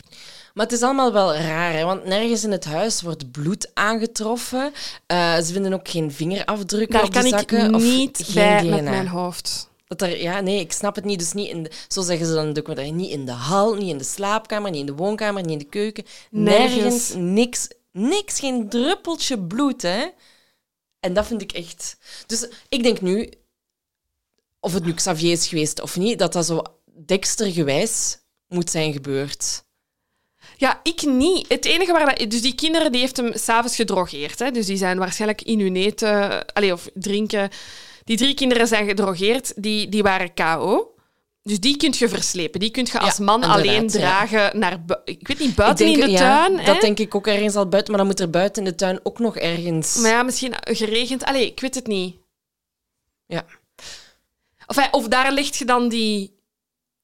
Maar 0.53 0.65
het 0.65 0.73
is 0.75 0.81
allemaal 0.81 1.13
wel 1.13 1.35
raar, 1.35 1.73
hè? 1.73 1.83
want 1.83 2.05
nergens 2.05 2.43
in 2.43 2.51
het 2.51 2.65
huis 2.65 3.01
wordt 3.01 3.31
bloed 3.31 3.71
aangetroffen. 3.73 4.73
Eh, 5.05 5.35
ze 5.37 5.53
vinden 5.53 5.73
ook 5.73 5.89
geen 5.89 6.11
vingerafdrukken 6.11 6.95
Daar 6.95 7.03
op 7.03 7.11
kan 7.11 7.27
zakken. 7.27 7.67
ik 7.67 7.75
of 7.75 7.81
niet 7.81 8.21
geen 8.23 8.33
bij 8.33 8.61
DNA. 8.61 8.75
met 8.75 8.83
mijn 8.83 9.07
hoofd. 9.07 9.69
Dat 9.97 10.01
er, 10.01 10.21
ja, 10.21 10.39
nee, 10.39 10.59
ik 10.59 10.71
snap 10.71 10.95
het 10.95 11.05
niet. 11.05 11.19
Dus 11.19 11.33
niet 11.33 11.49
in 11.49 11.63
de, 11.63 11.71
zo 11.87 12.01
zeggen 12.01 12.25
ze 12.25 12.33
dan 12.33 12.41
in 12.41 12.53
de 12.53 12.61
documentaire, 12.61 12.95
niet 12.95 13.11
in 13.11 13.25
de 13.25 13.31
hal, 13.31 13.73
niet 13.73 13.89
in 13.89 13.97
de 13.97 14.03
slaapkamer, 14.03 14.71
niet 14.71 14.79
in 14.79 14.85
de 14.85 14.95
woonkamer, 14.95 15.41
niet 15.41 15.51
in 15.51 15.57
de 15.57 15.63
keuken. 15.63 16.05
Nergens. 16.29 16.75
Nergens, 16.75 17.13
niks, 17.15 17.67
niks, 17.91 18.39
geen 18.39 18.69
druppeltje 18.69 19.39
bloed, 19.39 19.81
hè. 19.81 20.05
En 20.99 21.13
dat 21.13 21.27
vind 21.27 21.41
ik 21.41 21.51
echt... 21.51 21.97
Dus 22.27 22.47
ik 22.69 22.83
denk 22.83 23.01
nu, 23.01 23.29
of 24.59 24.73
het 24.73 24.85
nu 24.85 24.93
Xavier 24.93 25.31
is 25.31 25.47
geweest 25.47 25.81
of 25.81 25.97
niet, 25.97 26.19
dat 26.19 26.33
dat 26.33 26.45
zo 26.45 26.61
Dexter-gewijs 27.05 28.17
moet 28.47 28.69
zijn 28.69 28.93
gebeurd. 28.93 29.63
Ja, 30.57 30.79
ik 30.83 31.01
niet. 31.01 31.47
Het 31.47 31.65
enige 31.65 31.91
waar 31.91 32.15
dat... 32.15 32.29
Dus 32.31 32.41
die 32.41 32.55
kinderen 32.55 32.91
die 32.91 33.01
heeft 33.01 33.17
hem 33.17 33.31
s'avonds 33.33 33.75
gedrogeerd. 33.75 34.39
Hè? 34.39 34.51
Dus 34.51 34.65
die 34.65 34.77
zijn 34.77 34.97
waarschijnlijk 34.97 35.41
in 35.41 35.59
hun 35.59 35.75
eten... 35.75 36.45
Allee, 36.45 36.73
of 36.73 36.89
drinken... 36.93 37.49
Die 38.03 38.17
drie 38.17 38.33
kinderen 38.33 38.67
zijn 38.67 38.87
gedrogeerd. 38.87 39.53
Die, 39.55 39.89
die 39.89 40.03
waren 40.03 40.33
KO. 40.33 40.95
Dus 41.43 41.59
die 41.59 41.77
kun 41.77 41.93
je 41.97 42.09
verslepen. 42.09 42.59
Die 42.59 42.71
kun 42.71 42.87
je 42.91 42.99
als 42.99 43.17
Ja, 43.17 43.23
man 43.23 43.43
alleen 43.43 43.83
ja. 43.83 43.87
dragen 43.87 44.59
naar... 44.59 44.83
Ik 45.03 45.27
weet 45.27 45.39
niet, 45.39 45.55
buiten 45.55 45.85
denk, 45.85 45.97
in 45.97 46.05
de 46.05 46.11
ja, 46.11 46.17
tuin. 46.17 46.65
Dat 46.65 46.81
denk 46.81 46.99
ik 46.99 47.15
ook 47.15 47.27
ergens 47.27 47.55
al 47.55 47.67
buiten, 47.67 47.91
maar 47.91 47.99
dan 47.99 48.09
moet 48.11 48.19
er 48.19 48.29
buiten 48.29 48.63
in 48.63 48.69
de 48.69 48.75
tuin 48.75 48.99
ook 49.03 49.19
nog 49.19 49.37
ergens... 49.37 49.95
Maar 49.95 50.11
ja, 50.11 50.23
misschien 50.23 50.53
geregend. 50.59 51.23
Allee, 51.23 51.45
ik 51.45 51.59
weet 51.59 51.75
het 51.75 51.87
niet. 51.87 52.15
Ja. 53.25 53.45
Of, 54.67 54.89
of 54.91 55.07
daar 55.07 55.33
ligt 55.33 55.55
je 55.55 55.65
dan 55.65 55.89
die, 55.89 56.39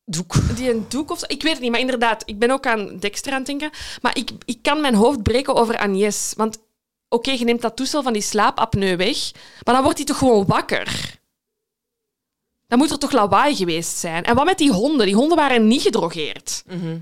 Doek. 0.05 0.35
die 0.55 0.71
een 0.71 0.85
doek 0.89 1.11
of 1.11 1.19
zo. 1.19 1.25
Ik 1.27 1.41
weet 1.41 1.53
het 1.53 1.61
niet, 1.61 1.71
maar 1.71 1.79
inderdaad, 1.79 2.23
ik 2.25 2.39
ben 2.39 2.51
ook 2.51 2.65
aan 2.65 2.97
Dexter 2.97 3.31
aan 3.31 3.37
het 3.37 3.47
denken. 3.47 3.69
Maar 4.01 4.17
ik, 4.17 4.31
ik 4.45 4.61
kan 4.61 4.81
mijn 4.81 4.95
hoofd 4.95 5.23
breken 5.23 5.55
over 5.55 5.77
Agnes. 5.77 6.33
Want 6.37 6.57
oké, 7.09 7.31
je 7.31 7.45
neemt 7.45 7.61
dat 7.61 7.75
toestel 7.75 8.03
van 8.03 8.13
die 8.13 8.21
slaapapneu 8.21 8.95
weg, 8.95 9.31
maar 9.63 9.73
dan 9.73 9.83
wordt 9.83 9.97
hij 9.97 10.07
toch 10.07 10.17
gewoon 10.17 10.45
wakker? 10.45 11.15
Dan 12.67 12.77
moet 12.77 12.91
er 12.91 12.99
toch 12.99 13.11
lawaai 13.11 13.55
geweest 13.55 13.97
zijn? 13.97 14.23
En 14.23 14.35
wat 14.35 14.45
met 14.45 14.57
die 14.57 14.71
honden? 14.71 15.05
Die 15.05 15.15
honden 15.15 15.37
waren 15.37 15.67
niet 15.67 15.81
gedrogeerd. 15.81 16.63
Mhm. 16.65 16.97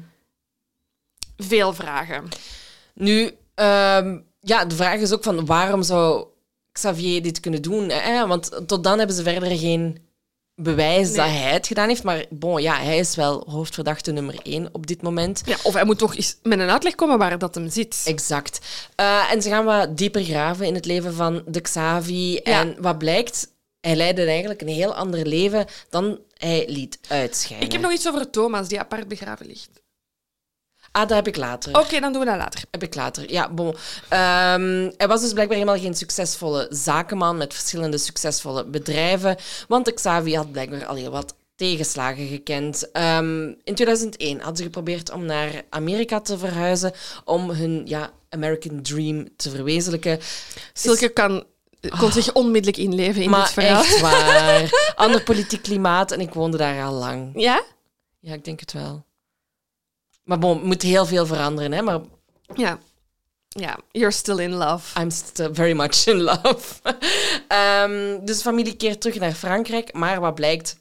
Veel 1.37 1.73
vragen. 1.73 2.27
Nu, 2.93 3.37
ehm, 3.55 4.19
ja, 4.39 4.65
de 4.65 4.75
vraag 4.75 4.99
is 4.99 5.13
ook 5.13 5.23
van 5.23 5.45
waarom 5.45 5.83
zou 5.83 6.27
Xavier 6.71 7.21
dit 7.21 7.39
kunnen 7.39 7.61
doen? 7.61 7.89
Hè? 7.89 8.27
Want 8.27 8.61
tot 8.67 8.83
dan 8.83 8.97
hebben 8.97 9.15
ze 9.15 9.23
verder 9.23 9.57
geen 9.57 10.04
bewijs 10.55 11.07
Nee. 11.07 11.15
dat 11.17 11.25
hij 11.25 11.51
het 11.53 11.67
gedaan 11.67 11.87
heeft. 11.87 12.03
Maar 12.03 12.25
bon, 12.29 12.61
ja, 12.61 12.81
hij 12.81 12.97
is 12.97 13.15
wel 13.15 13.43
hoofdverdachte 13.49 14.11
nummer 14.11 14.35
één 14.43 14.69
op 14.71 14.87
dit 14.87 15.01
moment. 15.01 15.41
Ja, 15.45 15.55
of 15.63 15.73
hij 15.73 15.85
moet 15.85 15.97
toch 15.97 16.15
eens 16.15 16.37
met 16.43 16.59
een 16.59 16.69
uitleg 16.69 16.95
komen 16.95 17.17
waar 17.17 17.37
dat 17.37 17.55
hem 17.55 17.69
zit. 17.69 18.01
Exact. 18.05 18.59
Eh, 18.95 19.31
en 19.31 19.41
ze 19.41 19.49
gaan 19.49 19.65
wat 19.65 19.97
dieper 19.97 20.23
graven 20.23 20.65
in 20.65 20.75
het 20.75 20.85
leven 20.85 21.13
van 21.13 21.43
de 21.47 21.61
Xavi. 21.61 22.37
En 22.37 22.75
wat 22.79 22.97
blijkt, 22.97 23.47
hij 23.79 23.95
leidde 23.95 24.25
eigenlijk 24.25 24.61
een 24.61 24.67
heel 24.67 24.95
ander 24.95 25.25
leven 25.27 25.65
dan 25.89 26.19
hij 26.37 26.63
liet 26.67 26.99
uitschijnen. 27.07 27.65
Ik 27.65 27.71
heb 27.71 27.81
nog 27.81 27.91
iets 27.91 28.07
over 28.07 28.29
Thomas, 28.29 28.67
die 28.67 28.79
apart 28.79 29.07
begraven 29.07 29.45
ligt. 29.45 29.69
Ah, 30.95 31.07
dat 31.07 31.17
heb 31.17 31.27
ik 31.27 31.35
later. 31.37 31.79
Oké, 31.79 31.99
dan 31.99 32.11
doen 32.11 32.21
we 32.21 32.27
dat 32.27 32.37
later. 32.37 32.63
Heb 32.71 32.83
ik 32.83 32.95
later. 32.95 33.31
Ja, 33.31 33.49
bon. 33.49 33.75
Ehm, 34.09 34.91
hij 34.97 35.07
was 35.07 35.21
dus 35.21 35.33
blijkbaar 35.33 35.57
helemaal 35.57 35.79
geen 35.79 35.95
succesvolle 35.95 36.67
zakenman 36.69 37.37
met 37.37 37.53
verschillende 37.53 37.97
succesvolle 37.97 38.65
bedrijven. 38.65 39.35
Want 39.67 39.93
Xavi 39.93 40.35
had 40.35 40.51
blijkbaar 40.51 40.85
al 40.85 40.95
heel 40.95 41.11
wat 41.11 41.35
tegenslagen 41.55 42.27
gekend. 42.27 42.91
Ehm, 42.91 43.53
in 43.63 43.75
2001 43.75 44.37
hadden 44.37 44.57
ze 44.57 44.63
geprobeerd 44.63 45.11
om 45.11 45.25
naar 45.25 45.61
Amerika 45.69 46.19
te 46.19 46.37
verhuizen 46.37 46.91
om 47.25 47.49
hun 47.49 47.81
ja, 47.85 48.11
American 48.29 48.81
Dream 48.81 49.27
te 49.35 49.49
verwezenlijken. 49.49 50.19
Silke 50.73 51.09
kan, 51.09 51.43
kon 51.99 52.11
zich 52.11 52.33
onmiddellijk 52.33 52.77
inleven 52.77 53.21
in 53.21 53.29
maar 53.29 53.43
dit 53.43 53.53
verhaal. 53.53 53.81
echt 53.81 53.99
waar. 53.99 54.69
Ander 55.05 55.23
politiek 55.23 55.61
klimaat 55.61 56.11
en 56.11 56.19
ik 56.19 56.33
woonde 56.33 56.57
daar 56.57 56.83
al 56.83 56.93
lang. 56.93 57.31
Ja? 57.33 57.63
Ja, 58.19 58.33
ik 58.33 58.45
denk 58.45 58.59
het 58.59 58.73
wel. 58.73 59.05
Maar 60.25 60.39
bon, 60.39 60.63
moet 60.63 60.81
heel 60.81 61.05
veel 61.05 61.25
veranderen, 61.25 61.71
hè. 61.71 61.81
Maar 61.81 61.99
Ja. 62.53 62.79
Ja, 63.57 63.77
you're 63.91 64.11
still 64.11 64.39
in 64.39 64.53
love. 64.53 64.99
I'm 64.99 65.11
still 65.11 65.49
very 65.53 65.73
much 65.73 66.07
in 66.07 66.21
love. 66.21 66.81
Ehm, 67.47 68.25
dus 68.25 68.37
de 68.37 68.43
familie 68.43 68.75
keert 68.75 69.01
terug 69.01 69.19
naar 69.19 69.33
Frankrijk, 69.33 69.93
maar 69.93 70.19
wat 70.19 70.35
blijkt, 70.35 70.77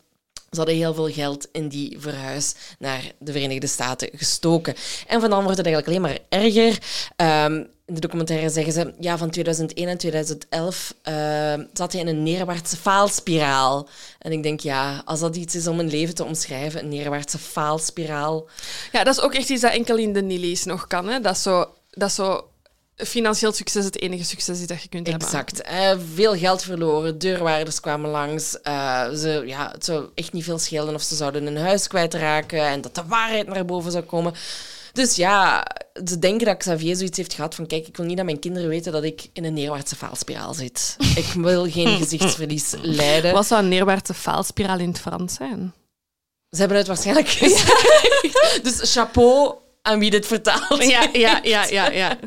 ze 0.54 0.60
hadden 0.60 0.78
heel 0.78 0.94
veel 0.94 1.12
geld 1.12 1.48
in 1.52 1.68
die 1.68 1.96
verhuis 1.98 2.54
naar 2.78 3.12
de 3.18 3.32
Verenigde 3.32 3.66
Staten 3.66 4.08
gestoken. 4.12 4.74
En 5.06 5.20
van 5.20 5.30
dan 5.30 5.42
wordt 5.42 5.56
het 5.56 5.66
eigenlijk 5.66 5.86
alleen 5.86 6.10
maar 6.10 6.40
erger. 6.40 6.78
Ehm, 7.16 7.62
in 7.86 7.94
de 7.94 8.00
documentaire 8.00 8.50
zeggen 8.50 8.72
ze, 8.72 8.94
ja, 9.00 9.18
van 9.18 9.30
2001 9.30 9.88
en 9.88 9.98
2011 9.98 10.94
ehm, 11.02 11.64
zat 11.72 11.92
hij 11.92 12.00
in 12.00 12.06
een 12.06 12.22
neerwaartse 12.22 12.76
faalspiraal. 12.76 13.88
En 14.18 14.32
ik 14.32 14.42
denk, 14.42 14.60
ja, 14.60 15.02
als 15.04 15.20
dat 15.20 15.36
iets 15.36 15.54
is 15.54 15.66
om 15.66 15.78
een 15.78 15.90
leven 15.90 16.14
te 16.14 16.24
omschrijven, 16.24 16.80
een 16.80 16.88
neerwaartse 16.88 17.38
faalspiraal. 17.38 18.48
Ja, 18.92 19.04
dat 19.04 19.16
is 19.16 19.22
ook 19.22 19.34
echt 19.34 19.48
iets 19.48 19.62
dat 19.62 19.72
enkel 19.72 19.96
in 19.96 20.12
de 20.12 20.22
Nillies 20.22 20.64
nog 20.64 20.86
kan. 20.86 21.08
Hè? 21.08 21.20
Dat, 21.20 21.38
zo, 21.38 21.66
dat 21.90 22.12
zo 22.12 22.48
financieel 22.96 23.52
succes 23.52 23.84
het 23.84 24.00
enige 24.00 24.24
succes 24.24 24.60
is 24.60 24.66
dat 24.66 24.82
je 24.82 24.88
kunt 24.88 25.06
hebben. 25.06 25.26
Exact. 25.26 25.60
Eh, 25.60 25.90
veel 26.14 26.36
geld 26.36 26.62
verloren, 26.62 27.18
deurwaarders 27.18 27.80
kwamen 27.80 28.10
langs. 28.10 28.60
Eh, 28.60 29.10
ze, 29.10 29.42
ja, 29.46 29.70
het 29.72 29.84
zou 29.84 30.08
echt 30.14 30.32
niet 30.32 30.44
veel 30.44 30.58
schelen 30.58 30.94
of 30.94 31.02
ze 31.02 31.14
zouden 31.14 31.44
hun 31.44 31.56
huis 31.56 31.86
kwijtraken 31.86 32.66
en 32.66 32.80
dat 32.80 32.94
de 32.94 33.04
waarheid 33.06 33.46
naar 33.46 33.64
boven 33.64 33.92
zou 33.92 34.04
komen. 34.04 34.34
Dus 34.92 35.16
ja, 35.16 35.66
ze 36.04 36.18
denken 36.18 36.46
dat 36.46 36.56
Xavier 36.56 36.96
zoiets 36.96 37.16
heeft 37.16 37.34
gehad 37.34 37.54
van 37.54 37.66
kijk, 37.66 37.86
ik 37.86 37.96
wil 37.96 38.06
niet 38.06 38.16
dat 38.16 38.24
mijn 38.24 38.38
kinderen 38.38 38.68
weten 38.68 38.92
dat 38.92 39.04
ik 39.04 39.28
in 39.32 39.44
een 39.44 39.54
neerwaartse 39.54 39.96
faalspiraal 39.96 40.54
zit. 40.54 40.96
ik 41.22 41.32
wil 41.34 41.70
geen 41.70 41.98
gezichtsverlies 41.98 42.74
lijden. 42.82 43.32
Wat 43.32 43.46
zou 43.46 43.62
een 43.62 43.68
neerwaartse 43.68 44.14
faalspiraal 44.14 44.78
in 44.78 44.88
het 44.88 45.00
Frans 45.00 45.34
zijn? 45.34 45.74
Ze 46.50 46.60
hebben 46.60 46.76
het 46.76 46.86
waarschijnlijk 46.86 47.28
gezegd. 47.28 48.62
Dus 48.62 48.92
chapeau 48.92 49.54
aan 49.86 49.98
wie 49.98 50.10
dit 50.10 50.26
vertaalt. 50.26 50.84
Ja, 50.84 51.08
ja, 51.12 51.40
ja, 51.42 51.64
ja. 51.66 51.90
ja. 51.90 52.18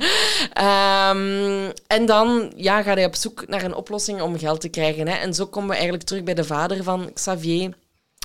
Ehm, 0.54 1.72
en 1.88 2.06
dan 2.06 2.52
ja, 2.56 2.82
gaat 2.82 2.96
hij 2.96 3.06
op 3.06 3.16
zoek 3.16 3.48
naar 3.48 3.64
een 3.64 3.76
oplossing 3.76 4.22
om 4.22 4.40
geld 4.40 4.62
te 4.62 4.70
krijgen. 4.70 5.08
Hè. 5.08 5.16
En 5.16 5.34
zo 5.34 5.46
komen 5.46 5.70
we 5.70 5.76
eigenlijk 5.76 6.04
terug 6.04 6.24
bij 6.24 6.34
de 6.34 6.44
vader 6.44 6.84
van 6.84 7.14
Xavier. 7.14 7.74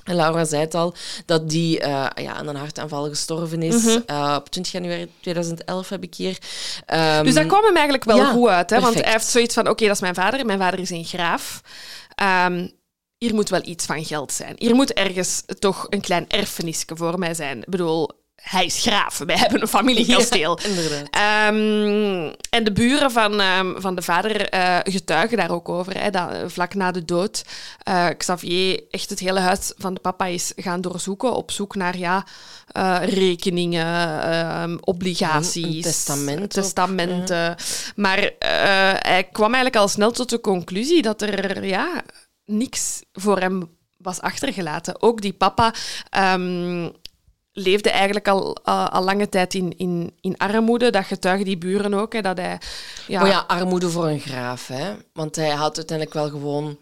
En 0.05 0.15
Laura 0.17 0.45
zei 0.45 0.63
het 0.63 0.75
al, 0.75 0.95
dat 1.27 1.51
die 1.51 1.81
eh, 1.81 2.07
ja, 2.25 2.33
aan 2.33 2.49
een 2.49 2.57
hartaanval 2.57 3.09
gestorven 3.09 3.63
is. 3.63 3.85
Mhm. 3.85 4.01
Eh, 4.07 4.35
op 4.39 4.49
20 4.49 4.73
januari 4.73 5.11
2011 5.21 5.89
heb 5.89 6.03
ik 6.03 6.15
hier. 6.15 6.39
Ehm, 6.87 7.25
Dus 7.25 7.35
dat 7.35 7.47
kwam 7.47 7.65
hem 7.65 7.75
eigenlijk 7.75 8.05
wel 8.05 8.17
ja, 8.17 8.31
goed 8.31 8.49
uit. 8.49 8.71
Hè? 8.71 8.81
Want 8.81 8.95
hij 8.95 9.13
heeft 9.13 9.27
zoiets 9.27 9.55
van, 9.55 9.69
oké, 9.69 9.85
dat 9.85 9.95
is 9.95 10.01
mijn 10.01 10.15
vader. 10.15 10.47
Mijn 10.47 10.59
vader 10.59 10.81
is 10.81 10.91
een 10.91 11.05
graaf. 11.05 11.61
Ehm, 12.15 12.69
hier 13.19 13.35
moet 13.35 13.49
wel 13.49 13.63
iets 13.65 13.87
van 13.87 14.05
geld 14.05 14.33
zijn. 14.33 14.55
Hier 14.59 14.75
moet 14.75 14.93
ergens 14.93 15.43
toch 15.59 15.87
een 15.91 16.01
klein 16.01 16.29
erfenisje 16.29 16.87
voor 16.95 17.19
mij 17.19 17.35
zijn. 17.35 17.59
Ik 17.59 17.69
bedoel, 17.69 18.11
hij 18.43 18.65
is 18.65 18.81
graaf. 18.81 19.19
Wij 19.19 19.37
hebben 19.37 19.61
een 19.61 19.69
familiekasteel. 19.69 20.59
Ja. 20.63 21.49
Ehm, 21.49 22.33
en 22.51 22.65
de 22.65 22.73
buren 22.73 23.11
van, 23.11 23.41
ehm, 23.41 23.81
van 23.81 23.95
de 23.95 24.03
vader 24.03 24.49
eh, 24.49 24.79
getuigen 24.83 25.37
daar 25.37 25.51
ook 25.51 25.69
over. 25.69 26.01
Hè, 26.01 26.11
dat 26.11 26.31
eh, 26.31 26.39
vlak 26.47 26.75
na 26.75 26.91
de 26.91 27.05
dood 27.05 27.45
eh, 27.83 28.09
Xavier 28.17 28.83
echt 28.91 29.11
het 29.11 29.19
hele 29.19 29.41
huis 29.41 29.73
van 29.77 29.95
de 29.95 30.01
papa 30.01 30.27
is 30.27 30.53
gaan 30.57 30.81
doorzoeken. 30.81 31.35
Op 31.35 31.51
zoek 31.51 31.75
naar 31.75 31.99
ja, 31.99 32.25
rekeningen, 33.03 34.23
ehm, 34.23 34.77
obligaties. 34.81 35.65
Een 35.65 35.83
testament 35.83 36.43
ook, 36.43 36.51
Testamenten. 36.51 37.57
Maar 37.97 38.31
hij 38.99 39.29
kwam 39.33 39.55
eigenlijk 39.55 39.77
al 39.77 39.89
snel 39.89 40.11
tot 40.11 40.31
de 40.31 40.41
conclusie 40.41 41.03
dat 41.03 41.23
er 41.23 41.65
ja, 41.65 42.03
niks 42.45 43.03
voor 43.13 43.39
hem 43.39 43.71
was 43.97 44.21
achtergelaten. 44.21 45.03
Ook 45.03 45.21
die 45.21 45.33
papa 45.33 45.75
leefde 47.53 47.91
eigenlijk 47.91 48.29
al, 48.29 48.57
al 48.65 49.03
lange 49.05 49.29
tijd 49.29 49.55
in, 49.55 49.77
in, 49.77 50.17
in 50.21 50.37
armoede. 50.37 50.91
Dat 50.91 51.05
getuigen 51.05 51.45
die 51.45 51.59
buren 51.59 51.95
ook. 51.95 52.13
Hè, 52.13 52.21
dat 52.21 52.37
hij, 52.37 52.59
ja, 53.07 53.23
Oh 53.23 53.29
ja, 53.29 53.45
armoede 53.47 53.91
voor 53.91 54.07
een 54.07 54.21
graaf. 54.21 54.67
Hè. 54.67 54.95
Want 55.13 55.37
hij 55.37 55.51
had 55.51 55.77
uiteindelijk 55.77 56.17
wel 56.17 56.29
gewoon... 56.29 56.79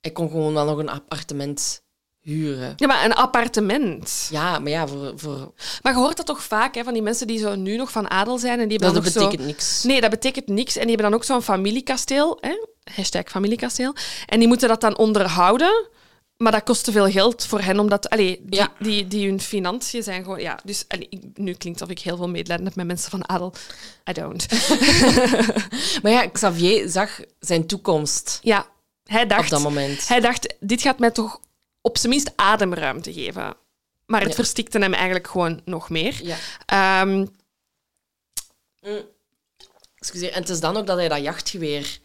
Hij 0.00 0.12
kon 0.12 0.30
gewoon 0.30 0.54
wel 0.54 0.64
nog 0.64 0.78
een 0.78 0.90
appartement 0.90 1.82
huren. 2.20 2.72
Ja, 2.76 2.86
maar 2.86 3.04
een 3.04 3.14
appartement. 3.14 4.28
Ja, 4.30 4.58
maar 4.58 4.70
ja, 4.70 4.86
voor, 4.86 5.12
voor, 5.16 5.52
Maar 5.82 5.92
je 5.92 5.98
hoort 5.98 6.16
dat 6.16 6.26
toch 6.26 6.42
vaak, 6.42 6.74
hè, 6.74 6.84
van 6.84 6.92
die 6.92 7.02
mensen 7.02 7.26
die 7.26 7.38
zo 7.38 7.54
nu 7.54 7.76
nog 7.76 7.90
van 7.90 8.10
adel 8.10 8.38
zijn 8.38 8.60
en 8.60 8.68
die 8.68 8.78
dat, 8.78 8.92
hebben 8.92 9.12
dat 9.12 9.22
nog 9.22 9.30
betekent 9.30 9.50
zo... 9.50 9.54
niks. 9.54 9.82
Nee, 9.82 10.00
dat 10.00 10.10
betekent 10.10 10.46
niks. 10.46 10.74
En 10.76 10.86
die 10.86 10.90
hebben 10.90 11.10
dan 11.10 11.14
ook 11.20 11.24
zo'n 11.24 11.42
familiekasteel. 11.42 12.38
Hè? 12.40 12.66
Hashtag 12.94 13.28
familiekasteel. 13.28 13.94
En 14.26 14.38
die 14.38 14.48
moeten 14.48 14.68
dat 14.68 14.80
dan 14.80 14.96
onderhouden. 14.96 15.88
Maar 16.36 16.52
dat 16.52 16.62
kost 16.62 16.84
te 16.84 16.92
veel 16.92 17.10
geld 17.10 17.46
voor 17.46 17.60
hen, 17.60 17.78
omdat 17.78 18.08
allee, 18.10 18.40
die, 18.42 18.60
Ja. 18.60 18.72
die, 18.78 19.06
die 19.08 19.26
hun 19.28 19.40
financiën 19.40 20.02
zijn 20.02 20.22
gewoon... 20.22 20.40
Ja, 20.40 20.58
dus 20.64 20.84
allee, 20.88 21.06
ik- 21.10 21.22
nu 21.34 21.52
klinkt 21.54 21.80
het 21.80 21.88
of 21.88 21.94
ik 21.96 22.02
heel 22.02 22.16
veel 22.16 22.28
medelijden 22.28 22.66
heb 22.66 22.74
met 22.74 22.86
mensen 22.86 23.10
van 23.10 23.28
adel. 23.28 23.54
I 24.10 24.12
don't. 24.12 24.46
Maar 26.02 26.12
ja, 26.12 26.26
Xavier 26.28 26.88
zag 26.88 27.20
zijn 27.40 27.66
toekomst 27.66 28.38
ja, 28.42 28.66
hij 29.04 29.22
op 29.22 29.28
dacht... 29.28 29.50
dat 29.50 29.62
moment. 29.62 30.08
Hij 30.08 30.20
dacht, 30.20 30.54
dit 30.60 30.82
gaat 30.82 30.98
mij 30.98 31.10
toch 31.10 31.40
op 31.80 31.98
zijn 31.98 32.12
minst 32.12 32.32
ademruimte 32.36 33.12
geven. 33.12 33.54
Maar 34.06 34.20
het 34.20 34.28
Ja. 34.28 34.34
verstikte 34.34 34.78
hem 34.78 34.94
eigenlijk 34.94 35.26
gewoon 35.28 35.60
nog 35.64 35.90
meer. 35.90 36.20
Ja. 36.24 36.36
Ehm, 36.66 37.26
Excuseer. 39.98 40.32
En 40.32 40.40
het 40.40 40.48
is 40.50 40.60
dan 40.60 40.76
ook 40.76 40.86
dat 40.86 40.96
hij 40.96 41.08
dat 41.08 41.22
jachtgeweer 41.22 41.98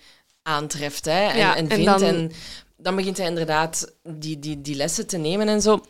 aantreft 0.43 1.05
hè, 1.05 1.27
en, 1.27 1.37
Ja, 1.37 1.55
en 1.55 1.63
en 1.69 1.75
vindt. 1.75 1.85
dan- 1.85 2.03
En 2.03 2.31
dan 2.81 2.95
begint 2.95 3.17
hij 3.17 3.27
inderdaad 3.27 3.93
die, 4.03 4.39
die, 4.39 4.61
die 4.61 4.75
lessen 4.75 5.07
te 5.07 5.17
nemen 5.17 5.47
en 5.47 5.61
zo. 5.61 5.83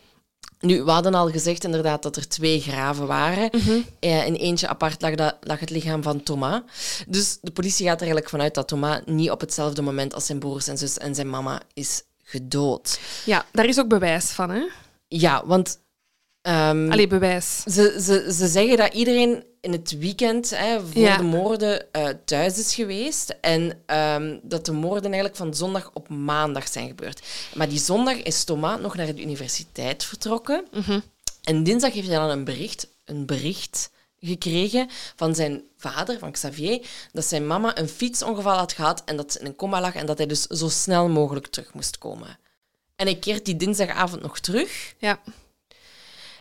Nu, 0.59 0.83
we 0.83 0.91
hadden 0.91 1.13
al 1.13 1.29
gezegd 1.29 1.63
inderdaad 1.63 2.03
dat 2.03 2.15
er 2.15 2.27
twee 2.27 2.61
graven 2.61 3.07
waren. 3.07 3.49
Eh, 3.99 4.25
in 4.25 4.35
eentje 4.35 4.67
apart 4.67 5.01
lag, 5.01 5.15
dat, 5.15 5.37
lag 5.41 5.59
het 5.59 5.69
lichaam 5.69 6.03
van 6.03 6.23
Thomas. 6.23 6.61
Dus 7.07 7.37
de 7.41 7.51
politie 7.51 7.85
gaat 7.85 7.93
er 7.95 8.01
eigenlijk 8.01 8.29
vanuit 8.29 8.53
dat 8.53 8.67
Thomas 8.67 8.99
niet 9.05 9.31
op 9.31 9.39
hetzelfde 9.39 9.81
moment 9.81 10.13
als 10.13 10.25
zijn 10.25 10.39
broers 10.39 10.67
en 10.67 10.77
zus 10.77 10.97
en 10.97 11.15
zijn 11.15 11.29
mama 11.29 11.61
is 11.73 12.03
gedood. 12.23 12.99
Ja, 13.25 13.45
daar 13.51 13.65
is 13.65 13.79
ook 13.79 13.87
bewijs 13.87 14.25
van, 14.25 14.49
hè? 14.49 14.67
Ja, 15.07 15.45
want 15.45 15.79
ehm, 16.53 16.91
Allee, 16.91 17.07
bewijs. 17.07 17.63
ze, 17.63 17.97
ze, 18.01 18.33
ze 18.33 18.47
zeggen 18.47 18.77
dat 18.77 18.93
iedereen 18.93 19.43
in 19.61 19.71
het 19.71 19.97
weekend 19.97 20.49
hè, 20.49 20.79
voor 20.81 21.01
Ja. 21.01 21.17
de 21.17 21.23
moorden 21.23 21.91
eh, 21.93 22.07
thuis 22.25 22.57
is 22.59 22.73
geweest. 22.75 23.35
En 23.41 23.79
ehm, 23.85 24.37
dat 24.41 24.65
de 24.65 24.71
moorden 24.71 25.03
eigenlijk 25.05 25.35
van 25.35 25.53
zondag 25.53 25.89
op 25.93 26.09
maandag 26.09 26.67
zijn 26.67 26.87
gebeurd. 26.87 27.21
Maar 27.55 27.69
die 27.69 27.79
zondag 27.79 28.15
is 28.21 28.43
Thomas 28.43 28.79
nog 28.81 28.95
naar 28.95 29.15
de 29.15 29.21
universiteit 29.21 30.03
vertrokken. 30.03 30.65
En 31.43 31.63
dinsdag 31.63 31.93
heeft 31.93 32.07
hij 32.07 32.17
dan 32.17 32.29
een 32.29 32.43
bericht, 32.43 32.87
een 33.05 33.25
bericht 33.25 33.89
gekregen 34.19 34.89
van 35.15 35.35
zijn 35.35 35.61
vader, 35.77 36.19
van 36.19 36.31
Xavier, 36.31 36.85
dat 37.13 37.25
zijn 37.25 37.47
mama 37.47 37.77
een 37.77 37.89
fietsongeval 37.89 38.57
had 38.57 38.73
gehad 38.73 39.01
en 39.05 39.17
dat 39.17 39.31
ze 39.31 39.39
in 39.39 39.45
een 39.45 39.55
coma 39.55 39.81
lag 39.81 39.95
en 39.95 40.05
dat 40.05 40.17
hij 40.17 40.27
dus 40.27 40.41
zo 40.43 40.69
snel 40.69 41.09
mogelijk 41.09 41.47
terug 41.47 41.73
moest 41.73 41.97
komen. 41.97 42.37
En 42.95 43.05
hij 43.05 43.15
keert 43.15 43.45
die 43.45 43.55
dinsdagavond 43.55 44.21
nog 44.21 44.39
terug. 44.39 44.93
Ja. 44.97 45.19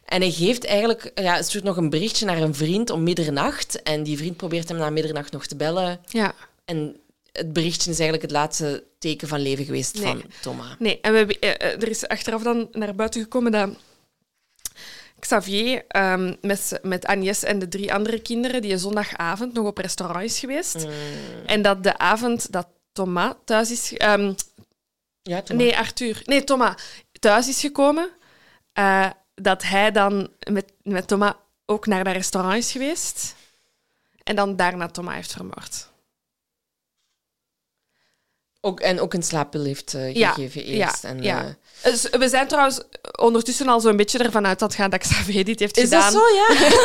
En 0.09 0.21
hij 0.21 0.31
geeft 0.31 0.65
eigenlijk, 0.65 1.11
ja, 1.15 1.43
stuurt 1.43 1.65
nog 1.65 1.77
een 1.77 1.91
berichtje 1.91 2.27
naar 2.27 2.37
een 2.43 2.55
vriend 2.55 2.91
om 2.91 3.03
middernacht. 3.03 3.83
En 3.83 4.03
die 4.03 4.17
vriend 4.17 4.37
probeert 4.37 4.69
hem 4.69 4.79
na 4.79 4.91
middernacht 4.91 5.33
nog 5.33 5.47
te 5.47 5.57
bellen. 5.57 6.01
Ja. 6.07 6.35
En 6.65 6.97
het 7.33 7.53
berichtje 7.53 7.91
is 7.91 7.99
eigenlijk 7.99 8.23
het 8.23 8.31
laatste 8.41 8.85
teken 8.99 9.29
van 9.29 9.41
leven 9.41 9.65
geweest 9.65 9.95
Nee. 9.95 10.05
van 10.05 10.23
Thomas. 10.43 10.75
Nee, 10.79 11.01
en 11.01 11.13
we, 11.13 11.39
eh, 11.39 11.51
eh, 11.51 11.83
er 11.83 11.89
is 11.89 12.09
achteraf 12.09 12.43
dan 12.43 12.69
naar 12.73 12.95
buiten 12.95 13.23
gekomen 13.23 13.53
dat 13.53 13.71
Xavier 15.19 15.85
ehm, 15.89 16.35
met, 16.41 16.79
met 16.83 17.07
Agnès 17.07 17.45
en 17.45 17.59
de 17.59 17.69
drie 17.69 17.95
andere 17.95 18.21
kinderen 18.21 18.63
die 18.63 18.79
zondagavond 18.79 19.53
nog 19.53 19.67
op 19.67 19.79
restaurant 19.79 20.25
is 20.25 20.39
geweest. 20.39 20.87
En 21.47 21.63
dat 21.63 21.83
de 21.83 21.99
avond 21.99 22.53
dat 22.53 22.67
Thomas 22.93 23.33
thuis 23.45 23.71
is... 23.71 23.93
ehm, 23.97 24.33
Ja, 25.23 25.43
Thomas. 25.43 25.63
nee, 25.65 25.77
Arthur. 25.77 26.23
Nee, 26.25 26.45
Thomas 26.45 26.75
thuis 27.21 27.49
is 27.49 27.61
gekomen. 27.61 28.09
eh, 28.73 29.11
dat 29.41 29.63
hij 29.63 29.91
dan 29.91 30.29
met, 30.51 30.73
met 30.83 31.09
Thomas 31.09 31.33
ook 31.67 31.87
naar 31.87 32.05
dat 32.05 32.13
restaurant 32.13 32.57
is 32.57 32.73
geweest. 32.73 33.35
En 34.25 34.37
dan 34.37 34.57
daarna 34.57 34.87
Thomas 34.89 35.15
heeft 35.15 35.33
vermoord. 35.33 35.89
Ook, 38.61 38.81
en 38.81 39.01
ook 39.01 39.15
een 39.15 39.23
slaappil 39.23 39.65
heeft 39.65 39.95
eh, 39.95 40.15
Ja, 40.15 40.33
gegeven 40.33 40.65
eerst. 40.65 41.03
ja, 41.03 41.09
en, 41.09 41.23
ja. 41.23 41.45
eh, 41.83 41.93
Dus 41.93 42.09
we 42.11 42.29
zijn 42.29 42.49
trouwens 42.49 42.81
ondertussen 43.21 43.69
al 43.69 43.81
zo'n 43.81 43.97
beetje 43.97 44.19
ervan 44.19 44.47
uit 44.47 44.59
dat 44.59 44.75
gaan 44.75 44.91
dat 44.91 45.01
Xavier 45.01 45.45
dit 45.45 45.59
heeft 45.59 45.77
is 45.77 45.83
gedaan. 45.83 46.13
dat 46.13 46.23
zo, 46.23 46.35
ja? 46.35 46.71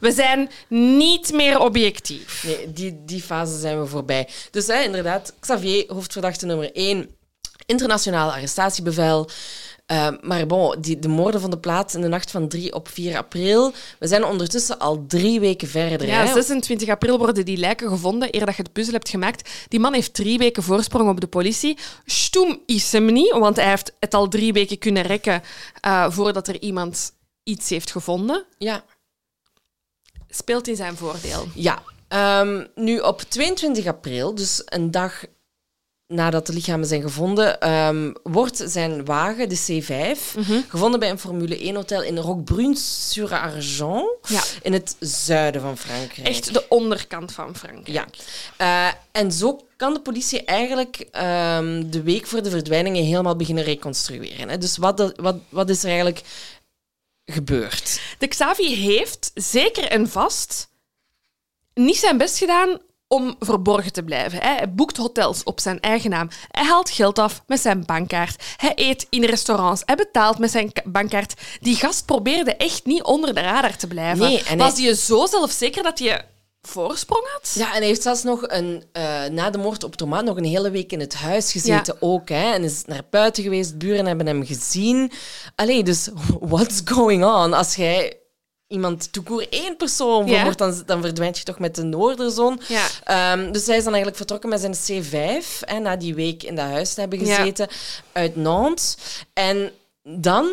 We 0.00 0.12
zijn 0.12 0.50
niet 0.68 1.32
meer 1.32 1.58
objectief. 1.60 2.42
Nee, 2.44 2.72
die, 2.72 3.04
die 3.04 3.22
fase 3.22 3.58
zijn 3.58 3.80
we 3.80 3.86
voorbij. 3.86 4.28
Dus 4.50 4.66
hè, 4.66 4.82
inderdaad, 4.82 5.34
Xavier, 5.40 5.84
hoofdverdachte 5.92 6.46
nummer 6.46 6.72
1, 6.72 7.16
internationaal 7.66 8.32
arrestatiebevel. 8.32 9.30
Eh, 9.88 10.08
maar 10.20 10.46
bon, 10.46 10.80
die, 10.80 10.98
de 10.98 11.08
moorden 11.08 11.40
vonden 11.40 11.60
plaats 11.60 11.94
in 11.94 12.00
de 12.00 12.08
nacht 12.08 12.30
van 12.30 12.48
3 12.48 12.74
op 12.74 12.88
4 12.88 13.16
april. 13.16 13.72
We 13.98 14.06
zijn 14.06 14.24
ondertussen 14.24 14.78
al 14.78 15.04
drie 15.06 15.40
weken 15.40 15.68
verder. 15.68 16.06
Ja, 16.06 16.24
hè. 16.24 16.32
26 16.32 16.88
april 16.88 17.18
worden 17.18 17.44
die 17.44 17.56
lijken 17.56 17.88
gevonden, 17.88 18.34
eer 18.34 18.46
dat 18.46 18.56
je 18.56 18.62
de 18.62 18.70
puzzel 18.70 18.92
hebt 18.92 19.08
gemaakt. 19.08 19.50
Die 19.68 19.80
man 19.80 19.92
heeft 19.92 20.14
drie 20.14 20.38
weken 20.38 20.62
voorsprong 20.62 21.08
op 21.08 21.20
de 21.20 21.26
politie. 21.26 21.78
Stoem 22.04 22.62
is 22.66 22.92
hem 22.92 23.12
niet, 23.12 23.30
want 23.30 23.56
hij 23.56 23.68
heeft 23.68 23.92
het 24.00 24.14
al 24.14 24.28
drie 24.28 24.52
weken 24.52 24.78
kunnen 24.78 25.02
rekken 25.02 25.42
eh, 25.80 26.10
voordat 26.10 26.48
er 26.48 26.60
iemand 26.60 27.12
iets 27.42 27.68
heeft 27.68 27.90
gevonden. 27.90 28.44
Ja. 28.58 28.84
Speelt 30.28 30.68
in 30.68 30.76
zijn 30.76 30.96
voordeel. 30.96 31.48
Ja, 31.54 31.82
ehm, 32.08 32.66
nu 32.74 32.98
op 32.98 33.20
22 33.20 33.86
april, 33.86 34.34
dus 34.34 34.62
een 34.64 34.90
dag 34.90 35.24
nadat 36.08 36.46
de 36.46 36.52
lichamen 36.52 36.86
zijn 36.86 37.02
gevonden, 37.02 37.60
ehm, 37.60 38.12
wordt 38.22 38.62
zijn 38.66 39.04
wagen, 39.04 39.48
de 39.48 39.56
C5, 39.56 40.34
gevonden 40.68 41.00
bij 41.00 41.10
een 41.10 41.18
Formule 41.18 41.56
1-hotel 41.68 42.02
in 42.02 42.16
Roquebrune-sur-Argent, 42.18 44.08
Ja. 44.28 44.42
in 44.62 44.72
het 44.72 44.96
zuiden 45.00 45.60
van 45.60 45.78
Frankrijk. 45.78 46.28
Echt 46.28 46.52
de 46.52 46.68
onderkant 46.68 47.32
van 47.32 47.56
Frankrijk. 47.56 47.88
Ja. 47.88 48.06
Eh, 48.56 48.92
en 49.12 49.32
zo 49.32 49.66
kan 49.76 49.94
de 49.94 50.00
politie 50.00 50.44
eigenlijk 50.44 50.96
ehm, 51.10 51.90
de 51.90 52.02
week 52.02 52.26
voor 52.26 52.42
de 52.42 52.50
verdwijningen 52.50 53.04
helemaal 53.04 53.36
beginnen 53.36 53.64
reconstrueren. 53.64 54.48
Hè. 54.48 54.58
Dus 54.58 54.76
wat, 54.76 55.12
wat, 55.16 55.36
wat 55.48 55.70
is 55.70 55.82
er 55.82 55.88
eigenlijk 55.88 56.22
gebeurd? 57.24 58.00
De 58.18 58.26
Xavi 58.26 58.74
heeft 58.76 59.30
zeker 59.34 59.84
en 59.84 60.08
vast 60.08 60.68
niet 61.74 61.96
zijn 61.96 62.18
best 62.18 62.38
gedaan 62.38 62.78
om 63.08 63.36
verborgen 63.40 63.92
te 63.92 64.02
blijven. 64.02 64.38
Hij 64.42 64.72
boekt 64.72 64.96
hotels 64.96 65.42
op 65.42 65.60
zijn 65.60 65.80
eigen 65.80 66.10
naam. 66.10 66.28
Hij 66.50 66.64
haalt 66.64 66.90
geld 66.90 67.18
af 67.18 67.42
met 67.46 67.60
zijn 67.60 67.84
bankkaart. 67.86 68.42
Hij 68.56 68.72
eet 68.74 69.06
in 69.10 69.24
restaurants. 69.24 69.82
Hij 69.84 69.96
betaalt 69.96 70.38
met 70.38 70.50
zijn 70.50 70.72
ka- 70.72 70.82
bankkaart. 70.84 71.34
Die 71.60 71.76
gast 71.76 72.04
probeerde 72.04 72.56
echt 72.56 72.84
niet 72.86 73.02
onder 73.02 73.34
de 73.34 73.40
radar 73.40 73.76
te 73.76 73.86
blijven. 73.86 74.26
Nee, 74.26 74.42
en 74.42 74.58
Was 74.58 74.72
hij- 74.76 74.84
hij 74.84 74.94
zo 74.94 75.26
zelfzeker 75.26 75.82
dat 75.82 75.98
hij 75.98 76.24
voorsprong 76.62 77.26
had? 77.32 77.52
Ja, 77.54 77.66
en 77.66 77.76
hij 77.78 77.86
heeft 77.86 78.02
zelfs 78.02 78.22
nog 78.22 78.42
een, 78.46 78.84
eh, 78.92 79.24
na 79.30 79.50
de 79.50 79.58
moord 79.58 79.84
op 79.84 79.96
Thomas 79.96 80.22
nog 80.22 80.36
een 80.36 80.44
hele 80.44 80.70
week 80.70 80.92
in 80.92 81.00
het 81.00 81.14
huis 81.14 81.52
gezeten 81.52 81.96
ook. 82.02 82.28
Hè, 82.28 82.52
en 82.52 82.64
is 82.64 82.82
naar 82.86 83.02
buiten 83.10 83.42
geweest, 83.42 83.78
buren 83.78 84.06
hebben 84.06 84.26
hem 84.26 84.46
gezien. 84.46 85.12
Allee, 85.54 85.82
dus 85.82 86.08
what's 86.40 86.80
going 86.84 87.24
on? 87.24 87.52
Als 87.52 87.74
jij 87.74 88.16
iemand 88.68 89.12
toekoer 89.12 89.46
één 89.50 89.76
persoon 89.76 90.26
Ja. 90.26 90.50
dan, 90.50 90.82
dan 90.86 91.00
verdwijnt 91.00 91.38
je 91.38 91.44
toch 91.44 91.58
met 91.58 91.74
de 91.74 91.82
Noorderzon. 91.82 92.60
Ja. 92.68 92.86
Ehm, 93.04 93.52
dus 93.52 93.66
hij 93.66 93.76
is 93.76 93.84
dan 93.84 93.94
eigenlijk 93.94 94.16
vertrokken 94.16 94.48
met 94.48 94.60
zijn 94.60 95.02
C5, 95.02 95.60
hè, 95.60 95.78
na 95.78 95.96
die 95.96 96.14
week 96.14 96.42
in 96.42 96.54
dat 96.54 96.64
huis 96.66 96.94
te 96.94 97.00
hebben 97.00 97.26
Ja. 97.26 97.36
gezeten, 97.36 97.68
uit 98.12 98.36
Nantes. 98.36 98.96
En 99.32 99.72
dan 100.02 100.50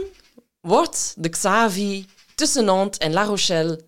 wordt 0.62 1.14
de 1.18 1.30
Xavi 1.30 2.06
tussen 2.36 2.66
Nantes 2.66 2.98
en 3.00 3.14
La 3.14 3.24
Rochelle 3.24 3.80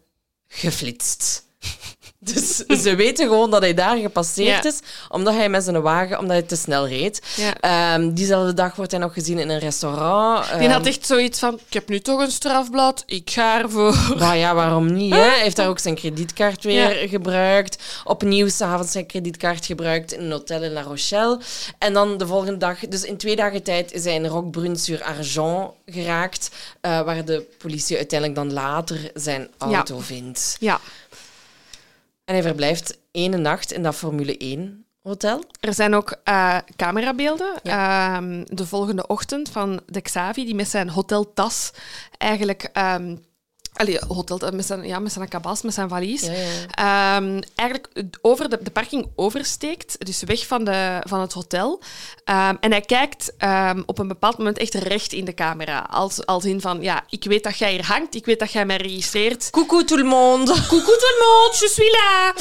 geflitst. 0.47 1.45
Dus 2.33 2.55
ze 2.83 2.95
weten 2.95 3.27
gewoon 3.27 3.51
dat 3.51 3.61
hij 3.61 3.73
daar 3.73 3.97
gepasseerd 3.97 4.63
Ja. 4.63 4.69
is, 4.69 4.79
omdat 5.09 5.33
hij 5.33 5.49
met 5.49 5.63
zijn 5.63 5.81
wagen 5.81 6.17
omdat 6.19 6.31
hij 6.37 6.41
te 6.45 6.55
snel 6.55 6.87
reed. 6.87 7.21
Ja. 7.35 7.53
Ehm, 7.59 8.13
diezelfde 8.13 8.53
dag 8.53 8.75
wordt 8.75 8.91
hij 8.91 8.99
nog 8.99 9.13
gezien 9.13 9.39
in 9.39 9.49
een 9.49 9.59
restaurant. 9.59 10.45
Die 10.59 10.67
had 10.69 10.77
Ehm, 10.79 10.87
echt 10.87 11.05
zoiets 11.05 11.39
van, 11.39 11.59
ik 11.67 11.73
heb 11.73 11.89
nu 11.89 11.99
toch 11.99 12.19
een 12.21 12.31
strafblad, 12.31 13.03
ik 13.05 13.29
ga 13.29 13.61
ervoor. 13.61 13.95
Maar 14.19 14.37
ja, 14.37 14.53
waarom 14.55 14.93
niet? 14.93 15.13
Hè? 15.13 15.19
Hij 15.19 15.39
heeft 15.41 15.55
daar 15.55 15.67
ook 15.67 15.79
zijn 15.79 15.95
kredietkaart 15.95 16.63
weer 16.63 17.01
Ja. 17.01 17.07
gebruikt. 17.07 17.83
Opnieuw 18.03 18.47
s'avonds 18.49 18.91
zijn 18.91 19.05
kredietkaart 19.05 19.65
gebruikt 19.65 20.11
in 20.13 20.21
een 20.23 20.31
hotel 20.31 20.63
in 20.63 20.71
La 20.71 20.81
Rochelle. 20.81 21.39
En 21.77 21.93
dan 21.93 22.17
de 22.17 22.27
volgende 22.27 22.57
dag, 22.57 22.79
dus 22.79 23.03
in 23.03 23.17
twee 23.17 23.35
dagen 23.35 23.63
tijd, 23.63 23.91
is 23.93 24.03
hij 24.03 24.13
in 24.13 24.25
Roquebrune-sur-Argent 24.25 25.69
geraakt, 25.85 26.49
eh, 26.81 27.01
waar 27.01 27.25
de 27.25 27.45
politie 27.57 27.97
uiteindelijk 27.97 28.39
dan 28.39 28.53
later 28.53 29.11
zijn 29.13 29.49
auto 29.57 29.99
vindt. 29.99 30.55
Ja. 30.59 30.79
En 32.27 32.33
hij 32.33 32.43
verblijft 32.43 32.99
één 33.11 33.41
nacht 33.41 33.71
in 33.71 33.83
dat 33.83 33.95
Formule 33.95 34.37
1 34.37 34.85
hotel. 35.01 35.43
Er 35.59 35.73
zijn 35.73 35.93
ook 35.93 36.15
eh, 36.23 36.57
camerabeelden 36.75 37.53
ehm, 37.63 38.43
de 38.45 38.65
volgende 38.65 39.07
ochtend 39.07 39.49
van 39.49 39.81
de 39.85 40.01
Xavi, 40.01 40.45
die 40.45 40.55
met 40.55 40.67
zijn 40.67 40.89
hoteltas 40.89 41.71
eigenlijk... 42.17 42.69
ehm 42.73 43.15
allee, 43.77 43.99
hotel, 44.07 44.51
met 44.53 44.65
zijn, 44.65 44.87
ja, 44.87 44.99
met 44.99 45.11
zijn 45.11 45.27
kabas, 45.27 45.61
met 45.61 45.73
zijn 45.73 45.89
valies. 45.89 46.21
Ja, 46.21 46.31
ja. 46.31 47.17
ehm, 47.17 47.41
eigenlijk 47.55 48.03
over 48.21 48.49
de, 48.49 48.59
de 48.61 48.71
parking 48.71 49.07
oversteekt, 49.15 50.05
dus 50.05 50.23
weg 50.23 50.47
van, 50.47 50.63
de, 50.63 51.01
van 51.03 51.21
het 51.21 51.33
hotel. 51.33 51.81
Ehm, 52.23 52.55
en 52.59 52.71
hij 52.71 52.81
kijkt 52.81 53.33
ehm, 53.37 53.81
op 53.85 53.99
een 53.99 54.07
bepaald 54.07 54.37
moment 54.37 54.57
echt 54.57 54.73
recht 54.73 55.13
in 55.13 55.25
de 55.25 55.33
camera. 55.33 55.87
Als, 55.89 56.25
als 56.25 56.45
in 56.45 56.61
van, 56.61 56.81
ja, 56.81 57.03
ik 57.09 57.23
weet 57.23 57.43
dat 57.43 57.57
jij 57.57 57.71
hier 57.71 57.85
hangt, 57.85 58.15
ik 58.15 58.25
weet 58.25 58.39
dat 58.39 58.51
jij 58.51 58.65
mij 58.65 58.77
registreert. 58.77 59.49
Coucou 59.49 59.83
tout 59.83 59.99
le 59.99 60.05
monde. 60.05 60.51
Coucou 60.51 60.81
tout 60.81 61.01
le 61.01 61.17
monde, 61.19 61.57
je 61.59 61.69
suis 61.69 61.91
là. 61.91 62.33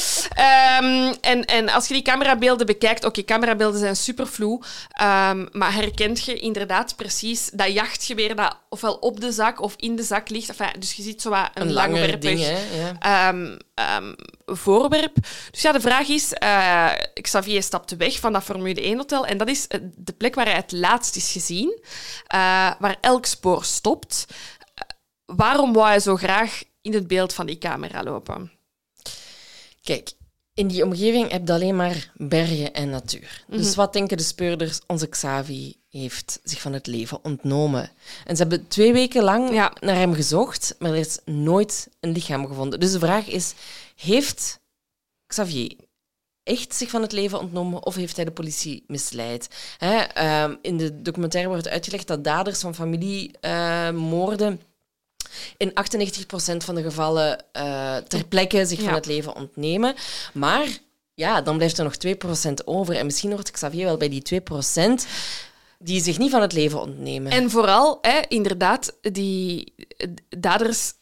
En, 1.21 1.45
en 1.45 1.69
als 1.69 1.87
je 1.87 1.93
die 1.93 2.03
camerabeelden 2.03 2.65
bekijkt, 2.65 3.05
oké, 3.05 3.23
camerabeelden 3.23 3.79
zijn 3.79 3.95
supervloe, 3.95 4.61
maar 5.51 5.73
herkent 5.73 6.25
je 6.25 6.33
inderdaad 6.39 6.95
precies 6.95 7.49
dat 7.53 7.73
jachtgeweer 7.73 8.35
dat 8.35 8.57
ofwel 8.69 8.95
op 8.95 9.19
de 9.19 9.31
zak 9.31 9.61
of 9.61 9.73
in 9.77 9.95
de 9.95 10.03
zak 10.03 10.29
ligt. 10.29 10.49
Enfin, 10.49 10.79
dus 10.79 10.93
je 10.93 11.03
ziet 11.03 11.21
zo 11.27 11.33
wat 11.33 11.49
een, 11.53 11.67
Een 11.67 11.73
langer 11.73 12.19
ding? 12.19 12.39
Ja. 12.39 12.95
ehm, 12.99 13.57
ehm, 13.73 14.13
voorwerp. 14.45 15.15
Dus 15.51 15.61
ja, 15.61 15.71
de 15.71 15.81
vraag 15.81 16.07
is, 16.07 16.33
eh, 16.33 16.91
Xavier 17.21 17.63
stapte 17.63 17.95
weg 17.95 18.19
van 18.19 18.33
dat 18.33 18.43
Formule 18.43 18.81
1-hotel 18.81 19.25
en 19.25 19.37
dat 19.37 19.47
is 19.47 19.67
eh, 19.67 19.79
de 19.95 20.13
plek 20.13 20.35
waar 20.35 20.45
hij 20.45 20.55
het 20.55 20.71
laatst 20.71 21.15
is 21.15 21.31
gezien, 21.31 21.79
eh, 22.27 22.71
waar 22.79 22.97
elk 23.01 23.25
spoor 23.25 23.63
stopt. 23.63 24.25
Waarom 25.25 25.73
wou 25.73 25.87
hij 25.87 25.99
zo 25.99 26.15
graag 26.15 26.63
in 26.81 26.93
het 26.93 27.07
beeld 27.07 27.33
van 27.33 27.45
die 27.45 27.57
camera 27.57 28.03
lopen? 28.03 28.51
Kijk, 29.81 30.11
In 30.57 30.67
die 30.67 30.83
omgeving 30.83 31.31
heb 31.31 31.47
je 31.47 31.53
alleen 31.53 31.75
maar 31.75 32.11
bergen 32.15 32.73
en 32.73 32.89
natuur. 32.89 33.43
Dus 33.47 33.67
Mhm. 33.67 33.75
wat 33.75 33.93
denken 33.93 34.17
de 34.17 34.23
speurders? 34.23 34.79
Onze 34.87 35.07
Xavi 35.07 35.75
heeft 35.89 36.39
zich 36.43 36.61
van 36.61 36.73
het 36.73 36.87
leven 36.87 37.19
ontnomen. 37.23 37.91
En 38.25 38.35
ze 38.35 38.41
hebben 38.41 38.67
twee 38.67 38.93
weken 38.93 39.23
lang 39.23 39.53
Ja. 39.53 39.73
naar 39.79 39.95
hem 39.95 40.13
gezocht, 40.13 40.75
maar 40.79 40.91
er 40.91 40.97
is 40.97 41.19
nooit 41.25 41.89
een 41.99 42.11
lichaam 42.11 42.47
gevonden. 42.47 42.79
Dus 42.79 42.91
de 42.91 42.99
vraag 42.99 43.27
is, 43.27 43.53
heeft 43.95 44.59
Xavier 45.27 45.75
echt 46.43 46.75
zich 46.75 46.89
van 46.89 47.01
het 47.01 47.11
leven 47.11 47.39
ontnomen 47.39 47.85
of 47.85 47.95
heeft 47.95 48.15
hij 48.15 48.25
de 48.25 48.31
politie 48.31 48.83
misleid? 48.87 49.47
Hè, 49.77 49.95
ehm, 49.97 50.55
in 50.61 50.77
de 50.77 51.01
documentaire 51.01 51.49
wordt 51.49 51.67
uitgelegd 51.67 52.07
dat 52.07 52.23
daders 52.23 52.59
van 52.59 52.75
familiemoorden 52.75 54.61
in 55.57 55.69
98% 55.69 55.73
van 56.57 56.75
de 56.75 56.81
gevallen 56.81 57.45
eh, 57.51 57.95
ter 57.97 58.25
plekke 58.25 58.65
zich 58.65 58.81
van 58.81 58.93
het 58.93 59.05
leven 59.05 59.35
ontnemen. 59.35 59.95
Maar 60.33 60.67
ja, 61.13 61.41
dan 61.41 61.57
blijft 61.57 61.77
er 61.77 61.83
nog 61.83 61.95
2% 62.49 62.53
over. 62.65 62.95
En 62.95 63.05
misschien 63.05 63.31
hoort 63.31 63.51
Xavier 63.51 63.85
wel 63.85 63.97
bij 63.97 64.09
die 64.09 64.41
2% 64.41 65.07
die 65.79 66.01
zich 66.01 66.17
niet 66.17 66.31
van 66.31 66.41
het 66.41 66.53
leven 66.53 66.81
ontnemen. 66.81 67.31
En 67.31 67.49
vooral, 67.49 67.97
hè, 68.01 68.19
inderdaad, 68.27 68.97
die 69.01 69.73
daders 70.29 70.93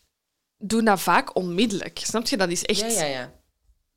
doen 0.57 0.85
dat 0.85 0.99
vaak 0.99 1.35
onmiddellijk. 1.35 1.99
Snap 2.03 2.27
je? 2.27 2.37
Dat 2.37 2.49
is 2.49 2.63
echt 2.63 2.79
ja, 2.79 2.87
ja, 2.87 3.05
ja. 3.05 3.31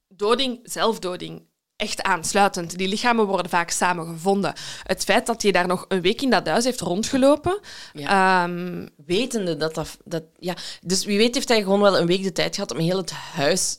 doding, 0.08 0.60
zelfdoding. 0.62 1.47
Echt 1.78 2.02
aansluitend. 2.02 2.78
Die 2.78 2.88
lichamen 2.88 3.26
worden 3.26 3.50
vaak 3.50 3.70
samen 3.70 4.06
gevonden. 4.06 4.52
Het 4.82 5.04
feit 5.04 5.26
dat 5.26 5.42
hij 5.42 5.52
daar 5.52 5.66
nog 5.66 5.84
een 5.88 6.00
week 6.00 6.22
in 6.22 6.30
dat 6.30 6.46
huis 6.46 6.64
heeft 6.64 6.80
rondgelopen. 6.80 7.60
ehm, 7.94 8.86
Wetende 9.06 9.56
dat 9.56 9.74
dat, 9.74 9.96
dat... 10.04 10.22
Ja, 10.38 10.54
dus 10.82 11.04
wie 11.04 11.18
weet 11.18 11.34
heeft 11.34 11.48
hij 11.48 11.62
gewoon 11.62 11.80
wel 11.80 11.98
een 11.98 12.06
week 12.06 12.22
de 12.22 12.32
tijd 12.32 12.54
gehad 12.54 12.70
om 12.70 12.78
heel 12.78 12.96
het 12.96 13.10
huis 13.10 13.78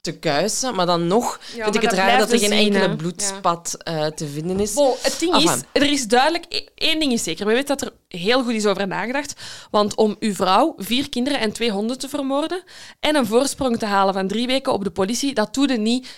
te 0.00 0.18
kuisen. 0.18 0.74
Maar 0.74 0.86
dan 0.86 1.06
nog 1.06 1.40
vind 1.42 1.74
ik 1.74 1.82
het 1.82 1.92
raar 1.92 2.18
dat 2.18 2.32
er 2.32 2.38
geen 2.38 2.48
zien, 2.48 2.74
enkele 2.74 2.96
bloedspat 2.96 3.76
eh, 3.78 4.06
te 4.06 4.26
vinden 4.26 4.60
is. 4.60 4.74
Bon, 4.74 4.94
het 5.02 5.16
ding 5.18 5.34
is, 5.36 5.60
er 5.72 5.90
is 5.90 6.06
duidelijk... 6.06 6.44
e- 6.48 6.66
één 6.74 6.98
ding 7.00 7.12
is 7.12 7.22
zeker. 7.22 7.46
We 7.46 7.52
weten 7.52 7.76
dat 7.76 7.82
er 7.82 7.92
heel 8.18 8.42
goed 8.42 8.52
is 8.52 8.66
over 8.66 8.86
nagedacht. 8.86 9.40
Want 9.70 9.94
om 9.94 10.16
uw 10.18 10.34
vrouw, 10.34 10.74
vier 10.76 11.08
kinderen 11.08 11.40
en 11.40 11.52
twee 11.52 11.70
honden 11.70 11.98
te 11.98 12.08
vermoorden 12.08 12.62
en 13.00 13.16
een 13.16 13.26
voorsprong 13.26 13.78
te 13.78 13.86
halen 13.86 14.14
van 14.14 14.28
drie 14.28 14.46
weken 14.46 14.72
op 14.72 14.84
de 14.84 14.90
politie, 14.90 15.34
dat 15.34 15.54
doe 15.54 15.68
je 15.68 15.78
niet 15.78 16.08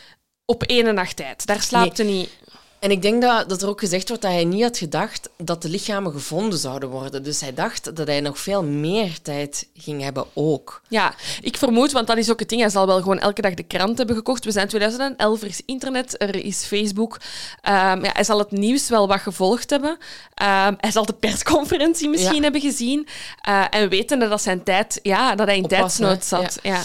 op 0.46 0.62
één 0.62 0.94
nacht 0.94 1.16
tijd. 1.16 1.46
Daar 1.46 1.62
slaapt 1.62 1.96
je 1.96 2.04
niet... 2.04 2.30
En 2.78 2.90
ik 2.90 3.02
denk 3.02 3.22
dat, 3.22 3.48
dat 3.48 3.62
er 3.62 3.68
ook 3.68 3.80
gezegd 3.80 4.08
wordt 4.08 4.22
dat 4.22 4.32
hij 4.32 4.44
niet 4.44 4.62
had 4.62 4.78
gedacht 4.78 5.28
dat 5.36 5.62
de 5.62 5.68
lichamen 5.68 6.12
gevonden 6.12 6.58
zouden 6.58 6.88
worden. 6.88 7.22
Dus 7.22 7.40
hij 7.40 7.54
dacht 7.54 7.96
dat 7.96 8.06
hij 8.06 8.20
nog 8.20 8.38
veel 8.38 8.62
meer 8.62 9.22
tijd 9.22 9.68
ging 9.74 10.02
hebben 10.02 10.24
ook. 10.34 10.82
Ja, 10.88 11.14
ik 11.40 11.56
vermoed, 11.56 11.92
want 11.92 12.06
dat 12.06 12.16
is 12.16 12.30
ook 12.30 12.38
het 12.38 12.48
ding, 12.48 12.60
hij 12.60 12.70
zal 12.70 12.86
wel 12.86 12.96
gewoon 12.96 13.18
elke 13.18 13.40
dag 13.42 13.54
de 13.54 13.62
krant 13.62 13.98
hebben 13.98 14.16
gekocht. 14.16 14.44
We 14.44 14.50
zijn 14.50 14.68
2011, 14.68 15.42
er 15.42 15.48
is 15.48 15.60
internet, 15.66 16.22
er 16.22 16.44
is 16.44 16.64
Facebook. 16.64 17.18
Ehm, 17.60 18.04
ja, 18.04 18.10
hij 18.12 18.24
zal 18.24 18.38
het 18.38 18.50
nieuws 18.50 18.88
wel 18.88 19.08
wat 19.08 19.20
gevolgd 19.20 19.70
hebben. 19.70 19.98
Ehm, 20.34 20.74
hij 20.78 20.90
zal 20.90 21.06
de 21.06 21.12
persconferentie 21.14 22.08
misschien 22.08 22.34
Ja. 22.36 22.42
hebben 22.42 22.60
gezien. 22.60 23.06
Eh, 23.40 23.64
en 23.70 23.88
wetende 23.88 24.28
dat 24.28 24.42
zijn 24.42 24.62
tijd, 24.62 24.98
ja, 25.02 25.34
dat 25.34 25.46
hij 25.46 25.56
in 25.56 25.64
Op 25.64 25.70
was, 25.70 25.78
tijdsnood 25.78 26.24
zat. 26.24 26.58
Ja. 26.62 26.80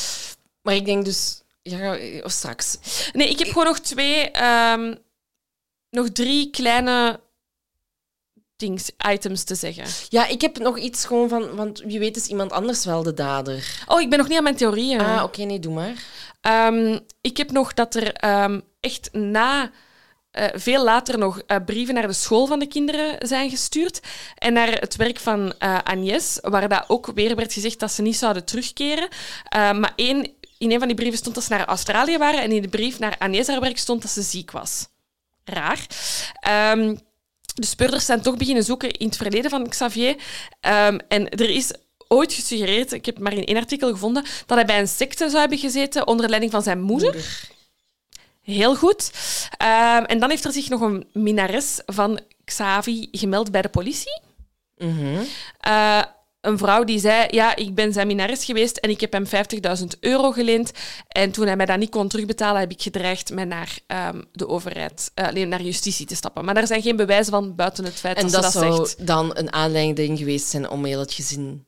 Maar 0.62 0.76
ik 0.76 0.86
denk 0.86 1.06
dus... 1.06 1.40
Ja, 1.62 1.98
of 2.24 2.32
straks. 2.32 2.78
Nee, 3.14 3.30
ik 3.30 3.40
heb 3.40 3.48
gewoon 3.48 3.66
nog 3.66 3.80
twee, 3.80 4.32
ehm, 4.32 4.96
nog 5.90 6.10
drie 6.10 6.50
kleine 6.50 7.20
dings, 8.56 8.92
items 9.12 9.44
te 9.44 9.56
zeggen. 9.56 9.86
Ja, 10.10 10.28
ik 10.28 10.42
heb 10.42 10.58
nog 10.58 10.78
iets 10.78 11.06
gewoon 11.06 11.30
van... 11.30 11.56
Want 11.56 11.80
wie 11.80 12.00
weet 12.00 12.16
is 12.16 12.28
iemand 12.28 12.52
anders 12.52 12.86
wel 12.86 13.04
de 13.04 13.14
dader. 13.14 13.84
Oh, 13.88 14.02
ik 14.02 14.10
ben 14.10 14.18
nog 14.18 14.28
niet 14.28 14.38
aan 14.38 14.44
mijn 14.44 14.56
theorieën. 14.56 15.02
Ah, 15.02 15.24
oké, 15.24 15.42
nee, 15.42 15.60
doe 15.60 15.74
maar. 15.74 15.94
Ehm, 16.42 17.00
ik 17.22 17.38
heb 17.38 17.52
nog 17.52 17.74
dat 17.74 17.96
er 17.96 18.14
ehm, 18.14 18.60
echt 18.80 19.10
na, 19.12 19.72
eh, 20.32 20.48
veel 20.54 20.84
later 20.84 21.18
nog 21.18 21.42
eh, 21.42 21.58
brieven 21.66 21.94
naar 21.94 22.08
de 22.08 22.14
school 22.14 22.46
van 22.46 22.60
de 22.60 22.68
kinderen 22.68 23.28
zijn 23.28 23.50
gestuurd. 23.50 24.00
En 24.36 24.54
naar 24.54 24.72
het 24.72 24.96
werk 24.96 25.20
van 25.20 25.54
eh 25.58 25.78
Agnès, 25.84 26.38
waar 26.42 26.70
dat 26.70 26.84
ook 26.88 27.12
weer 27.14 27.36
werd 27.36 27.54
gezegd 27.54 27.80
dat 27.80 27.92
ze 27.92 28.02
niet 28.02 28.16
zouden 28.16 28.46
terugkeren. 28.46 29.08
Maar 29.52 29.94
één, 29.96 30.34
in 30.62 30.72
een 30.72 30.80
van 30.80 30.88
die 30.88 30.98
brieven 30.98 31.18
stond 31.18 31.36
dat 31.36 31.44
ze 31.44 31.54
naar 31.54 31.66
Australië 31.66 32.18
waren. 32.18 32.42
En 32.42 32.52
in 32.52 32.62
de 32.62 32.68
brief 32.68 33.00
naar 33.00 33.16
haar 33.20 33.60
werk 33.60 33.78
stond 33.78 34.02
dat 34.02 34.12
ze 34.12 34.22
ziek 34.22 34.52
was. 34.52 34.88
Raar. 35.44 35.88
Ehm, 36.40 36.96
de 37.56 37.66
speurders 37.66 38.06
zijn 38.06 38.22
toch 38.22 38.38
beginnen 38.38 38.64
zoeken 38.64 38.92
in 38.92 39.08
het 39.08 39.18
verleden 39.18 39.50
van 39.50 39.70
Xavier. 39.70 40.16
Ehm, 40.60 41.00
en 41.08 41.30
er 41.30 41.50
is 41.50 41.72
ooit 42.08 42.34
gesuggereerd, 42.34 42.92
ik 42.92 43.06
heb 43.06 43.16
het 43.16 43.24
maar 43.24 43.34
in 43.34 43.46
één 43.46 43.58
artikel 43.58 43.92
gevonden, 43.92 44.24
dat 44.46 44.58
hij 44.58 44.66
bij 44.66 44.80
een 44.80 44.88
secte 44.88 45.28
zou 45.30 45.40
hebben 45.40 45.58
gezeten 45.58 46.08
onder 46.08 46.30
leiding 46.30 46.52
van 46.52 46.64
zijn 46.64 46.82
moeder. 46.82 47.50
Heel 48.42 48.76
goed. 48.76 49.12
Ehm, 49.58 50.04
en 50.04 50.20
dan 50.20 50.30
heeft 50.30 50.46
er 50.46 50.52
zich 50.52 50.70
nog 50.70 50.82
een 50.82 51.08
minares 51.14 51.82
van 51.86 52.20
Xavi 52.46 53.08
gemeld 53.12 53.52
bij 53.52 53.62
de 53.62 53.70
politie. 53.70 54.22
Mhm. 54.78 55.24
Eh, 55.60 56.04
een 56.42 56.58
vrouw 56.58 56.84
die 56.84 57.00
zei, 57.00 57.28
ja, 57.30 57.56
ik 57.56 57.76
ben 57.76 57.94
zijn 57.94 58.08
minares 58.08 58.46
geweest 58.46 58.78
en 58.78 58.90
ik 58.90 59.02
heb 59.02 59.14
hem 59.14 59.26
50.000 59.26 59.86
euro 60.00 60.32
geleend. 60.32 60.72
En 61.08 61.32
toen 61.32 61.46
hij 61.46 61.56
mij 61.56 61.66
dat 61.66 61.78
niet 61.78 61.90
kon 61.90 62.08
terugbetalen, 62.08 62.60
heb 62.60 62.72
ik 62.72 62.82
gedreigd 62.82 63.34
mij 63.34 63.46
naar 63.46 63.78
ehm, 63.88 64.22
de 64.32 64.48
overheid, 64.48 65.12
eh, 65.14 65.30
nee, 65.30 65.46
naar 65.46 65.62
justitie 65.62 66.06
te 66.06 66.16
stappen. 66.16 66.46
Maar 66.46 66.54
daar 66.54 66.68
zijn 66.68 66.82
geen 66.82 66.96
bewijzen 66.96 67.32
van 67.32 67.56
buiten 67.56 67.86
het 67.86 67.94
feit 67.94 68.18
En 68.18 68.24
dat, 68.24 68.42
dat, 68.42 68.52
ze 68.52 68.60
dat 68.60 68.74
zou 68.74 68.86
zegt. 68.86 69.08
dan 69.08 69.38
een 69.38 69.54
aanleiding 69.54 70.18
geweest 70.18 70.48
zijn 70.48 70.70
om 70.70 70.86
heel 70.86 71.00
het 71.00 71.14
gezin... 71.14 71.66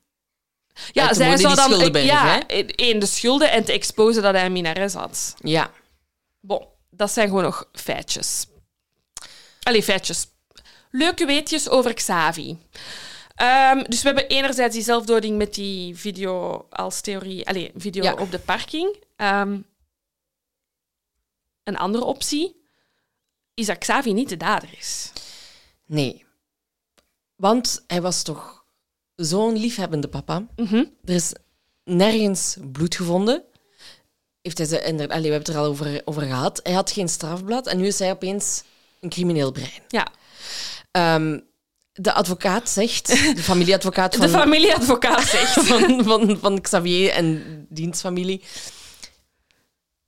Ja, 0.92 1.14
zij 1.14 1.36
zou 1.36 1.54
dan 1.54 1.70
schuldenberg, 1.70 2.04
ja, 2.04 2.46
één, 2.46 2.98
de 2.98 3.06
schulden 3.06 3.50
en 3.50 3.64
te 3.64 3.72
exposen 3.72 4.22
dat 4.22 4.34
hij 4.34 4.44
een 4.44 4.52
minares 4.52 4.94
had. 4.94 5.34
Ja. 5.38 5.70
Bon, 6.40 6.66
dat 6.90 7.10
zijn 7.10 7.28
gewoon 7.28 7.42
nog 7.42 7.68
feitjes. 7.72 8.46
Allee, 9.62 9.82
feitjes. 9.82 10.26
Leuke 10.90 11.26
weetjes 11.26 11.68
over 11.68 11.94
Xavi. 11.94 12.58
Ehm, 13.34 13.82
dus 13.84 14.02
we 14.02 14.06
hebben 14.08 14.28
enerzijds 14.28 14.74
die 14.74 14.84
zelfdoding 14.84 15.36
met 15.38 15.54
die 15.54 15.96
video 15.96 16.66
als 16.70 17.00
theorie, 17.00 17.46
allee, 17.48 17.70
video 17.76 18.02
Ja. 18.02 18.12
op 18.14 18.30
de 18.30 18.38
parking. 18.38 18.96
Ehm, 19.16 19.60
een 21.62 21.76
andere 21.76 22.04
optie 22.04 22.62
is 23.54 23.66
dat 23.66 23.78
Xavi 23.78 24.12
niet 24.12 24.28
de 24.28 24.36
dader 24.36 24.68
is. 24.78 25.12
Nee. 25.86 26.24
Want 27.36 27.84
hij 27.86 28.02
was 28.02 28.22
toch 28.22 28.64
zo'n 29.14 29.56
liefhebbende 29.56 30.08
papa. 30.08 30.46
Mhm. 30.56 30.84
Er 31.04 31.14
is 31.14 31.32
nergens 31.84 32.56
bloed 32.72 32.94
gevonden. 32.94 33.44
Heeft 34.42 34.58
hij 34.58 34.66
ze, 34.66 34.82
inderdaad, 34.82 35.16
allee, 35.16 35.30
we 35.30 35.34
hebben 35.36 35.46
het 35.54 35.56
er 35.56 35.62
al 35.64 35.70
over, 35.70 36.02
over 36.04 36.22
gehad. 36.22 36.60
Hij 36.62 36.72
had 36.72 36.90
geen 36.90 37.08
strafblad 37.08 37.66
en 37.66 37.76
nu 37.78 37.86
is 37.86 37.98
hij 37.98 38.10
opeens 38.10 38.62
een 39.00 39.08
crimineel 39.10 39.52
brein. 39.52 39.82
Ja, 39.88 40.08
Ehm, 40.90 41.40
de 41.96 42.12
advocaat 42.12 42.70
zegt, 42.70 43.06
de 43.36 43.42
familieadvocaat 43.42 44.16
van, 44.16 44.26
de 44.26 44.32
familieadvocaat 44.32 45.22
zegt. 45.26 45.52
van, 45.68 46.04
van, 46.04 46.38
van 46.40 46.60
Xavier 46.60 47.10
en 47.10 47.42
dienstfamilie. 47.68 48.42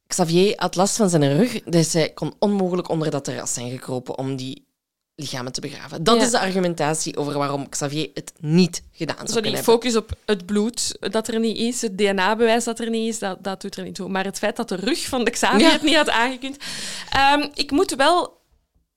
Xavier 0.07 0.53
had 0.57 0.75
last 0.77 0.97
van 0.97 1.11
zijn 1.11 1.37
rug, 1.37 1.63
dus 1.65 1.93
hij 1.93 2.11
kon 2.11 2.35
onmogelijk 2.39 2.89
onder 2.89 3.11
dat 3.11 3.25
terras 3.25 3.53
zijn 3.55 3.71
gekropen 3.71 4.19
om 4.19 4.37
die 4.37 4.65
lichamen 5.15 5.53
te 5.53 5.61
begraven. 5.61 6.05
Dat 6.05 6.17
Ja. 6.17 6.23
is 6.25 6.31
de 6.31 6.39
argumentatie 6.39 7.17
over 7.17 7.39
waarom 7.39 7.69
Xavier 7.69 8.11
het 8.15 8.33
niet 8.41 8.83
gedaan 8.93 9.17
zou 9.17 9.33
kunnen 9.33 9.53
hebben. 9.55 9.73
focus 9.73 9.97
op 9.97 10.11
het 10.27 10.47
bloed 10.47 10.97
dat 11.01 11.29
er 11.29 11.39
niet 11.41 11.57
is, 11.59 11.83
het 11.83 11.99
DNA-bewijs 11.99 12.65
dat 12.65 12.79
er 12.79 12.91
niet 12.91 13.09
is, 13.09 13.19
dat, 13.19 13.45
dat 13.45 13.61
doet 13.61 13.77
er 13.77 13.85
niet 13.85 13.95
toe. 13.95 14.09
Maar 14.09 14.25
het 14.25 14.39
feit 14.39 14.57
dat 14.57 14.69
de 14.69 14.77
rug 14.77 15.05
van 15.07 15.25
de 15.25 15.31
Xavier 15.31 15.61
Ja. 15.61 15.71
het 15.73 15.83
niet 15.83 15.97
had 15.97 16.11
aangekund. 16.11 16.57
Ehm, 17.11 17.47
ik 17.55 17.71
moet 17.71 17.95
wel 17.95 18.36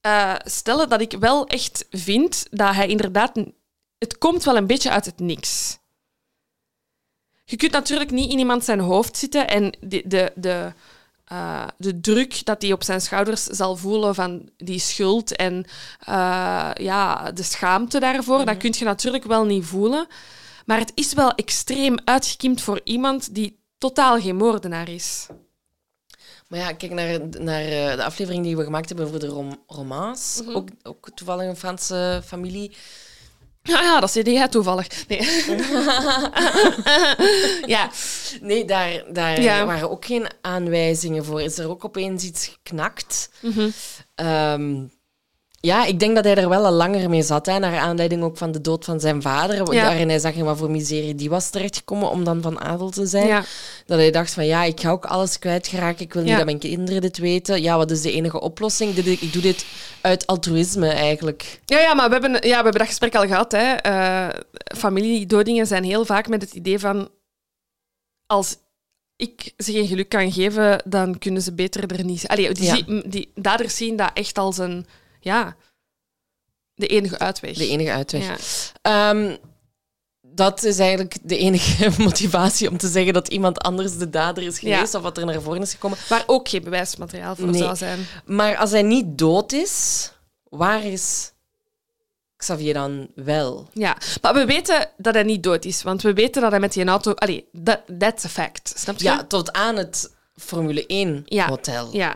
eh, 0.10 0.36
stellen 0.44 0.90
dat 0.90 1.02
ik 1.02 1.12
wel 1.20 1.48
echt 1.48 1.86
vind 1.90 2.48
dat 2.52 2.76
hij 2.76 2.88
inderdaad... 2.88 3.32
Het 3.98 4.18
komt 4.18 4.44
wel 4.44 4.58
een 4.58 4.68
beetje 4.68 4.90
uit 4.90 5.06
het 5.06 5.20
niks. 5.20 5.78
Je 7.46 7.56
kunt 7.56 7.72
natuurlijk 7.72 8.12
niet 8.12 8.32
in 8.32 8.40
iemand 8.40 8.64
zijn 8.64 8.80
hoofd 8.80 9.18
zitten 9.18 9.48
en 9.48 9.78
de, 9.82 10.04
de, 10.06 10.32
de, 10.36 10.74
eh, 11.26 11.68
de 11.78 12.00
druk 12.00 12.46
dat 12.46 12.62
hij 12.62 12.72
op 12.72 12.84
zijn 12.84 13.02
schouders 13.02 13.44
zal 13.44 13.76
voelen 13.76 14.16
van 14.16 14.50
die 14.58 14.80
schuld 14.80 15.36
en 15.36 15.66
eh, 16.00 16.72
ja, 16.74 17.32
de 17.32 17.44
schaamte 17.44 18.00
daarvoor, 18.00 18.46
dat 18.46 18.58
kun 18.58 18.74
je 18.78 18.86
natuurlijk 18.86 19.24
wel 19.24 19.46
niet 19.46 19.66
voelen. 19.66 20.08
Maar 20.66 20.80
het 20.80 20.92
is 20.96 21.14
wel 21.14 21.32
extreem 21.32 21.98
uitgekiemd 22.06 22.62
voor 22.62 22.82
iemand 22.84 23.36
die 23.36 23.60
totaal 23.78 24.20
geen 24.20 24.36
moordenaar 24.36 24.90
is. 24.90 25.28
Maar 26.50 26.60
ja, 26.60 26.74
kijk 26.74 26.92
naar, 26.92 27.20
naar 27.40 27.62
eh, 27.64 27.96
de 27.96 28.04
aflevering 28.04 28.44
die 28.44 28.58
we 28.58 28.64
gemaakt 28.64 28.88
hebben 28.88 29.06
over 29.08 29.20
de 29.20 29.28
rom 29.28 29.64
romans. 29.68 30.42
Mhm. 30.46 30.56
ook, 30.56 30.70
ook 30.84 31.10
toevallig 31.16 31.48
een 31.48 31.56
Franse 31.56 32.22
familie. 32.26 32.72
Ja, 33.64 33.82
ja 33.82 34.00
dat 34.00 34.12
zei 34.12 34.32
jij 34.34 34.48
toevallig. 34.48 35.08
Nee. 35.08 35.20
ja, 37.76 37.90
Nee, 38.42 38.66
daar, 38.66 39.04
daar 39.14 39.42
Ja. 39.42 39.66
waren 39.66 39.90
ook 39.92 40.06
geen 40.06 40.28
aanwijzingen 40.42 41.26
voor. 41.26 41.42
Is 41.42 41.58
er 41.58 41.70
ook 41.70 41.86
opeens 41.86 42.24
iets 42.24 42.48
geknakt? 42.48 43.30
Ehm, 44.16 44.84
Ja, 45.62 45.86
ik 45.86 46.00
denk 46.00 46.16
dat 46.16 46.24
hij 46.24 46.36
er 46.36 46.50
wel 46.50 46.66
al 46.66 46.72
langer 46.72 47.10
mee 47.10 47.22
zat. 47.22 47.46
Hè, 47.46 47.60
naar 47.60 47.78
aanleiding 47.78 48.24
ook 48.24 48.38
van 48.38 48.52
de 48.52 48.62
dood 48.62 48.86
van 48.86 49.00
zijn 49.00 49.22
vader. 49.22 49.74
Ja. 49.74 49.84
Waarin 49.84 50.10
hij 50.10 50.20
zag 50.20 50.34
in 50.34 50.44
wat 50.44 50.58
voor 50.58 50.72
miserie 50.72 51.16
die 51.16 51.30
was 51.30 51.50
terechtgekomen 51.50 52.10
om 52.10 52.24
dan 52.24 52.42
van 52.42 52.60
adel 52.60 52.90
te 52.90 53.06
zijn. 53.06 53.28
Ja. 53.28 53.44
Dat 53.86 53.98
hij 53.98 54.12
dacht 54.12 54.34
van 54.34 54.46
ja, 54.46 54.64
ik 54.64 54.80
ga 54.80 54.90
ook 54.90 55.06
alles 55.06 55.40
kwijtgeraken. 55.40 56.06
Ik 56.06 56.14
wil 56.14 56.22
niet 56.22 56.32
Ja. 56.32 56.38
dat 56.38 56.46
mijn 56.46 56.60
kinderen 56.60 57.02
dit 57.02 57.18
weten. 57.18 57.62
Ja, 57.62 57.78
wat 57.78 57.92
is 57.92 58.02
de 58.02 58.12
enige 58.12 58.40
oplossing? 58.42 58.96
Ik 58.96 59.34
doe 59.34 59.42
dit 59.42 59.66
uit 60.02 60.28
altruïsme 60.28 60.88
eigenlijk. 60.90 61.62
Ja, 61.66 61.80
ja, 61.80 61.94
maar 61.94 62.08
we 62.08 62.14
hebben, 62.14 62.32
ja, 62.34 62.40
we 62.40 62.54
hebben 62.54 62.74
dat 62.74 62.88
gesprek 62.88 63.16
al 63.16 63.28
gehad. 63.28 63.52
Hè. 63.52 63.74
Eh, 63.74 64.28
familiedodingen 64.78 65.68
zijn 65.68 65.84
heel 65.84 66.06
vaak 66.06 66.28
met 66.28 66.42
het 66.42 66.54
idee 66.54 66.80
van... 66.80 67.10
Als 68.26 68.56
ik 69.16 69.54
ze 69.58 69.72
geen 69.72 69.88
geluk 69.88 70.10
kan 70.10 70.32
geven, 70.32 70.82
dan 70.86 71.18
kunnen 71.18 71.42
ze 71.42 71.54
beter 71.54 71.92
er 71.98 72.04
niet... 72.04 72.28
Allee, 72.28 72.52
die, 72.54 72.70
zie- 72.70 73.10
die 73.10 73.32
daders 73.36 73.76
zien 73.76 73.96
dat 73.96 74.12
echt 74.14 74.38
als 74.38 74.58
een... 74.58 74.86
Ja, 75.20 75.56
de 76.76 76.88
enige 76.88 77.20
uitweg. 77.20 77.58
De 77.58 77.68
enige 77.68 77.92
uitweg. 77.92 78.24
Ja. 78.26 78.36
Ehm, 78.82 79.36
dat 80.22 80.64
is 80.64 80.80
eigenlijk 80.80 81.18
de 81.24 81.38
enige 81.38 81.92
motivatie 82.04 82.70
om 82.70 82.78
te 82.78 82.88
zeggen 82.88 83.14
dat 83.14 83.28
iemand 83.28 83.60
anders 83.60 83.98
de 83.98 84.10
dader 84.10 84.44
is 84.44 84.60
geweest 84.60 84.92
Ja. 84.92 84.98
of 84.98 85.04
wat 85.04 85.18
er 85.18 85.26
naar 85.26 85.42
voren 85.42 85.62
is 85.62 85.72
gekomen. 85.72 85.98
Waar 86.10 86.24
ook 86.26 86.50
geen 86.50 86.64
bewijsmateriaal 86.64 87.36
voor 87.36 87.48
Nee. 87.48 87.62
zou 87.62 87.76
zijn. 87.76 88.06
Maar 88.26 88.58
als 88.58 88.72
hij 88.72 88.82
niet 88.82 89.18
dood 89.18 89.52
is, 89.52 90.12
waar 90.44 90.84
is 90.86 91.32
Xavier 92.36 92.74
dan 92.74 93.08
wel? 93.16 93.68
Ja, 93.74 93.98
maar 94.22 94.34
we 94.34 94.46
weten 94.46 94.90
dat 94.98 95.14
hij 95.14 95.24
niet 95.24 95.44
dood 95.44 95.66
is, 95.66 95.84
want 95.84 96.02
we 96.02 96.14
weten 96.14 96.42
dat 96.42 96.52
hij 96.52 96.60
met 96.60 96.74
die 96.74 96.86
auto... 96.86 97.14
Allee, 97.14 97.48
that, 97.64 97.80
that's 98.00 98.26
a 98.26 98.30
fact. 98.30 98.74
Snap 98.76 98.98
je? 98.98 99.04
Ja, 99.04 99.24
tot 99.24 99.54
aan 99.54 99.76
het 99.76 100.14
Formule 100.36 100.86
1 100.86 101.22
Ja. 101.26 101.48
hotel. 101.48 101.90
Ja. 101.96 102.16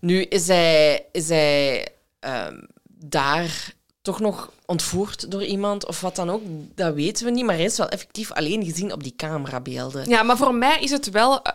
Nu 0.00 0.22
is 0.22 0.46
hij, 0.46 1.06
is 1.12 1.28
hij 1.28 1.88
ehm, 2.20 2.58
daar 2.84 3.72
toch 4.02 4.20
nog 4.20 4.52
ontvoerd 4.66 5.30
door 5.30 5.44
iemand 5.44 5.86
of 5.86 6.00
wat 6.00 6.16
dan 6.16 6.30
ook. 6.30 6.42
Dat 6.74 6.94
weten 6.94 7.24
we 7.24 7.30
niet, 7.30 7.44
maar 7.44 7.54
hij 7.54 7.64
is 7.64 7.76
wel 7.76 7.88
effectief 7.88 8.32
alleen 8.32 8.64
gezien 8.64 8.92
op 8.92 9.02
die 9.02 9.14
camerabeelden. 9.16 10.08
Ja, 10.08 10.22
maar 10.22 10.36
voor 10.36 10.54
mij 10.54 10.80
is 10.80 10.90
het 10.90 11.10
wel. 11.10 11.42
eh, 11.42 11.52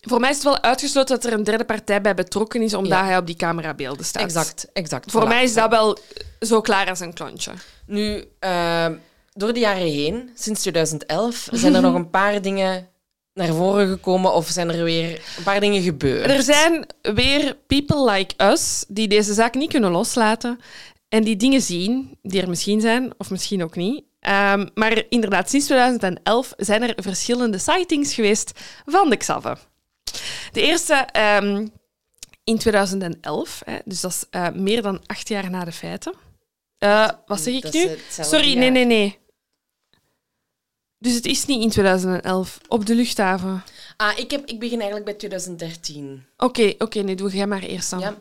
Voor 0.00 0.20
mij 0.20 0.28
is 0.30 0.34
het 0.36 0.44
wel 0.44 0.62
uitgesloten 0.62 1.14
dat 1.20 1.24
er 1.24 1.32
een 1.38 1.44
derde 1.44 1.64
partij 1.64 2.00
bij 2.00 2.14
betrokken 2.14 2.62
is, 2.62 2.74
omdat 2.74 2.98
Ja. 2.98 3.04
hij 3.04 3.16
op 3.18 3.26
die 3.26 3.36
camerabeelden 3.36 4.04
staat. 4.04 4.22
Exact, 4.22 4.68
exact. 4.72 5.10
Voor 5.10 5.24
Voilà. 5.24 5.28
mij 5.28 5.42
is 5.44 5.54
dat 5.54 5.70
wel 5.70 5.98
zo 6.40 6.60
klaar 6.60 6.88
als 6.88 7.00
een 7.00 7.12
klontje. 7.14 7.52
Nu, 7.86 8.24
ehm, 8.38 8.94
door 9.32 9.52
de 9.52 9.60
jaren 9.60 9.86
heen, 9.92 10.30
sinds 10.34 10.60
2011, 10.60 11.48
zijn 11.52 11.74
er 11.74 11.80
nog 11.82 11.94
een 11.94 12.10
paar 12.10 12.42
dingen 12.42 12.88
naar 13.36 13.54
voren 13.54 13.88
gekomen 13.88 14.34
of 14.34 14.48
zijn 14.48 14.68
er 14.70 14.84
weer 14.84 15.22
een 15.36 15.42
paar 15.42 15.60
dingen 15.60 15.82
gebeurd. 15.82 16.30
Er 16.30 16.42
zijn 16.42 16.86
weer 17.02 17.56
people 17.66 18.10
like 18.10 18.34
us 18.44 18.84
die 18.88 19.08
deze 19.08 19.34
zaak 19.34 19.54
niet 19.54 19.70
kunnen 19.70 19.90
loslaten 19.90 20.60
en 21.08 21.24
die 21.24 21.36
dingen 21.36 21.60
zien 21.60 22.18
die 22.22 22.42
er 22.42 22.48
misschien 22.48 22.80
zijn 22.80 23.12
of 23.18 23.30
misschien 23.30 23.62
ook 23.62 23.76
niet. 23.76 24.04
Ehm, 24.20 24.66
maar 24.74 25.02
inderdaad, 25.08 25.50
sinds 25.50 25.66
2011 25.66 26.52
zijn 26.56 26.82
er 26.82 26.94
verschillende 26.96 27.58
sightings 27.58 28.14
geweest 28.14 28.60
van 28.86 29.10
de 29.10 29.16
Xave. 29.16 29.56
De 30.52 30.60
eerste 30.60 30.94
ehm, 30.94 31.66
in 32.44 32.58
2011, 32.58 33.62
hè, 33.64 33.76
dus 33.84 34.00
dat 34.00 34.10
is 34.10 34.24
eh, 34.30 34.48
meer 34.54 34.82
dan 34.82 35.00
acht 35.06 35.28
jaar 35.28 35.50
na 35.50 35.64
de 35.64 35.72
feiten. 35.72 36.14
Eh, 36.78 37.08
wat 37.26 37.40
zeg 37.40 37.54
ik 37.54 37.72
nu? 37.72 37.88
Sorry, 38.08 38.58
nee, 38.58 38.70
nee, 38.70 38.84
nee. 38.84 39.18
Dus 40.98 41.14
het 41.14 41.26
is 41.26 41.46
niet 41.46 41.62
in 41.62 41.70
2011 41.70 42.58
op 42.68 42.86
de 42.86 42.94
luchthaven. 42.94 43.62
Ah, 43.96 44.18
ik, 44.18 44.30
heb, 44.30 44.46
ik 44.46 44.58
begin 44.58 44.76
eigenlijk 44.80 45.04
bij 45.04 45.14
2013. 45.14 46.24
Oké, 46.38 46.74
oké, 46.78 46.98
nee, 47.00 47.14
doe 47.14 47.30
jij 47.30 47.46
maar 47.46 47.62
eerst 47.62 47.90
dan. 47.90 48.00
Ja. 48.00 48.14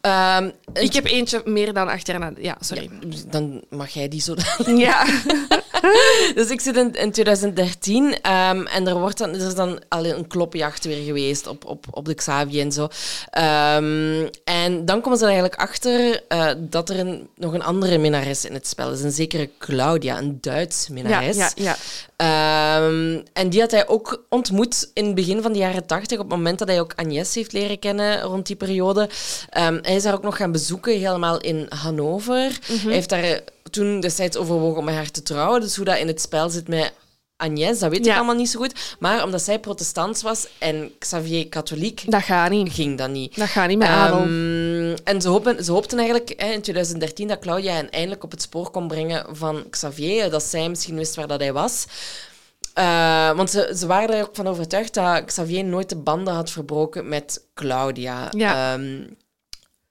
Ehm, 0.00 0.50
Ik 0.72 0.92
heb 0.92 1.04
eentje 1.04 1.42
meer 1.44 1.72
dan 1.72 1.88
acht 1.88 2.06
jaar 2.06 2.18
na... 2.18 2.32
Ja, 2.38 2.56
sorry. 2.60 2.90
Dan 3.30 3.62
mag 3.68 3.88
jij 3.88 4.08
die 4.08 4.20
zo. 4.20 4.34
Ja. 4.76 5.04
dus 6.34 6.50
ik 6.50 6.60
zit 6.60 6.76
in, 6.76 6.92
in 6.94 7.12
2013 7.12 8.20
ehm, 8.22 8.66
en 8.66 8.86
er, 8.86 8.98
wordt 8.98 9.18
dan, 9.18 9.30
er 9.34 9.46
is 9.46 9.54
dan 9.54 9.80
al 9.88 10.04
een 10.06 10.26
klopjacht 10.26 10.84
weer 10.84 11.04
geweest 11.04 11.46
op, 11.46 11.64
op, 11.64 11.86
op 11.90 12.04
de 12.04 12.14
Xavier 12.14 12.60
en 12.60 12.72
zo. 12.72 12.88
Ehm, 13.30 14.28
en 14.44 14.84
dan 14.84 15.00
komen 15.00 15.18
ze 15.18 15.24
er 15.24 15.30
eigenlijk 15.30 15.60
achter 15.60 16.22
eh, 16.28 16.50
dat 16.58 16.90
er 16.90 16.98
een, 16.98 17.28
nog 17.36 17.52
een 17.52 17.62
andere 17.62 17.98
minnares 17.98 18.44
in 18.44 18.52
het 18.54 18.66
spel 18.66 18.92
is. 18.92 19.02
Een 19.02 19.12
zekere 19.12 19.50
Claudia, 19.58 20.18
een 20.18 20.38
Duits 20.40 20.86
Ja, 20.86 20.92
minnares. 20.94 21.36
ja, 21.36 21.50
ja. 21.54 21.76
Ehm, 22.16 23.20
en 23.32 23.48
die 23.50 23.60
had 23.60 23.70
hij 23.70 23.88
ook 23.88 24.24
ontmoet 24.28 24.90
in 24.94 25.14
begin 25.20 25.42
van 25.42 25.52
de 25.52 25.58
jaren 25.58 25.86
tachtig, 25.86 26.18
op 26.18 26.28
het 26.28 26.36
moment 26.36 26.58
dat 26.58 26.68
hij 26.68 26.80
ook 26.80 26.92
Agnes 26.96 27.34
heeft 27.34 27.52
leren 27.52 27.78
kennen 27.78 28.20
rond 28.20 28.46
die 28.46 28.56
periode. 28.56 29.08
Ehm, 29.50 29.78
hij 29.82 29.94
is 29.94 30.04
haar 30.04 30.14
ook 30.14 30.22
nog 30.22 30.36
gaan 30.36 30.52
bezoeken, 30.52 30.98
helemaal 30.98 31.38
in 31.40 31.66
Hannover. 31.68 32.58
Hij 32.66 32.92
heeft 32.92 33.08
daar 33.08 33.22
eh, 33.22 33.38
toen 33.70 34.00
destijds 34.00 34.36
overwogen 34.36 34.78
om 34.78 34.84
met 34.84 34.94
haar 34.94 35.10
te 35.10 35.22
trouwen. 35.22 35.60
Dus 35.60 35.76
hoe 35.76 35.84
dat 35.84 35.98
in 35.98 36.06
het 36.06 36.20
spel 36.20 36.50
zit 36.50 36.68
met 36.68 36.92
Agnes, 37.36 37.78
dat 37.78 37.90
weet 37.90 38.04
Ja. 38.04 38.10
ik 38.10 38.16
allemaal 38.16 38.34
niet 38.34 38.50
zo 38.50 38.58
goed. 38.60 38.96
Maar 38.98 39.24
omdat 39.24 39.42
zij 39.42 39.58
protestants 39.58 40.22
was 40.22 40.46
en 40.58 40.90
Xavier 40.98 41.48
katholiek, 41.48 42.02
Dat 42.06 42.22
gaat 42.22 42.50
niet. 42.50 42.72
ging 42.72 42.98
dat 42.98 43.10
niet. 43.10 43.36
Dat 43.36 43.48
gaat 43.48 43.68
niet 43.68 43.78
met. 43.78 43.88
Ehm, 43.88 44.96
en 45.04 45.20
ze, 45.20 45.28
hopen, 45.28 45.64
ze 45.64 45.72
hoopten 45.72 45.98
eigenlijk 45.98 46.32
hè, 46.36 46.52
in 46.52 46.60
2013 46.62 47.28
dat 47.28 47.38
Claudia 47.38 47.74
hen 47.74 47.90
eindelijk 47.90 48.24
op 48.24 48.30
het 48.30 48.42
spoor 48.42 48.70
kon 48.70 48.88
brengen 48.88 49.36
van 49.36 49.64
Xavier. 49.70 50.30
Dat 50.30 50.42
zij 50.42 50.68
misschien 50.68 50.96
wist 50.96 51.14
waar 51.14 51.26
dat 51.28 51.40
hij 51.40 51.52
was. 51.52 51.86
Eh, 52.80 53.36
want 53.36 53.50
ze, 53.50 53.72
ze 53.76 53.86
waren 53.86 54.16
er 54.16 54.22
ook 54.22 54.34
van 54.34 54.46
overtuigd 54.46 54.94
dat 54.94 55.24
Xavier 55.24 55.64
nooit 55.64 55.88
de 55.88 55.96
banden 55.96 56.34
had 56.34 56.50
verbroken 56.50 57.08
met 57.08 57.44
Claudia. 57.54 58.28
Ja. 58.30 58.74
Ehm, 58.74 59.06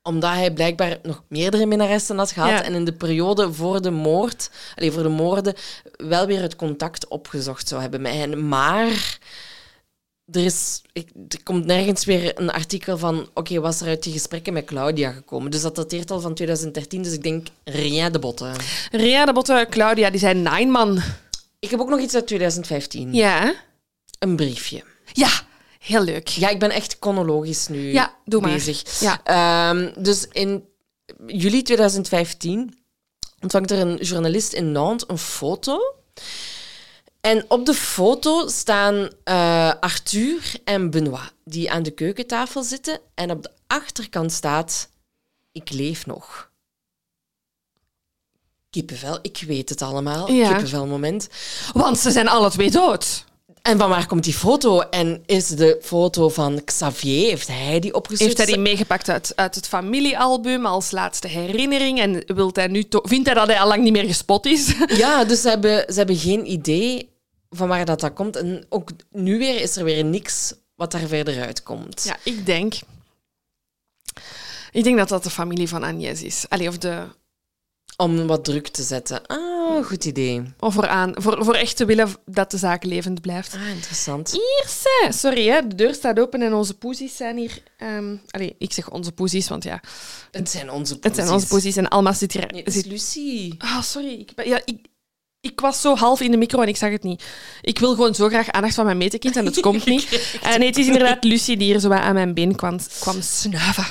omdat 0.03 0.31
hij 0.31 0.53
blijkbaar 0.53 0.97
nog 1.03 1.23
meerdere 1.27 1.65
minnaressen 1.65 2.17
had 2.17 2.31
gehad. 2.31 2.49
Ja. 2.49 2.63
En 2.63 2.73
in 2.73 2.85
de 2.85 2.93
periode 2.93 3.53
voor 3.53 3.81
de 3.81 3.91
moord, 3.91 4.49
allee, 4.75 4.91
voor 4.91 5.03
de 5.03 5.09
moorden, 5.09 5.53
wel 5.97 6.25
weer 6.25 6.41
het 6.41 6.55
contact 6.55 7.07
opgezocht 7.07 7.67
zou 7.67 7.81
hebben 7.81 8.01
met 8.01 8.13
hen. 8.13 8.47
Maar 8.47 9.17
er, 10.31 10.45
is, 10.45 10.81
ik, 10.93 11.09
er 11.29 11.43
komt 11.43 11.65
nergens 11.65 12.05
weer 12.05 12.39
een 12.39 12.51
artikel 12.51 12.97
van, 12.97 13.29
oké, 13.33 13.59
was 13.59 13.81
er 13.81 13.87
uit 13.87 14.03
die 14.03 14.13
gesprekken 14.13 14.53
met 14.53 14.65
Claudia 14.65 15.11
gekomen? 15.11 15.51
Dus 15.51 15.61
dat 15.61 15.75
dateert 15.75 16.11
al 16.11 16.19
van 16.19 16.33
2013, 16.33 17.01
dus 17.01 17.13
ik 17.13 17.23
denk, 17.23 17.47
rien 17.63 18.11
de 18.11 18.19
botten. 18.19 18.53
Ria 18.91 19.25
de 19.25 19.33
Botte, 19.33 19.67
Claudia, 19.69 20.09
die 20.09 20.19
zijn 20.19 20.41
nine 20.41 20.71
man. 20.71 21.01
Ik 21.60 21.70
heb 21.70 21.80
ook 21.80 21.89
nog 21.89 21.99
iets 21.99 22.16
uit 22.16 22.28
2015. 22.28 23.14
Ja? 23.14 23.53
Een 24.20 24.36
briefje. 24.36 24.84
Ja, 25.14 25.30
heel 25.80 26.03
leuk. 26.03 26.28
Ja, 26.28 26.49
ik 26.49 26.60
ben 26.60 26.70
echt 26.72 26.97
chronologisch 26.99 27.68
nu 27.68 27.91
Ja, 27.91 28.16
doe 28.26 28.41
maar. 28.41 28.51
bezig. 28.51 28.99
Ja. 28.99 29.22
Ehm, 29.24 30.03
dus 30.03 30.28
in 30.32 30.66
juli 31.28 31.62
2015 31.62 32.78
ontvangt 33.41 33.72
er 33.72 33.80
een 33.80 33.95
journalist 33.95 34.53
in 34.53 34.72
Nantes 34.72 35.10
een 35.10 35.18
foto. 35.18 35.80
En 37.22 37.45
op 37.47 37.66
de 37.66 37.74
foto 37.74 38.47
staan 38.47 39.10
eh, 39.24 39.74
Arthur 39.80 40.51
en 40.64 40.89
Benoit, 40.89 41.34
die 41.45 41.72
aan 41.72 41.84
de 41.84 41.91
keukentafel 41.91 42.64
zitten. 42.64 42.99
En 43.16 43.32
op 43.32 43.43
de 43.43 43.51
achterkant 43.68 44.32
staat: 44.32 44.89
Ik 45.51 45.70
leef 45.70 46.05
nog. 46.05 46.48
Kippenvel, 48.70 49.20
ik 49.22 49.43
weet 49.47 49.70
het 49.70 49.82
allemaal. 49.82 50.32
Ja. 50.32 50.47
Kippenvel 50.47 50.86
moment. 50.86 51.28
Want 51.74 51.97
ze 51.97 52.11
zijn 52.11 52.28
alle 52.28 52.49
twee 52.49 52.72
dood. 52.72 53.28
En 53.61 53.78
van 53.78 53.89
waar 53.89 54.07
komt 54.07 54.24
die 54.24 54.34
foto? 54.34 54.80
En 54.80 55.24
is 55.26 55.47
de 55.47 55.80
foto 55.82 56.30
van 56.30 56.63
Xavier, 56.63 57.30
heeft 57.30 57.47
hij 57.47 57.80
die 57.80 57.93
opgestuurd? 57.93 58.38
Heeft 58.38 58.38
hij 58.38 58.55
die 58.57 58.63
meegepakt 58.63 59.09
uit, 59.09 59.32
uit 59.36 59.55
het 59.55 59.67
familiealbum 59.67 60.65
als 60.65 60.91
laatste 60.91 61.28
herinnering? 61.28 61.99
En 61.99 62.24
wilt 62.26 62.55
hij 62.55 62.67
nu 62.67 62.86
vindt 62.89 63.26
hij 63.26 63.36
dat 63.36 63.47
hij 63.47 63.59
al 63.59 63.67
lang 63.67 63.84
niet 63.84 63.93
meer 63.93 64.05
gespot 64.05 64.45
is? 64.45 64.74
Ja, 64.88 65.24
dus 65.24 65.41
ze 65.41 65.49
hebben, 65.49 65.86
ze 65.88 65.97
hebben 65.97 66.17
geen 66.17 66.51
idee 66.51 67.09
van 67.49 67.67
waar 67.67 67.86
dat, 67.86 67.99
dat 67.99 68.13
komt. 68.13 68.36
En 68.36 68.65
ook 68.70 68.89
nu 69.11 69.38
weer 69.38 69.61
is 69.61 69.76
er 69.76 69.84
weer 69.84 70.05
niks 70.05 70.53
wat 70.76 70.91
daar 70.91 71.07
verder 71.07 71.41
uitkomt. 71.41 72.03
Ja, 72.03 72.17
ik 72.24 72.45
denk... 72.45 72.74
Ik 74.72 74.84
denk 74.84 74.97
dat 74.97 75.09
dat 75.09 75.24
de 75.24 75.30
familie 75.30 75.67
van 75.67 75.84
Agnès 75.84 76.22
is. 76.22 76.45
Allee, 76.49 76.67
of, 76.67 76.78
de, 76.78 77.03
Om 78.01 78.27
wat 78.27 78.43
druk 78.45 78.67
te 78.67 78.83
zetten. 78.83 79.25
Ah, 79.27 79.85
goed 79.85 80.05
idee. 80.05 80.43
of 80.59 80.73
voor, 80.73 80.87
aan, 80.87 81.11
voor, 81.15 81.43
voor 81.45 81.53
echt 81.53 81.75
te 81.77 81.85
willen 81.85 82.09
dat 82.25 82.51
de 82.51 82.57
zaak 82.57 82.83
levend 82.83 83.21
blijft. 83.21 83.53
Ah, 83.53 83.67
interessant. 83.69 84.31
Hier 84.31 84.65
zijn... 84.83 85.13
Sorry, 85.13 85.47
hè, 85.47 85.67
de 85.67 85.75
deur 85.75 85.93
staat 85.93 86.19
open 86.19 86.41
en 86.41 86.53
onze 86.53 86.73
poesies 86.73 87.15
zijn 87.15 87.37
hier... 87.37 87.63
ehm 87.77 88.15
allee, 88.29 88.55
ik 88.57 88.73
zeg 88.73 88.89
onze 88.89 89.11
poesies, 89.11 89.47
want 89.49 89.63
ja, 89.63 89.81
Het 90.31 90.49
zijn 90.49 90.71
onze 90.71 90.97
het 91.01 91.15
zijn 91.15 91.29
onze 91.29 91.47
poesies 91.47 91.75
en 91.75 91.87
Alma 91.87 92.13
zit 92.13 92.31
hier... 92.31 92.47
Nee, 92.51 92.63
het 92.63 92.75
is 92.75 92.85
Lucie. 92.85 93.55
Ah, 93.57 93.81
sorry. 93.81 94.13
Ik, 94.19 94.35
ben- 94.35 94.47
ja, 94.47 94.61
ik, 94.65 94.85
ik 95.41 95.59
was 95.59 95.81
zo 95.81 95.95
half 95.95 96.21
in 96.21 96.31
de 96.31 96.37
micro 96.37 96.61
en 96.61 96.67
ik 96.67 96.77
zag 96.77 96.91
het 96.91 97.03
niet. 97.03 97.23
Ik 97.61 97.79
wil 97.79 97.93
gewoon 97.93 98.15
zo 98.15 98.27
graag 98.27 98.49
aandacht 98.51 98.75
van 98.75 98.85
mijn 98.85 98.97
metekind 98.97 99.35
en 99.35 99.45
het 99.45 99.59
komt 99.69 99.85
niet. 99.85 100.07
En 100.41 100.59
nee, 100.59 100.67
het 100.67 100.77
is 100.77 100.85
inderdaad 100.85 101.23
Lucie 101.23 101.57
die 101.57 101.71
hier 101.71 101.79
zo 101.79 101.91
aan 101.91 102.13
mijn 102.13 102.33
been 102.33 102.55
kwam, 102.55 102.79
kwam 102.99 103.21
snuiven. 103.21 103.85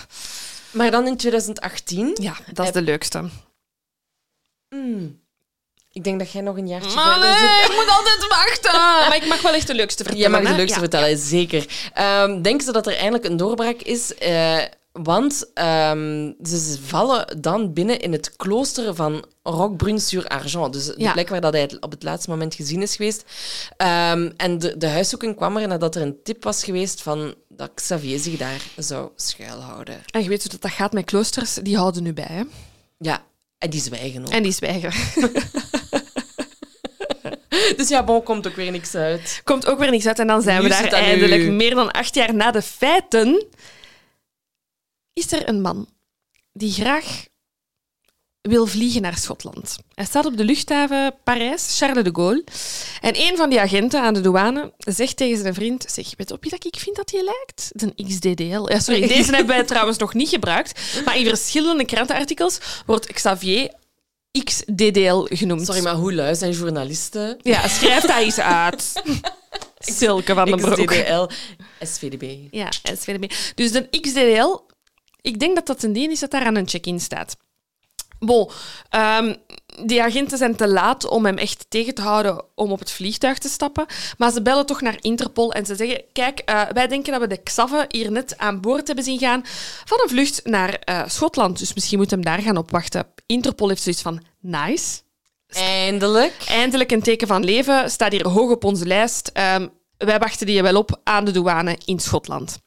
Maar 0.70 0.90
dan 0.90 1.06
in 1.06 1.16
2018... 1.16 2.16
Ja, 2.20 2.36
dat 2.52 2.66
is 2.66 2.72
de 2.72 2.82
leukste. 2.82 3.24
Hmm, 4.69 5.21
ik 5.93 6.05
denk 6.05 6.19
dat 6.19 6.31
jij 6.33 6.43
nog 6.43 6.57
een 6.57 6.69
jaartje 6.69 6.95
Maar 6.95 7.12
verder 7.12 7.39
zit. 7.39 7.49
nee, 7.49 7.61
ik 7.64 7.75
moet 7.85 7.97
altijd 7.97 8.27
wachten. 8.29 8.73
Maar 9.09 9.16
ik 9.16 9.27
mag 9.27 9.41
wel 9.43 9.53
echt 9.53 9.66
de 9.66 9.75
leukste 9.75 10.03
vertellen. 10.05 10.31
Jij 10.31 10.41
mag 10.41 10.41
de 10.49 10.49
hè? 10.55 10.57
leukste 10.57 10.75
Ja. 10.81 10.81
vertellen, 10.81 11.19
zeker. 11.19 11.91
Ehm 11.95 12.43
denk 12.43 12.62
ze 12.62 12.73
dat 12.73 12.87
er 12.87 12.97
eindelijk 12.97 13.25
een 13.25 13.37
doorbraak 13.37 13.81
is? 13.83 14.14
Eh, 14.14 14.59
Want 14.93 15.51
ehm, 15.55 16.33
ze 16.43 16.79
vallen 16.87 17.41
dan 17.41 17.73
binnen 17.73 18.01
in 18.01 18.12
het 18.12 18.37
klooster 18.37 18.95
van 18.95 19.25
Roquebrune-sur-Argent. 19.43 20.73
Dus 20.73 20.85
de 20.87 20.95
Ja. 20.97 21.12
plek 21.12 21.29
waar 21.29 21.41
dat 21.41 21.53
hij 21.53 21.77
op 21.81 21.91
het 21.91 22.03
laatste 22.03 22.31
moment 22.31 22.55
gezien 22.55 22.83
is 22.83 22.97
geweest. 22.97 23.25
Ehm, 23.77 24.31
en 24.37 24.59
de, 24.59 24.77
de 24.77 24.89
huiszoeking 24.89 25.37
kwam 25.37 25.57
er 25.57 25.69
nadat 25.69 25.95
er 25.95 26.03
een 26.03 26.16
tip 26.25 26.45
was 26.45 26.64
geweest 26.64 27.03
van 27.03 27.35
dat 27.49 27.71
Xavier 27.75 28.19
zich 28.19 28.37
daar 28.37 28.62
zou 28.77 29.11
schuilhouden. 29.16 30.01
En 30.11 30.23
je 30.23 30.29
weet 30.29 30.43
hoe 30.43 30.51
dat, 30.51 30.61
dat 30.62 30.71
gaat 30.71 30.93
met 30.93 31.05
kloosters, 31.05 31.55
die 31.55 31.77
houden 31.77 32.03
nu 32.03 32.12
bij. 32.12 32.27
Hè? 32.29 32.43
Ja, 32.99 33.23
en 33.59 33.70
die 33.70 33.80
zwijgen 33.80 34.22
ook. 34.26 34.32
En 34.32 34.42
die 34.42 34.52
zwijgen. 34.52 34.92
Dus 37.76 37.88
ja, 37.88 38.04
bon, 38.04 38.22
komt 38.22 38.46
ook 38.46 38.54
weer 38.54 38.70
niks 38.70 38.94
uit. 38.94 39.40
Komt 39.44 39.66
ook 39.66 39.78
weer 39.78 39.90
niks 39.90 40.06
uit 40.06 40.18
en 40.18 40.26
dan 40.26 40.42
zijn 40.42 40.62
we 40.62 40.68
daar 40.68 40.82
nu. 40.82 40.88
eindelijk. 40.88 41.42
Meer 41.42 41.74
dan 41.74 41.90
acht 41.90 42.14
jaar 42.14 42.34
na 42.34 42.50
de 42.50 42.62
feiten 42.62 43.46
is 45.12 45.32
er 45.32 45.48
een 45.48 45.61
man 45.61 45.88
die 46.52 46.72
graag 46.72 47.26
wil 48.41 48.66
vliegen 48.66 49.03
naar 49.03 49.16
Schotland. 49.16 49.76
Hij 49.95 50.05
staat 50.05 50.26
op 50.26 50.36
de 50.36 50.45
luchthaven 50.45 51.14
Parijs, 51.24 51.78
Charles 51.78 52.05
de 52.05 52.11
Gaulle. 52.12 52.45
En 53.01 53.20
een 53.20 53.36
van 53.36 53.51
die 53.51 53.61
agenten 53.61 54.03
aan 54.03 54.14
de 54.14 54.20
douane 54.20 54.72
zegt 54.78 55.16
tegen 55.16 55.39
zijn 55.39 55.55
vriend... 55.55 55.84
Zeg, 55.89 56.07
weet 56.16 56.28
je 56.28 56.34
op 56.34 56.43
wie 56.43 56.51
dat 56.51 56.64
ik 56.64 56.76
vind 56.78 56.97
dat 56.97 57.11
hij 57.11 57.22
lijkt? 57.22 57.70
Een 57.72 58.07
XDDL. 58.07 58.72
Ja, 58.72 58.78
sorry, 58.78 59.09
deze 59.16 59.34
hebben 59.34 59.57
wij 59.57 59.64
trouwens 59.64 59.99
nog 59.99 60.14
niet 60.14 60.28
gebruikt. 60.28 60.80
Maar 61.05 61.16
in 61.16 61.26
verschillende 61.26 61.84
krantenartikels 61.84 62.59
wordt 62.86 63.12
Xavier 63.12 63.72
XDDL 64.45 65.26
genoemd. 65.28 65.66
Sorry, 65.66 65.82
maar 65.82 65.95
hoe 65.95 66.14
lui 66.14 66.34
zijn 66.34 66.53
journalisten? 66.53 67.39
Ja, 67.43 67.68
schrijf 67.68 68.03
dat 68.03 68.16
eens 68.16 68.41
uit. 68.41 68.93
Silke 69.78 70.34
van 70.34 70.45
den 70.45 70.61
Broek. 70.61 70.86
XDDL, 70.86 71.26
SVDB. 71.80 72.36
Ja, 72.51 72.70
SVDB. 72.82 73.32
Dus 73.55 73.72
de 73.72 73.89
XDDL, 74.01 74.61
ik 75.20 75.39
denk 75.39 75.55
dat 75.55 75.66
dat 75.66 75.82
een 75.82 75.93
ding 75.93 76.12
is 76.12 76.20
dat 76.20 76.30
daar 76.30 76.45
aan 76.45 76.57
een 76.57 76.68
check-in 76.68 77.01
staat. 77.01 77.36
Bon, 78.19 78.51
ehm, 78.89 79.35
die 79.85 80.03
agenten 80.03 80.39
zijn 80.39 80.57
te 80.57 80.69
laat 80.69 81.09
om 81.09 81.25
hem 81.25 81.37
echt 81.37 81.66
tegen 81.69 81.95
te 81.95 82.03
houden 82.03 82.45
om 82.55 82.73
op 82.73 82.79
het 82.79 82.91
vliegtuig 82.91 83.39
te 83.39 83.49
stappen. 83.49 83.87
Maar 84.19 84.33
ze 84.33 84.43
bellen 84.43 84.66
toch 84.66 84.81
naar 84.81 84.97
Interpol 85.01 85.53
en 85.53 85.66
ze 85.66 85.75
zeggen: 85.75 86.03
Kijk, 86.12 86.39
eh, 86.39 86.62
wij 86.73 86.87
denken 86.87 87.12
dat 87.12 87.21
we 87.21 87.27
de 87.27 87.43
Xave 87.43 87.85
hier 87.89 88.11
net 88.11 88.39
aan 88.39 88.61
boord 88.61 88.87
hebben 88.87 89.05
zien 89.05 89.19
gaan 89.19 89.43
van 89.85 90.01
een 90.03 90.09
vlucht 90.09 90.41
naar 90.45 90.75
eh, 90.75 91.03
Schotland. 91.07 91.59
Dus 91.59 91.75
misschien 91.75 91.99
moet 91.99 92.11
hem 92.11 92.25
daar 92.25 92.43
gaan 92.43 92.57
opwachten. 92.57 93.07
Interpol 93.27 93.69
heeft 93.69 93.83
zoiets 93.83 94.03
van: 94.03 94.23
Nice. 94.41 95.01
Eindelijk. 95.49 96.35
Eindelijk 96.47 96.91
een 96.91 97.03
teken 97.03 97.27
van 97.27 97.45
leven. 97.45 97.91
Staat 97.91 98.12
hier 98.12 98.29
hoog 98.29 98.51
op 98.51 98.64
onze 98.64 98.87
lijst. 98.87 99.31
Ehm, 99.33 99.69
wij 99.97 100.19
wachten 100.19 100.47
die 100.47 100.62
wel 100.62 100.77
op 100.77 101.01
aan 101.05 101.25
de 101.25 101.31
douane 101.31 101.79
in 101.85 101.99
Schotland. 101.99 102.59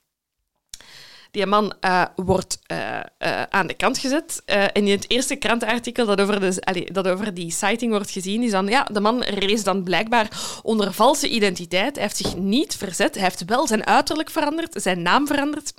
Die 1.32 1.46
man 1.46 1.74
eh, 1.80 2.06
wordt 2.16 2.60
eh, 2.66 3.00
eh, 3.18 3.44
aan 3.50 3.68
de 3.68 3.74
kant 3.74 3.98
gezet. 3.98 4.42
En 4.46 4.72
in 4.74 4.92
het 4.92 5.10
eerste 5.10 5.36
krantenartikel 5.36 6.06
dat 6.06 6.22
over, 6.22 6.40
de, 6.40 6.62
allee, 6.62 6.92
dat 6.92 7.08
over 7.08 7.34
die 7.34 7.52
sighting 7.52 7.92
wordt 7.92 8.12
gezien, 8.12 8.44
is 8.44 8.52
dan... 8.52 8.68
Ja, 8.68 8.84
de 8.84 9.00
man 9.00 9.24
rees 9.24 9.64
dan 9.64 9.84
blijkbaar 9.84 10.60
onder 10.64 10.94
valse 10.94 11.30
identiteit. 11.30 11.96
Hij 11.96 12.04
heeft 12.04 12.18
zich 12.18 12.36
niet 12.36 12.76
verzet. 12.76 13.14
Hij 13.14 13.24
heeft 13.24 13.46
wel 13.46 13.68
zijn 13.68 13.86
uiterlijk 13.86 14.30
veranderd, 14.30 14.82
zijn 14.82 15.02
naam 15.02 15.28
veranderd. 15.28 15.74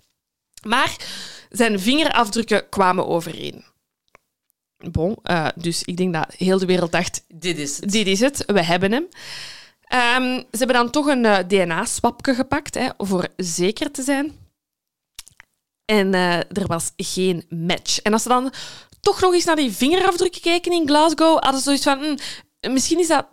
Maar 0.66 0.96
zijn 1.50 1.80
vingerafdrukken 1.80 2.68
kwamen 2.68 3.06
overeen. 3.06 3.64
Bon, 4.90 5.18
dus 5.54 5.82
ik 5.82 5.96
denk 5.96 6.12
dat 6.12 6.34
heel 6.36 6.58
de 6.58 6.66
wereld 6.66 6.92
dacht, 6.92 7.24
Dit 7.28 7.58
is 7.58 7.76
het. 7.76 7.90
dit 7.90 8.06
is 8.06 8.20
het, 8.20 8.44
we 8.46 8.62
hebben 8.62 8.92
hem. 8.92 9.06
Ehm, 9.82 10.36
ze 10.36 10.58
hebben 10.58 10.76
dan 10.76 10.90
toch 10.90 11.06
een 11.06 11.48
DNA-swapje 11.48 12.34
gepakt, 12.34 12.74
hè, 12.74 12.88
voor 12.98 13.28
zeker 13.36 13.90
te 13.90 14.02
zijn. 14.02 14.41
En 15.92 16.14
eh, 16.14 16.36
er 16.36 16.66
was 16.66 16.92
geen 16.96 17.44
match. 17.48 17.98
En 17.98 18.12
als 18.12 18.22
ze 18.22 18.28
dan 18.28 18.52
toch 19.00 19.20
nog 19.20 19.34
eens 19.34 19.44
naar 19.44 19.56
die 19.56 19.72
vingerafdrukken 19.72 20.40
kijken 20.40 20.72
in 20.72 20.88
Glasgow, 20.88 21.42
hadden 21.42 21.60
ze 21.60 21.64
zoiets 21.64 21.82
van, 21.84 21.98
"Hm, 22.60 22.72
misschien 22.72 22.98
is 22.98 23.08
dat 23.08 23.26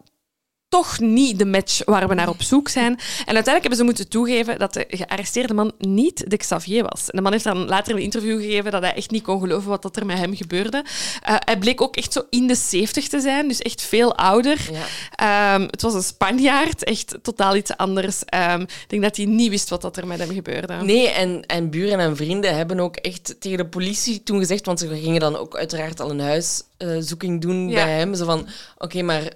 toch 0.70 1.00
niet 1.00 1.40
de 1.40 1.46
match 1.46 1.82
waar 1.86 2.08
we 2.08 2.14
naar 2.14 2.30
op 2.30 2.42
zoek 2.42 2.70
zijn. 2.70 2.92
En 3.26 3.36
uiteindelijk 3.36 3.62
hebben 3.62 3.76
ze 3.78 3.84
moeten 3.84 4.08
toegeven 4.10 4.60
dat 4.60 4.74
de 4.74 4.86
gearresteerde 4.90 5.54
man 5.54 5.72
niet 5.78 6.30
de 6.30 6.38
Xavier 6.38 6.84
was. 6.84 7.02
En 7.10 7.16
de 7.18 7.22
man 7.22 7.32
heeft 7.32 7.44
dan 7.44 7.66
later 7.66 7.94
een 7.96 8.02
interview 8.02 8.42
gegeven 8.42 8.72
dat 8.72 8.82
hij 8.82 8.94
echt 8.94 9.12
niet 9.12 9.24
kon 9.24 9.40
geloven 9.40 9.70
wat 9.70 9.82
dat 9.82 9.96
er 9.96 10.06
met 10.06 10.18
hem 10.18 10.36
gebeurde. 10.36 10.84
Eh, 11.22 11.36
hij 11.40 11.58
bleek 11.58 11.82
ook 11.82 11.96
echt 11.96 12.14
zo 12.14 12.22
in 12.30 12.48
de 12.48 12.56
70 12.56 13.08
te 13.08 13.20
zijn, 13.20 13.48
dus 13.48 13.60
echt 13.62 13.82
veel 13.82 14.16
ouder. 14.16 14.70
Ja. 14.72 15.54
Ehm, 15.56 15.62
het 15.62 15.82
was 15.82 15.94
een 15.94 16.04
Spanjaard, 16.04 16.84
echt 16.84 17.18
totaal 17.22 17.56
iets 17.56 17.78
anders. 17.78 18.26
Ehm, 18.26 18.62
ik 18.62 18.86
denk 18.88 19.02
dat 19.02 19.16
hij 19.16 19.26
niet 19.26 19.50
wist 19.50 19.70
wat 19.70 19.82
dat 19.82 19.98
er 19.98 20.08
met 20.08 20.20
hem 20.20 20.34
gebeurde. 20.34 20.74
Nee, 20.74 21.10
en, 21.10 21.46
en 21.46 21.70
buren 21.70 22.00
en 22.00 22.16
vrienden 22.16 22.56
hebben 22.56 22.80
ook 22.80 22.96
echt 22.96 23.36
tegen 23.40 23.58
de 23.58 23.68
politie 23.68 24.24
toen 24.24 24.40
gezegd, 24.40 24.66
want 24.66 24.80
ze 24.80 24.88
gingen 24.88 25.20
dan 25.20 25.36
ook 25.38 25.58
uiteraard 25.58 26.00
al 26.00 26.10
een 26.10 26.20
huiszoeking 26.20 27.42
doen 27.42 27.70
Ja. 27.70 27.84
bij 27.86 27.98
hem. 27.98 28.16
Zo 28.16 28.26
van, 28.26 28.48
oké, 28.78 29.02
maar 29.02 29.30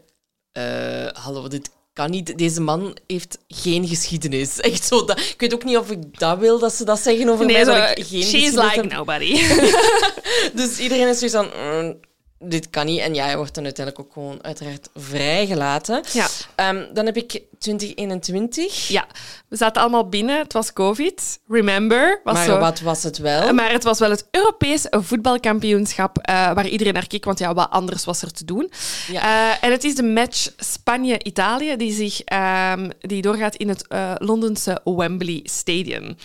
eh, 0.54 1.08
hallo, 1.24 1.48
dit 1.48 1.70
kan 1.94 2.10
niet. 2.10 2.38
Deze 2.38 2.62
man 2.62 2.98
heeft 3.08 3.38
geen 3.48 3.88
geschiedenis. 3.88 4.60
Echt 4.60 4.86
zo. 4.86 5.06
Dat, 5.06 5.20
ik 5.20 5.36
weet 5.38 5.54
ook 5.54 5.64
niet 5.64 5.78
of 5.78 5.92
ik 5.92 6.20
dat 6.20 6.40
wil 6.40 6.60
dat 6.60 6.74
ze 6.74 6.86
dat 6.86 7.00
zeggen 7.00 7.30
over 7.30 7.46
mij. 7.46 7.64
Zo, 7.64 7.74
dat 7.74 7.98
ik 7.98 8.06
geen 8.06 8.24
she's 8.24 8.52
like 8.52 8.82
nobody. 8.96 9.44
Dus 10.60 10.80
iedereen 10.80 11.08
is 11.08 11.20
zoiets 11.20 11.36
van, 11.36 11.50
"Mm, 11.86 12.00
dit 12.44 12.70
kan 12.70 12.86
niet. 12.86 13.00
En 13.00 13.14
ja, 13.14 13.26
hij 13.26 13.38
wordt 13.38 13.56
dan 13.56 13.64
uiteindelijk 13.64 14.06
ook 14.08 14.14
gewoon 14.14 14.44
uiteraard 14.44 14.90
vrijgelaten. 14.96 16.04
ja. 16.12 16.28
Ehm, 16.56 16.94
dan 16.94 17.06
heb 17.06 17.18
ik 17.18 17.42
2021. 17.60 18.88
ja, 18.88 19.08
we 19.48 19.56
zaten 19.56 19.82
allemaal 19.82 20.10
binnen. 20.10 20.38
Het 20.38 20.54
was 20.54 20.74
COVID. 20.74 21.40
Remember? 21.48 22.22
Was 22.24 22.34
maar 22.34 22.46
zo. 22.46 22.60
wat 22.60 22.80
was 22.80 23.04
het 23.04 23.18
wel? 23.18 23.54
Maar 23.54 23.72
het 23.72 23.84
was 23.84 24.00
wel 24.00 24.10
het 24.10 24.28
Europees 24.32 24.88
voetbalkampioenschap 24.90 26.18
eh, 26.18 26.54
waar 26.54 26.68
iedereen 26.68 26.94
naar 26.94 27.08
keek, 27.08 27.26
want 27.26 27.40
ja, 27.40 27.54
wat 27.54 27.70
anders 27.70 28.06
was 28.06 28.22
er 28.22 28.32
te 28.32 28.46
doen. 28.46 28.72
Ja. 29.12 29.22
Eh, 29.22 29.58
en 29.62 29.72
het 29.72 29.84
is 29.84 29.96
de 29.96 30.04
match 30.04 30.50
Spanje-Italië 30.58 31.76
die, 31.76 31.94
zich, 31.94 32.22
ehm, 32.22 32.90
die 33.00 33.22
doorgaat 33.22 33.56
in 33.56 33.70
het 33.70 33.88
eh, 33.88 34.12
Londense 34.18 34.82
Wembley 34.84 35.40
Stadium. 35.44 36.16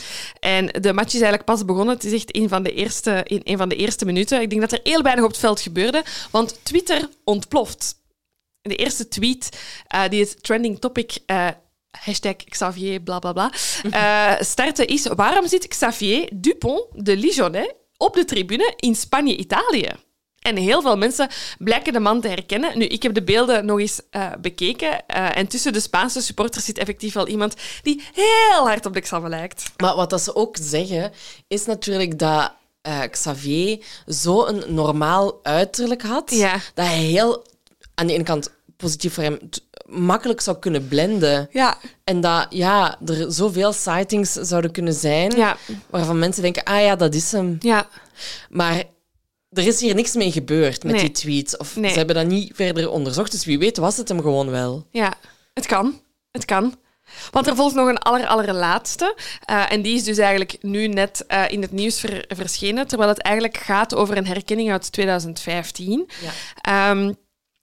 En 0.40 0.66
de 0.66 0.92
match 0.92 1.08
is 1.08 1.20
eigenlijk 1.20 1.44
pas 1.44 1.64
begonnen. 1.64 1.94
Het 1.94 2.04
is 2.04 2.12
echt 2.12 2.36
een 2.36 2.48
van 2.48 2.62
de 2.62 2.72
eerste, 2.72 3.20
in 3.24 3.40
een 3.44 3.56
van 3.56 3.68
de 3.68 3.76
eerste 3.76 4.04
minuten. 4.04 4.40
Ik 4.40 4.50
denk 4.50 4.60
dat 4.60 4.72
er 4.72 4.80
heel 4.82 5.02
weinig 5.02 5.24
op 5.24 5.30
het 5.30 5.40
veld 5.40 5.60
gebeurde, 5.60 6.02
want 6.30 6.59
Twitter 6.62 7.09
ontploft. 7.24 7.96
De 8.61 8.76
eerste 8.76 9.09
tweet 9.09 9.59
eh, 9.86 10.09
die 10.09 10.20
het 10.20 10.42
trending 10.42 10.78
topic 10.78 11.18
eh, 11.26 11.48
hashtag 11.90 12.36
Xavier 12.36 13.00
bla 13.00 13.18
bla 13.18 13.32
bla 13.32 13.52
eh, 13.90 14.42
startte 14.44 14.84
is 14.84 15.06
waarom 15.06 15.48
zit 15.48 15.68
Xavier 15.68 16.28
Dupont 16.34 16.84
de 16.92 17.16
Ligonnais 17.16 17.72
op 17.96 18.14
de 18.14 18.24
tribune 18.24 18.72
in 18.76 18.94
Spanje-Italië? 18.94 19.90
En 20.38 20.56
heel 20.56 20.82
veel 20.82 20.96
mensen 20.96 21.28
blijken 21.59 21.92
de 21.92 22.00
man 22.00 22.20
te 22.20 22.28
herkennen. 22.28 22.78
Nu, 22.78 22.84
ik 22.84 23.02
heb 23.02 23.14
de 23.14 23.22
beelden 23.22 23.66
nog 23.66 23.78
eens 23.78 24.00
bekeken. 24.40 25.06
eh, 25.06 25.36
en 25.36 25.46
tussen 25.46 25.72
de 25.72 25.80
Spaanse 25.80 26.20
supporters 26.20 26.64
zit 26.64 26.78
effectief 26.78 27.14
wel 27.14 27.28
iemand 27.28 27.54
die 27.82 28.02
heel 28.12 28.66
hard 28.66 28.86
op 28.86 28.94
de 28.94 29.00
Xavier 29.00 29.28
lijkt. 29.28 29.72
Maar 29.76 29.96
wat 29.96 30.11
dat 30.11 30.22
ze 30.22 30.34
ook 30.34 30.56
zeggen, 30.61 31.12
is 31.48 31.64
natuurlijk 31.64 32.18
dat 32.18 32.52
eh, 32.83 33.01
Xavier 33.11 33.85
zo'n 34.07 34.62
normaal 34.68 35.41
uiterlijk 35.43 36.03
had, 36.03 36.31
Ja. 36.31 36.53
dat 36.74 36.87
hij 36.87 36.99
heel, 36.99 37.45
aan 37.95 38.07
de 38.07 38.12
ene 38.12 38.22
kant 38.24 38.51
positief 38.76 39.14
voor 39.14 39.22
hem, 39.22 39.39
makkelijk 39.87 40.41
zou 40.41 40.59
kunnen 40.59 40.89
blenden. 40.89 41.49
Ja, 41.53 41.79
En 42.05 42.20
dat 42.20 42.47
ja, 42.51 42.99
er 43.07 43.33
zoveel 43.33 43.72
sightings 43.72 44.33
zouden 44.33 44.70
kunnen 44.70 44.95
zijn, 44.95 45.31
ja, 45.37 45.57
waarvan 45.91 46.18
mensen 46.18 46.43
denken, 46.43 46.64
ah 46.64 46.81
ja, 46.81 46.97
dat 46.97 47.14
is 47.14 47.33
hem. 47.33 47.57
ja. 47.61 47.89
Maar 48.51 48.85
er 49.51 49.66
is 49.66 49.81
hier 49.81 49.95
niks 49.95 50.14
mee 50.14 50.33
gebeurd 50.33 50.83
met 50.83 50.93
Nee. 50.93 51.01
die 51.01 51.11
tweets. 51.11 51.57
Of 51.57 51.76
Nee. 51.76 51.91
ze 51.91 51.97
hebben 51.97 52.14
dat 52.16 52.26
niet 52.26 52.53
verder 52.55 52.91
onderzocht, 52.91 53.31
dus 53.33 53.45
wie 53.45 53.59
weet 53.59 53.76
was 53.76 53.97
het 53.97 54.09
hem 54.09 54.20
gewoon 54.20 54.51
wel. 54.51 54.87
Ja, 54.91 55.14
het 55.55 55.66
kan. 55.66 56.01
Het 56.31 56.45
kan. 56.45 56.74
Want 57.30 57.46
er 57.46 57.56
volgt 57.56 57.74
nog 57.74 57.88
een 57.88 57.98
aller, 57.98 58.26
allerlaatste. 58.26 59.14
Eh, 59.44 59.72
en 59.72 59.82
die 59.82 59.96
is 59.96 60.04
dus 60.04 60.18
eigenlijk 60.18 60.56
nu 60.61 60.86
net 60.86 61.24
eh, 61.26 61.42
in 61.48 61.62
het 61.62 61.72
nieuws 61.72 62.00
ver- 62.00 62.24
verschenen, 62.28 62.86
terwijl 62.86 63.11
het 63.11 63.22
eigenlijk 63.22 63.56
gaat 63.56 63.94
over 63.94 64.16
een 64.16 64.26
herkenning 64.26 64.70
uit 64.70 64.92
2015. 64.92 66.09
Ja. 66.20 66.30
Ehm, 66.90 67.12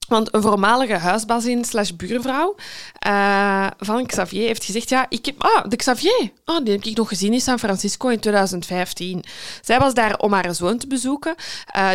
want 0.08 0.34
een 0.34 0.42
voormalige 0.42 0.94
huisbazin 0.96 1.64
slash 1.64 1.90
buurvrouw 1.90 2.54
eh, 2.98 3.66
van 3.78 4.06
Xavier 4.06 4.46
heeft 4.46 4.64
gezegd, 4.64 4.88
ja, 4.88 5.06
ik 5.08 5.26
heb... 5.26 5.34
Ah, 5.42 5.64
de 5.68 5.76
Xavier. 5.76 6.32
Ah, 6.44 6.64
die 6.64 6.74
heb 6.74 6.84
ik 6.84 6.96
nog 6.96 7.08
gezien 7.08 7.32
in 7.32 7.40
San 7.40 7.58
Francisco 7.58 8.08
in 8.08 8.20
2015. 8.20 9.24
Zij 9.62 9.78
was 9.78 9.94
daar 9.94 10.18
om 10.18 10.32
haar 10.32 10.54
zoon 10.54 10.78
te 10.78 10.86
bezoeken. 10.86 11.34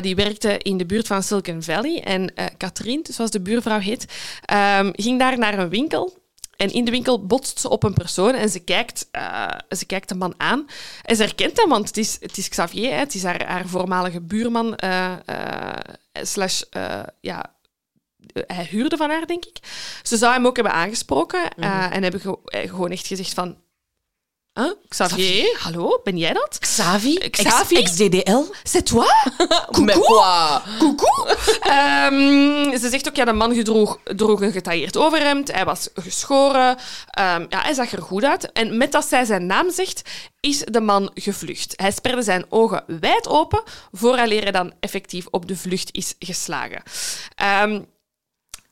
Die 0.02 0.16
werkte 0.16 0.58
in 0.58 0.78
de 0.78 0.86
buurt 0.86 1.08
van 1.08 1.24
Silicon 1.24 1.64
Valley. 1.64 2.04
En 2.04 2.36
eh 2.36 2.46
Catherine, 2.58 3.04
zoals 3.10 3.32
de 3.32 3.42
buurvrouw 3.42 3.80
heet, 3.80 4.06
ehm, 4.46 4.90
ging 4.94 5.20
daar 5.20 5.38
naar 5.38 5.60
een 5.60 5.70
winkel. 5.70 6.21
En 6.62 6.72
in 6.74 6.86
de 6.86 6.92
winkel 6.92 7.26
botst 7.26 7.60
ze 7.60 7.70
op 7.70 7.84
een 7.84 7.94
persoon 7.94 8.34
en 8.34 8.50
ze 8.50 8.60
kijkt, 8.60 9.08
eh, 9.12 9.48
ze 9.70 9.86
kijkt 9.86 10.10
de 10.10 10.16
man 10.16 10.34
aan. 10.38 10.66
En 11.04 11.16
ze 11.16 11.24
herkent 11.24 11.58
hem, 11.58 11.70
want 11.70 11.88
het 11.88 11.98
is, 11.98 12.18
het 12.20 12.38
is 12.38 12.50
Xavier, 12.50 12.90
hè. 12.92 12.96
het 12.98 13.16
is 13.16 13.24
haar, 13.24 13.46
haar 13.48 13.68
voormalige 13.68 14.22
buurman. 14.22 14.76
eh, 14.76 15.14
eh, 15.26 15.78
slash, 16.22 16.62
ja, 17.22 17.56
hij 18.46 18.66
huurde 18.70 18.98
van 18.98 19.10
haar, 19.10 19.26
denk 19.28 19.46
ik. 19.46 19.58
Ze 20.04 20.18
zou 20.18 20.34
hem 20.34 20.46
ook 20.46 20.56
hebben 20.56 20.74
aangesproken 20.74 21.50
eh, 21.58 21.96
en 21.96 22.04
hebben 22.04 22.22
ge- 22.22 22.68
gewoon 22.68 22.92
echt 22.92 23.08
gezegd 23.08 23.34
van... 23.34 23.58
Huh? 24.54 24.72
Xavier, 24.88 25.58
hallo, 25.60 26.00
ben 26.04 26.18
jij 26.18 26.34
dat? 26.34 26.58
Xavi? 26.60 27.18
Xavi? 27.30 27.76
Ex-DDL? 27.76 28.44
C'est 28.64 28.86
toi? 28.86 29.08
Quoi? 29.72 30.62
Coucou. 30.80 31.36
Ehm, 31.62 32.78
ze 32.78 32.90
zegt 32.90 33.08
ook, 33.08 33.16
ja, 33.16 33.26
de 33.26 33.34
man 33.34 33.54
gedroeg, 33.54 34.00
droeg 34.04 34.42
een 34.42 34.52
getailleerd 34.52 34.98
overhemd. 34.98 35.52
Hij 35.52 35.66
was 35.66 35.90
geschoren. 35.94 36.78
Ehm, 37.10 37.46
ja, 37.50 37.62
hij 37.62 37.74
zag 37.74 37.92
er 37.92 38.02
goed 38.02 38.24
uit. 38.24 38.52
En 38.52 38.78
met 38.78 38.92
dat 38.92 39.06
zij 39.06 39.26
zijn 39.26 39.46
naam 39.46 39.72
zegt, 39.72 40.02
is 40.40 40.60
de 40.60 40.82
man 40.82 41.12
gevlucht. 41.14 41.74
Hij 41.76 41.92
sperde 41.92 42.22
zijn 42.22 42.46
ogen 42.50 42.84
wijd 42.88 43.28
open, 43.28 43.64
vooraleer 43.92 44.42
hij 44.42 44.52
dan 44.52 44.74
effectief 44.80 45.26
op 45.30 45.48
de 45.48 45.58
vlucht 45.58 45.90
is 45.92 46.16
geslagen. 46.20 46.84
Ehm, 47.36 47.82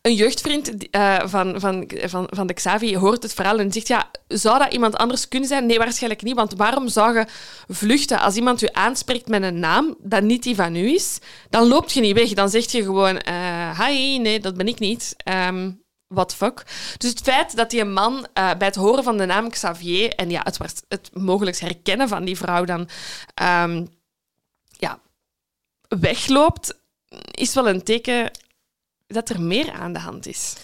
een 0.02 0.14
jeugdvriend 0.14 0.96
uh, 0.96 1.20
van, 1.26 1.60
van, 1.60 1.92
van, 1.96 2.28
van 2.30 2.48
de 2.48 2.54
Xavi 2.54 2.98
hoort 2.98 3.24
het 3.24 3.34
verhaal 3.34 3.60
en 3.60 3.72
zegt: 3.72 3.88
ja, 3.88 4.12
Zou 4.28 4.60
dat 4.60 4.74
iemand 4.74 4.96
anders 4.96 5.28
kunnen 5.28 5.50
zijn? 5.50 5.66
Nee, 5.66 5.78
waarschijnlijk 5.78 6.22
niet. 6.22 6.36
Want 6.36 6.54
waarom 6.54 6.88
zou 6.88 7.18
je 7.18 7.26
vluchten 7.68 8.20
als 8.20 8.36
iemand 8.36 8.62
u 8.62 8.68
aanspreekt 8.72 9.28
met 9.28 9.44
een 9.44 9.60
naam 9.60 9.96
dat 10.00 10.24
niet 10.24 10.44
die 10.44 10.56
van 10.56 10.76
u 10.76 10.94
is? 10.94 11.20
Dan 11.50 11.68
loopt 11.68 11.92
je 11.92 12.02
niet 12.02 12.16
weg. 12.16 12.34
Dan 12.34 12.50
zeg 12.50 12.72
je 12.72 12.84
gewoon: 12.84 13.22
uh, 13.28 13.80
Hi, 13.80 14.18
nee, 14.18 14.40
dat 14.40 14.58
ben 14.58 14.68
ik 14.68 14.80
niet. 14.80 15.16
Um, 15.48 15.82
what 16.08 16.36
fuck. 16.36 16.64
Dus 16.98 17.10
het 17.10 17.22
feit 17.22 17.56
dat 17.56 17.70
die 17.70 17.86
man 17.86 18.14
uh, 18.14 18.24
bij 18.34 18.68
het 18.68 18.76
horen 18.76 19.04
van 19.04 19.18
de 19.18 19.26
naam 19.26 19.50
Xavier 19.50 20.14
en 20.14 20.30
ja, 20.30 20.42
het, 20.44 20.84
het 20.88 21.10
mogelijk 21.14 21.58
herkennen 21.58 22.08
van 22.08 22.26
die 22.26 22.38
vrouw 22.38 22.66
dan 22.66 22.90
um, 23.44 23.88
ja, 24.78 25.00
wegloopt, 25.88 26.80
is 27.32 27.54
wel 27.54 27.70
een 27.70 27.84
teken 27.84 28.32
dat 29.14 29.30
er 29.30 29.42
meer 29.42 29.72
aan 29.72 29.94
de 29.94 30.00
hand 30.00 30.28
is. 30.28 30.56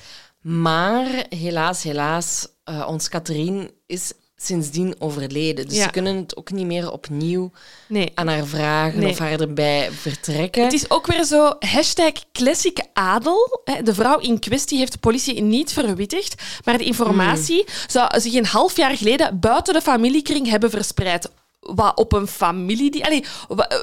Maar 0.41 1.26
helaas, 1.30 1.84
helaas, 1.84 2.48
uh, 2.70 2.88
ons 2.88 3.10
Katrien 3.10 3.72
is 3.86 4.14
sindsdien 4.36 4.96
overleden. 5.00 5.68
Dus 5.68 5.76
ja. 5.76 5.84
ze 5.84 5.89
kunnen 5.89 6.16
het 6.16 6.36
ook 6.36 6.52
niet 6.52 6.66
meer 6.66 6.91
opnieuw 6.91 7.52
nee. 7.88 8.12
aan 8.14 8.28
haar 8.28 8.46
vragen 8.46 9.00
nee. 9.00 9.10
of 9.10 9.18
haar 9.18 9.39
erbij 9.39 9.91
vertrekken. 9.91 10.64
Het 10.64 10.74
is 10.74 10.89
ook 10.89 11.08
weer 11.08 11.24
zo, 11.24 11.56
hashtag 11.60 12.12
classic 12.32 12.80
adel. 12.93 13.64
De 13.84 13.93
vrouw 13.93 14.20
in 14.20 14.39
kwestie 14.39 14.78
heeft 14.78 14.91
de 14.91 14.98
politie 14.98 15.41
niet 15.41 15.74
verwittigd, 15.74 16.43
maar 16.64 16.78
de 16.78 16.84
informatie 16.84 17.64
hmm. 17.66 17.74
zou 17.88 18.20
zich 18.20 18.34
een 18.34 18.46
half 18.46 18.76
jaar 18.78 18.98
geleden 18.98 19.39
buiten 19.39 19.74
de 19.74 19.82
familiekring 19.82 20.50
hebben 20.50 20.70
verspreid 20.70 21.30
wat 21.74 21.97
op 21.97 22.13
een 22.13 22.28
familie... 22.28 22.91
Die, 22.91 23.05
allee, 23.05 23.24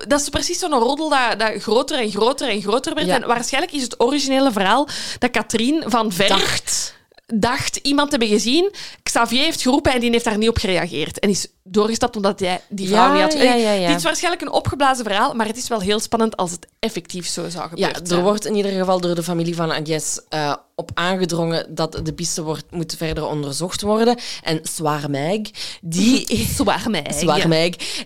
dat 0.07 0.21
is 0.21 0.29
precies 0.29 0.59
zo'n 0.59 0.73
roddel 0.73 1.09
dat, 1.09 1.39
dat 1.39 1.63
groter 1.63 1.99
en 1.99 2.11
groter 2.11 2.49
en 2.49 2.63
groter 2.63 2.95
werd. 2.95 3.09
En 3.09 3.27
waarschijnlijk 3.27 3.73
is 3.73 3.83
het 3.83 4.01
originele 4.01 4.53
verhaal 4.53 4.89
dat 5.19 5.31
Katrien 5.31 5.83
van 5.87 6.13
Ver... 6.13 6.29
Dacht. 6.29 7.01
Dacht 7.35 7.77
iemand 7.77 8.11
te 8.11 8.17
hebben 8.17 8.37
gezien. 8.37 8.73
Xavier 9.03 9.43
heeft 9.43 9.63
geroepen 9.63 9.93
en 9.93 10.01
die 10.01 10.11
heeft 10.11 10.25
daar 10.25 10.39
niet 10.39 10.49
op 10.49 10.59
gereageerd. 10.59 11.19
En 11.19 11.29
is 11.29 11.47
doorgestapt 11.63 12.17
omdat 12.17 12.41
hij 12.41 12.61
die 12.69 12.89
vrouw 12.89 13.07
ja, 13.07 13.13
niet 13.13 13.23
had... 13.23 13.43
Ja, 13.43 13.55
ja, 13.55 13.87
Dit 13.87 13.97
is 13.97 14.03
waarschijnlijk 14.03 14.43
een 14.43 14.53
opgeblazen 14.53 15.05
verhaal, 15.05 15.35
maar 15.35 15.47
het 15.47 15.57
is 15.57 15.69
wel 15.69 15.81
heel 15.81 16.01
spannend 16.01 16.37
als 16.37 16.51
het 16.51 16.67
effectief 16.85 17.27
zo 17.27 17.49
zou 17.49 17.69
gebeuren. 17.69 18.03
Ja, 18.09 18.17
er 18.17 18.23
wordt 18.23 18.47
in 18.47 18.55
ieder 18.55 18.73
geval 18.73 19.01
door 19.01 19.15
de 19.15 19.23
familie 19.23 19.55
van 19.55 19.71
Agnes 19.71 20.21
uh, 20.31 20.55
op 20.75 20.91
aangedrongen 20.95 21.75
dat 21.75 22.01
de 22.03 22.13
piste 22.13 22.43
wordt, 22.43 22.71
moet 22.71 22.95
verder 22.97 23.27
onderzocht 23.27 23.81
worden. 23.81 24.19
En 24.43 24.61
Swarmeg, 24.63 25.41
die... 25.81 26.27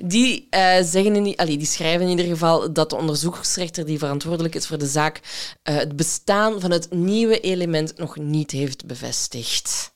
Die, 0.03 0.47
uh, 0.51 0.77
zeggen 0.83 1.16
in, 1.16 1.37
allee, 1.37 1.57
die 1.57 1.66
schrijven 1.66 2.03
in 2.03 2.09
ieder 2.09 2.24
geval 2.24 2.72
dat 2.72 2.91
de 2.91 2.97
onderzoeksrechter 2.97 3.87
die 3.87 3.99
verantwoordelijk 3.99 4.55
is 4.55 4.66
voor 4.66 4.79
de 4.79 4.87
zaak 4.87 5.20
uh, 5.68 5.77
het 5.77 5.97
bestaan 5.97 6.61
van 6.61 6.70
het 6.70 6.93
nieuwe 6.93 7.41
element 7.41 7.99
nog 7.99 8.16
niet 8.16 8.51
heeft 8.51 8.87
bevestigd. 8.87 9.95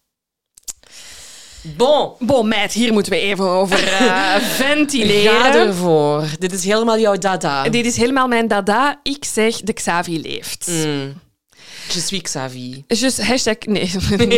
Bon. 1.63 2.13
Bon, 2.19 2.49
meid, 2.49 2.73
hier 2.73 2.93
moeten 2.93 3.13
we 3.13 3.19
even 3.19 3.45
over 3.45 3.85
uh, 3.85 4.37
ventileren. 4.61 5.41
Ga 5.41 5.55
ervoor. 5.55 6.25
Dit 6.39 6.53
is 6.53 6.65
helemaal 6.65 6.99
jouw 6.99 7.17
dada. 7.17 7.69
Dit 7.69 7.87
is 7.87 7.97
helemaal 7.97 8.29
mijn 8.29 8.49
dada. 8.49 9.01
Ik 9.03 9.25
zeg, 9.25 9.61
de 9.61 9.73
Xavi 9.73 10.21
leeft. 10.21 10.67
Mm. 10.69 11.15
Je 11.93 12.01
suis 12.01 12.23
Xavi. 12.23 12.85
Just 12.87 13.23
hashtag... 13.23 13.57
Nee. 13.59 13.91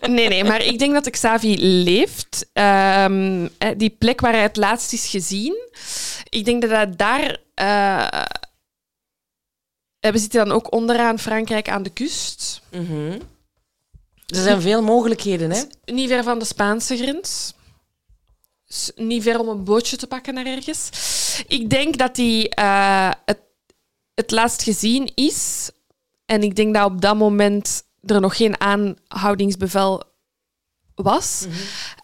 nee, 0.00 0.28
nee. 0.28 0.44
Maar 0.44 0.62
ik 0.62 0.78
denk 0.78 0.92
dat 0.92 1.04
de 1.04 1.10
Xavi 1.10 1.56
leeft. 1.58 2.46
Um, 2.52 3.48
die 3.76 3.90
plek 3.98 4.20
waar 4.20 4.32
hij 4.32 4.42
het 4.42 4.56
laatst 4.56 4.92
is 4.92 5.08
gezien. 5.08 5.56
Ik 6.28 6.44
denk 6.44 6.62
dat 6.62 6.70
hij 6.70 6.90
daar... 6.96 7.36
Uh, 7.60 8.24
we 10.12 10.18
zitten 10.18 10.44
dan 10.44 10.54
ook 10.54 10.72
onderaan 10.72 11.18
Frankrijk 11.18 11.68
aan 11.68 11.82
de 11.82 11.90
kust. 11.90 12.60
Mm 12.70 12.86
-hmm. 12.86 13.18
Er 14.26 14.42
zijn 14.42 14.60
veel 14.60 14.82
mogelijkheden, 14.82 15.50
hè? 15.50 15.62
Niet 15.84 16.08
ver 16.08 16.22
van 16.22 16.38
de 16.38 16.44
Spaanse 16.44 16.96
grens. 16.96 17.54
Niet 18.94 19.22
ver 19.22 19.40
om 19.40 19.48
een 19.48 19.64
bootje 19.64 19.96
te 19.96 20.06
pakken 20.06 20.34
naar 20.34 20.46
ergens. 20.46 20.90
Ik 21.48 21.70
denk 21.70 21.98
dat 21.98 22.16
hij 22.16 22.52
uh, 22.58 23.10
het, 23.24 23.40
het 24.14 24.30
laatst 24.30 24.62
gezien 24.62 25.10
is. 25.14 25.70
En 26.24 26.42
ik 26.42 26.56
denk 26.56 26.74
dat 26.74 26.84
op 26.84 27.00
dat 27.00 27.16
moment 27.16 27.82
er 28.02 28.20
nog 28.20 28.36
geen 28.36 28.60
aanhoudingsbevel 28.60 30.02
was. 30.94 31.44
Mm 31.46 31.52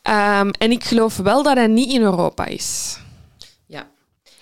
-hmm. 0.02 0.14
um, 0.14 0.50
en 0.50 0.70
ik 0.70 0.84
geloof 0.84 1.16
wel 1.16 1.42
dat 1.42 1.56
hij 1.56 1.66
niet 1.66 1.92
in 1.92 2.02
Europa 2.02 2.46
is. 2.46 2.98
Ja. 3.66 3.90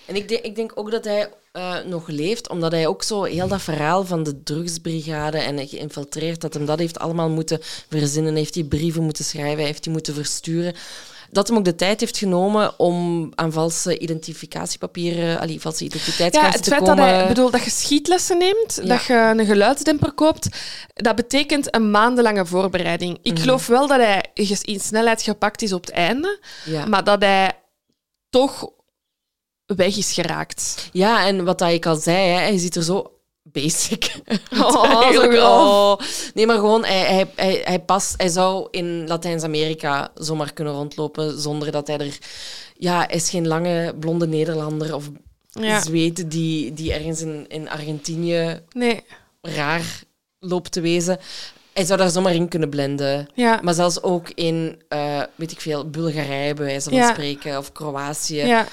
En 0.05 0.15
ik, 0.15 0.31
ik 0.31 0.55
denk 0.55 0.71
ook 0.75 0.91
dat 0.91 1.03
hij 1.03 1.29
uh, 1.57 1.75
nog 1.85 2.07
leeft, 2.07 2.49
omdat 2.49 2.71
hij 2.71 2.87
ook 2.87 3.03
zo 3.03 3.23
heel 3.23 3.47
dat 3.47 3.61
verhaal 3.61 4.05
van 4.05 4.23
de 4.23 4.43
drugsbrigade 4.43 5.37
en 5.37 5.67
geïnfiltreerd, 5.67 6.41
dat 6.41 6.53
hem 6.53 6.65
dat 6.65 6.79
heeft 6.79 6.99
allemaal 6.99 7.29
moeten 7.29 7.59
verzinnen, 7.89 8.35
heeft 8.35 8.53
die 8.53 8.65
brieven 8.65 9.03
moeten 9.03 9.25
schrijven, 9.25 9.63
heeft 9.63 9.83
die 9.83 9.91
moeten 9.91 10.13
versturen. 10.13 10.73
Dat 11.31 11.47
hem 11.47 11.57
ook 11.57 11.65
de 11.65 11.75
tijd 11.75 11.99
heeft 11.99 12.17
genomen 12.17 12.79
om 12.79 13.31
aan 13.35 13.51
valse 13.51 13.97
identificatiepapieren, 13.97 15.39
allee, 15.39 15.61
valse 15.61 15.83
identiteitskaarten 15.83 16.61
te 16.61 16.69
komen. 16.69 16.85
Ja, 16.85 16.91
het 16.91 16.99
feit 16.99 17.09
dat, 17.09 17.19
hij, 17.19 17.27
bedoel, 17.27 17.51
dat 17.51 17.63
je 17.63 17.69
schietlessen 17.69 18.37
neemt, 18.37 18.79
ja. 18.81 18.87
dat 18.87 19.03
je 19.03 19.13
een 19.13 19.45
geluidsdemper 19.45 20.11
koopt, 20.11 20.49
dat 20.93 21.15
betekent 21.15 21.75
een 21.75 21.91
maandenlange 21.91 22.45
voorbereiding. 22.45 23.19
Ik 23.21 23.31
mm. 23.31 23.37
geloof 23.37 23.67
wel 23.67 23.87
dat 23.87 23.99
hij 23.99 24.25
in 24.61 24.79
snelheid 24.79 25.21
gepakt 25.21 25.61
is 25.61 25.73
op 25.73 25.85
het 25.85 25.93
einde, 25.93 26.39
ja. 26.65 26.85
maar 26.85 27.03
dat 27.03 27.21
hij 27.21 27.51
toch 28.29 28.69
weg 29.75 29.97
is 29.97 30.13
geraakt. 30.13 30.89
Ja, 30.91 31.25
en 31.25 31.45
wat 31.45 31.61
ik 31.61 31.85
al 31.85 31.95
zei, 31.95 32.27
hè, 32.27 32.39
hij 32.39 32.57
ziet 32.57 32.75
er 32.75 32.83
zo 32.83 33.11
basic. 33.43 34.11
Oh, 34.51 35.11
zo 35.11 35.21
oh. 35.31 35.99
Nee, 36.33 36.45
maar 36.45 36.55
gewoon, 36.55 36.85
hij, 36.85 36.99
hij, 36.99 37.31
hij, 37.35 37.61
hij, 37.63 37.79
past, 37.79 38.13
hij 38.17 38.29
zou 38.29 38.67
in 38.71 39.07
Latijns-Amerika 39.07 40.11
zomaar 40.15 40.53
kunnen 40.53 40.73
rondlopen 40.73 41.41
zonder 41.41 41.71
dat 41.71 41.87
hij 41.87 41.97
er... 41.97 42.17
Ja, 42.77 42.97
hij 42.97 43.15
is 43.15 43.29
geen 43.29 43.47
lange 43.47 43.95
blonde 43.99 44.27
Nederlander 44.27 44.95
of 44.95 45.09
ja. 45.49 45.81
Zweed 45.81 46.31
die, 46.31 46.73
die 46.73 46.93
ergens 46.93 47.21
in, 47.21 47.45
in 47.47 47.69
Argentinië 47.69 48.59
nee. 48.71 49.03
raar 49.41 50.03
loopt 50.39 50.71
te 50.71 50.81
wezen. 50.81 51.19
Hij 51.73 51.85
zou 51.85 51.99
daar 51.99 52.09
zomaar 52.09 52.33
in 52.33 52.47
kunnen 52.47 52.69
blenden. 52.69 53.27
Ja. 53.33 53.59
Maar 53.63 53.73
zelfs 53.73 54.03
ook 54.03 54.29
in, 54.29 54.81
uh, 54.89 55.21
weet 55.35 55.51
ik 55.51 55.61
veel, 55.61 55.89
Bulgarije 55.89 56.53
bij 56.53 56.65
wijze 56.65 56.89
van 56.89 56.97
ja. 56.97 57.11
spreken, 57.11 57.57
of 57.57 57.71
Kroatië. 57.71 58.45
Ja 58.45 58.67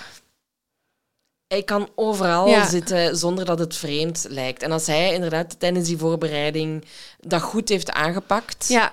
hij 1.48 1.62
kan 1.62 1.88
overal 1.94 2.48
ja. 2.48 2.68
zitten 2.68 3.16
zonder 3.16 3.44
dat 3.44 3.58
het 3.58 3.76
vreemd 3.76 4.26
lijkt. 4.28 4.62
En 4.62 4.72
als 4.72 4.86
hij 4.86 5.14
inderdaad 5.14 5.60
tijdens 5.60 5.88
die 5.88 5.98
voorbereiding 5.98 6.84
dat 7.20 7.42
goed 7.42 7.68
heeft 7.68 7.90
aangepakt, 7.90 8.68
ja. 8.68 8.92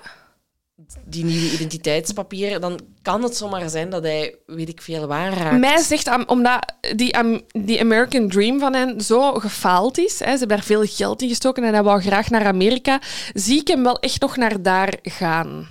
die 1.04 1.24
nieuwe 1.24 1.52
identiteitspapieren, 1.52 2.60
dan 2.60 2.80
kan 3.02 3.22
het 3.22 3.36
zomaar 3.36 3.68
zijn 3.68 3.90
dat 3.90 4.02
hij, 4.02 4.36
weet 4.46 4.68
ik 4.68 4.82
veel, 4.82 5.06
waar 5.06 5.32
raakt. 5.32 5.58
Mij 5.58 5.78
zegt, 5.78 6.26
omdat 6.26 6.72
die, 6.96 7.42
die 7.48 7.80
American 7.80 8.28
Dream 8.28 8.58
van 8.58 8.74
hen 8.74 9.00
zo 9.00 9.32
gefaald 9.32 9.98
is, 9.98 10.18
hè, 10.18 10.32
ze 10.32 10.38
hebben 10.38 10.48
daar 10.48 10.62
veel 10.62 10.84
geld 10.84 11.22
in 11.22 11.28
gestoken 11.28 11.64
en 11.64 11.72
hij 11.72 11.82
wou 11.82 12.00
graag 12.00 12.30
naar 12.30 12.46
Amerika, 12.46 13.00
zie 13.34 13.60
ik 13.60 13.68
hem 13.68 13.82
wel 13.82 13.98
echt 13.98 14.20
nog 14.20 14.36
naar 14.36 14.62
daar 14.62 14.94
gaan. 15.02 15.68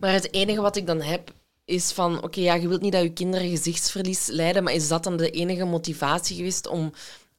Maar 0.00 0.12
het 0.12 0.32
enige 0.32 0.60
wat 0.60 0.76
ik 0.76 0.86
dan 0.86 1.00
heb, 1.00 1.32
is 1.64 1.92
van, 1.92 2.16
oké, 2.16 2.24
okay, 2.24 2.44
ja, 2.44 2.54
je 2.54 2.68
wilt 2.68 2.80
niet 2.80 2.92
dat 2.92 3.02
je 3.02 3.12
kinderen 3.12 3.48
gezichtsverlies 3.48 4.26
lijden, 4.26 4.62
maar 4.62 4.72
is 4.72 4.88
dat 4.88 5.04
dan 5.04 5.16
de 5.16 5.30
enige 5.30 5.64
motivatie 5.64 6.36
geweest 6.36 6.66
om 6.66 6.92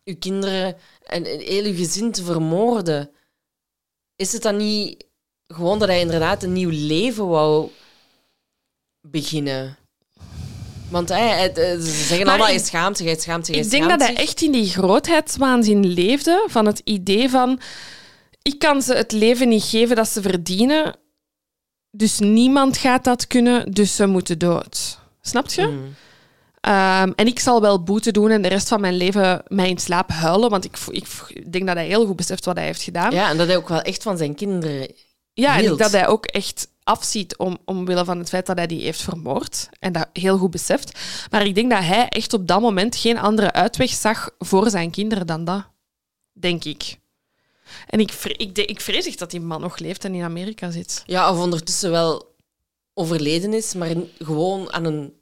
je 0.04 0.14
kinderen 0.14 0.76
en 1.04 1.26
heel 1.26 1.66
je 1.66 1.76
gezin 1.76 2.12
te 2.12 2.24
vermoorden? 2.24 3.10
Is 4.16 4.34
het 4.34 4.42
dan 4.42 4.58
niet 4.58 5.06
gewoon 5.48 5.80
dat 5.80 5.88
hij 5.88 6.00
inderdaad 6.00 6.44
een 6.44 6.54
nieuw 6.54 6.70
leven 6.70 7.28
wou 7.28 7.70
beginnen? 9.02 9.78
Want 10.90 11.10
hij, 11.10 11.52
ze 11.56 12.06
zeggen 12.08 12.28
allemaal, 12.28 12.48
hij 12.48 12.60
schaamt 12.60 12.98
zich, 12.98 13.06
hij 13.06 13.20
schaamt 13.20 13.46
zich, 13.46 13.56
Ik 13.56 13.70
denk 13.70 13.90
dat 13.90 14.00
hij 14.00 14.16
echt 14.16 14.42
in 14.42 14.52
die 14.52 14.70
grootheidswaanzin 14.70 15.86
leefde, 15.88 16.46
van 16.48 16.66
het 16.66 16.82
idee 16.84 17.30
van, 17.30 17.60
ik 18.42 18.60
kan 18.60 18.82
ze 18.82 18.94
het 18.94 19.12
leven 19.12 19.50
niet 19.50 19.64
geven 19.64 19.96
dat 19.96 20.08
ze 20.08 20.22
verdienen, 20.22 20.96
dus 21.92 22.20
niemand 22.20 22.78
gaat 22.78 23.04
dat 23.04 23.28
kunnen, 23.28 23.72
dus 23.72 23.96
ze 23.96 24.06
moeten 24.06 24.40
dood. 24.40 25.00
Snap 25.22 25.50
je? 25.50 25.68
Mm. 25.68 25.96
Um, 26.66 27.14
en 27.16 27.28
ik 27.28 27.40
zal 27.40 27.62
wel 27.62 27.84
boete 27.84 28.12
doen 28.12 28.30
en 28.30 28.42
de 28.42 28.48
rest 28.48 28.68
van 28.68 28.82
mijn 28.82 28.98
leven 28.98 29.44
mij 29.48 29.70
in 29.70 29.78
slaap 29.78 30.10
huilen, 30.10 30.50
want 30.50 30.66
ik, 30.66 30.78
ik 30.88 31.52
denk 31.52 31.68
dat 31.68 31.76
hij 31.76 31.88
heel 31.88 32.06
goed 32.06 32.16
beseft 32.16 32.46
wat 32.46 32.56
hij 32.56 32.66
heeft 32.66 32.82
gedaan. 32.82 33.12
Ja, 33.12 33.30
en 33.30 33.38
dat 33.38 33.48
hij 33.48 33.58
ook 33.58 33.70
wel 33.70 33.82
echt 33.82 34.04
van 34.04 34.18
zijn 34.18 34.36
kinderen 34.36 34.94
Ja, 35.34 35.56
hield. 35.56 35.72
en 35.72 35.78
dat 35.78 35.92
hij 35.92 36.08
ook 36.08 36.26
echt 36.26 36.68
afziet 36.84 37.38
om, 37.38 37.58
omwille 37.66 38.06
van 38.06 38.18
het 38.18 38.30
feit 38.30 38.46
dat 38.46 38.58
hij 38.58 38.68
die 38.68 38.82
heeft 38.82 39.02
vermoord. 39.02 39.70
En 39.80 39.92
dat 39.92 40.10
heel 40.14 40.38
goed 40.38 40.52
beseft. 40.52 41.00
Maar 41.30 41.46
ik 41.46 41.56
denk 41.56 41.70
dat 41.70 41.84
hij 41.84 42.08
echt 42.08 42.34
op 42.34 42.48
dat 42.48 42.62
moment 42.62 42.96
geen 42.96 43.18
andere 43.18 43.52
uitweg 43.52 43.90
zag 43.90 44.30
voor 44.40 44.70
zijn 44.70 44.92
kinderen 44.92 45.28
dan 45.28 45.46
dat. 45.46 45.68
Denk 46.34 46.64
ik. 46.64 47.00
En 47.88 48.00
ik, 48.00 48.12
ik, 48.24 48.58
ik 48.58 48.82
vrees 48.82 49.06
echt 49.06 49.20
dat 49.20 49.32
die 49.32 49.40
man 49.42 49.62
nog 49.62 49.78
leeft 49.78 50.06
en 50.06 50.16
in 50.16 50.24
Amerika 50.24 50.72
zit. 50.72 51.04
Ja, 51.06 51.32
of 51.32 51.40
ondertussen 51.40 51.92
wel 51.92 52.36
overleden 52.94 53.54
is, 53.54 53.74
maar 53.74 53.96
gewoon 54.20 54.74
aan 54.74 54.86
een 54.86 55.14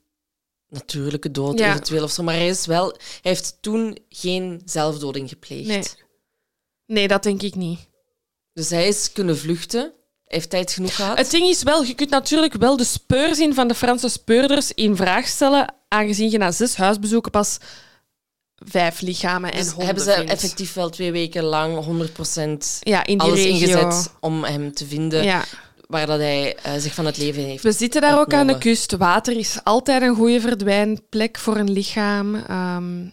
natuurlijke 0.70 1.32
dood 1.32 1.60
Ja. 1.60 1.70
eventueel 1.70 2.04
of 2.04 2.12
zo. 2.12 2.24
Maar 2.24 2.34
hij, 2.34 2.48
is 2.48 2.66
wel, 2.66 2.88
hij 2.88 2.98
heeft 3.22 3.58
toen 3.62 3.98
geen 4.10 4.62
zelfdoding 4.66 5.30
gepleegd. 5.30 5.68
Nee. 5.68 5.84
Nee, 6.86 7.08
dat 7.08 7.24
denk 7.24 7.42
ik 7.42 7.56
niet. 7.56 7.80
Dus 8.54 8.70
hij 8.70 8.88
is 8.88 9.12
kunnen 9.12 9.38
vluchten. 9.38 9.82
Hij 9.82 10.38
heeft 10.38 10.50
tijd 10.50 10.72
genoeg 10.72 10.96
gehad. 10.96 11.18
Het 11.18 11.32
ding 11.32 11.48
is 11.48 11.64
wel, 11.64 11.84
je 11.84 11.94
kunt 11.94 12.10
natuurlijk 12.10 12.54
wel 12.54 12.78
de 12.78 12.84
speurzin 12.84 13.54
van 13.54 13.68
de 13.68 13.76
Franse 13.76 14.10
speurders 14.10 14.72
in 14.74 14.96
vraag 14.96 15.28
stellen, 15.28 15.74
aangezien 15.88 16.30
je 16.30 16.38
na 16.38 16.52
zes 16.52 16.76
huisbezoeken 16.76 17.32
pas 17.32 17.58
vijf 18.66 19.02
lichamen 19.02 19.52
en 19.52 19.58
Dus 19.58 19.68
honden 19.68 19.86
hebben 19.86 20.04
ze 20.04 20.12
vindt. 20.14 20.32
effectief 20.32 20.74
wel 20.74 20.90
twee 20.90 21.12
weken 21.12 21.44
lang 21.44 21.86
100% 21.86 22.80
ja, 22.80 23.06
in 23.06 23.20
alles 23.20 23.34
regio. 23.44 23.54
ingezet 23.54 24.14
om 24.20 24.44
hem 24.44 24.74
te 24.74 24.86
vinden 24.88 25.24
Ja. 25.24 25.44
waar 25.88 26.06
dat 26.06 26.20
hij 26.20 26.56
eh, 26.56 26.74
zich 26.78 26.94
van 26.94 27.06
het 27.06 27.18
leven 27.18 27.44
heeft. 27.44 27.64
We 27.64 27.72
zitten 27.72 28.02
daar 28.02 28.20
ook 28.20 28.34
aan 28.34 28.48
de 28.48 28.58
kust. 28.58 28.92
Water 28.98 29.38
is 29.38 29.60
altijd 29.64 30.02
een 30.02 30.16
goede 30.16 30.42
verdwijnplek 30.42 31.38
voor 31.38 31.56
een 31.58 31.72
lichaam. 31.72 32.36
Ehm 32.36 33.08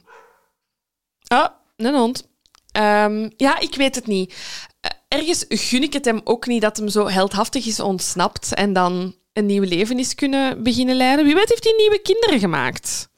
Ah, 1.28 1.48
een 1.76 1.94
hond. 1.94 2.26
Ehm, 2.72 3.28
ja, 3.36 3.58
ik 3.60 3.74
weet 3.74 3.94
het 3.94 4.06
niet. 4.06 4.34
Eh, 4.80 4.90
Ergens 5.08 5.44
gun 5.48 5.82
ik 5.82 5.92
het 5.92 6.04
hem 6.04 6.20
ook 6.24 6.46
niet 6.46 6.60
dat 6.62 6.76
hem 6.76 6.88
zo 6.88 7.08
heldhaftig 7.08 7.66
is 7.66 7.80
ontsnapt 7.80 8.54
en 8.54 8.72
dan 8.72 9.14
een 9.32 9.46
nieuw 9.46 9.62
leven 9.62 9.98
is 9.98 10.14
kunnen 10.14 10.62
beginnen 10.62 10.96
leiden. 10.96 11.24
Wie 11.24 11.34
weet 11.34 11.48
heeft 11.48 11.64
hij 11.64 11.74
nieuwe 11.76 11.98
kinderen 12.02 12.38
gemaakt. 12.38 13.08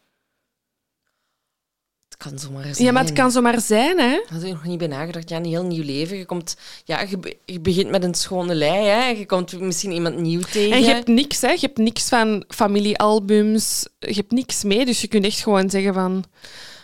Het 2.19 2.29
kan 2.29 2.39
zomaar 2.39 2.62
zijn. 2.62 2.87
Ja, 2.87 2.93
maar 2.93 3.05
het 3.05 3.12
kan 3.12 3.31
zomaar 3.31 3.61
zijn, 3.61 3.99
hè? 3.99 4.11
Daar 4.11 4.27
had 4.29 4.43
ik 4.43 4.53
nog 4.53 4.64
niet 4.64 4.79
bij 4.79 4.87
nagedacht. 4.87 5.29
Ja, 5.29 5.37
een 5.37 5.45
heel 5.45 5.62
nieuw 5.64 5.85
leven. 5.85 6.16
Je, 6.16 6.25
komt, 6.25 6.57
ja, 6.85 7.01
je, 7.01 7.19
be- 7.19 7.37
je 7.45 7.61
begint 7.61 7.91
met 7.91 8.05
een 8.05 8.14
schone 8.14 8.55
lei. 8.55 8.87
Hè. 8.87 9.07
Je 9.09 9.27
komt 9.27 9.61
misschien 9.61 9.93
iemand 9.93 10.16
nieuw 10.16 10.41
tegen. 10.41 10.73
En 10.73 10.81
je 10.81 10.87
hebt 10.87 11.07
niks, 11.07 11.41
hè? 11.41 11.49
Je 11.51 11.59
hebt 11.61 11.79
niks 11.79 12.09
van 12.09 12.45
familiealbums. 12.49 13.89
Je 13.99 14.14
hebt 14.14 14.31
niks 14.31 14.64
mee, 14.64 14.85
dus 14.85 15.01
je 15.01 15.07
kunt 15.07 15.25
echt 15.25 15.41
gewoon 15.41 15.71
zeggen 15.71 15.95
van... 15.95 16.25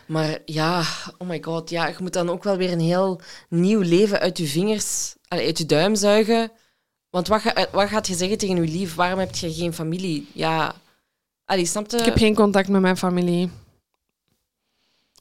Maar 0.07 0.39
ja, 0.45 0.83
oh 1.19 1.29
my 1.29 1.43
god. 1.43 1.71
Ja, 1.71 1.87
je 1.87 1.95
moet 2.01 2.13
dan 2.13 2.31
ook 2.31 2.45
wel 2.45 2.57
weer 2.57 2.73
een 2.73 2.81
heel 2.81 3.21
nieuw 3.49 3.81
leven 3.81 4.21
uit 4.21 4.39
je 4.39 4.47
vingers, 4.47 5.15
uit 5.29 5.59
je 5.59 5.67
duim 5.67 5.95
zuigen. 5.95 6.53
Want 7.11 7.29
wat, 7.29 7.41
ga, 7.41 7.67
wat 7.73 7.89
gaat 7.89 8.07
je 8.07 8.15
zeggen 8.15 8.39
tegen 8.39 8.57
je 8.57 8.71
lief? 8.71 8.95
Waarom 8.95 9.19
heb 9.19 9.35
je 9.35 9.53
geen 9.53 9.73
familie? 9.73 10.27
Ja, 10.33 10.75
allee, 11.45 11.67
snap 11.67 11.91
je? 11.91 11.97
Ik 11.97 12.05
heb 12.05 12.17
geen 12.17 12.35
contact 12.35 12.69
met 12.69 12.81
mijn 12.81 12.97
familie. 12.97 13.51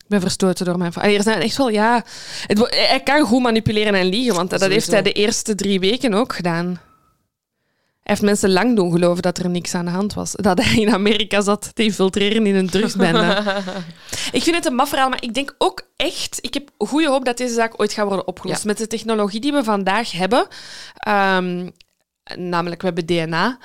Ik 0.04 0.10
ben 0.10 0.22
verstoten 0.22 0.66
door 0.66 0.78
mijn 0.78 0.94
familie. 0.94 1.18
Er 1.18 1.24
zijn 1.24 1.42
echt 1.42 1.58
wel, 1.58 1.70
ja... 1.70 2.04
Het, 2.48 2.60
hij 2.70 3.02
kan 3.04 3.26
goed 3.26 3.42
manipuleren 3.42 3.94
en 3.94 4.06
liegen, 4.06 4.36
want 4.36 4.50
dat 4.50 4.62
heeft 4.62 4.92
hij 4.92 5.02
de 5.02 5.12
eerste 5.12 5.56
drie 5.56 5.80
weken 5.80 6.14
ook 6.14 6.36
gedaan. 6.36 6.80
Hij 8.04 8.12
heeft 8.14 8.22
mensen 8.22 8.52
lang 8.52 8.76
doen 8.76 8.92
geloven 8.92 9.22
dat 9.22 9.38
er 9.38 9.50
niks 9.50 9.76
aan 9.76 9.86
de 9.86 9.92
hand 9.92 10.14
was. 10.14 10.32
Dat 10.32 10.64
hij 10.64 10.82
in 10.82 10.94
Amerika 10.94 11.42
zat 11.42 11.72
te 11.74 11.84
infiltreren 11.84 12.46
in 12.46 12.56
een 12.56 12.70
drugsbende. 12.70 13.44
ik 14.32 14.44
vind 14.44 14.56
het 14.56 14.66
een 14.66 14.76
maf 14.76 14.90
verhaal, 14.90 15.10
maar 15.10 15.24
ik 15.24 15.34
denk 15.34 15.56
ook 15.58 15.88
echt... 15.96 16.38
Ik 16.42 16.54
heb 16.54 16.70
goede 16.78 17.08
hoop 17.08 17.26
dat 17.26 17.38
deze 17.38 17.54
zaak 17.54 17.80
ooit 17.80 17.94
gaat 17.94 18.08
worden 18.08 18.28
opgelost. 18.28 18.62
Ja. 18.64 18.68
Met 18.68 18.78
de 18.78 18.88
technologie 18.88 19.40
die 19.40 19.52
we 19.52 19.64
vandaag 19.64 20.12
hebben... 20.12 20.48
ehm, 20.96 21.70
namelijk, 22.36 22.82
we 22.82 22.88
hebben 22.88 23.06
DNA... 23.06 23.58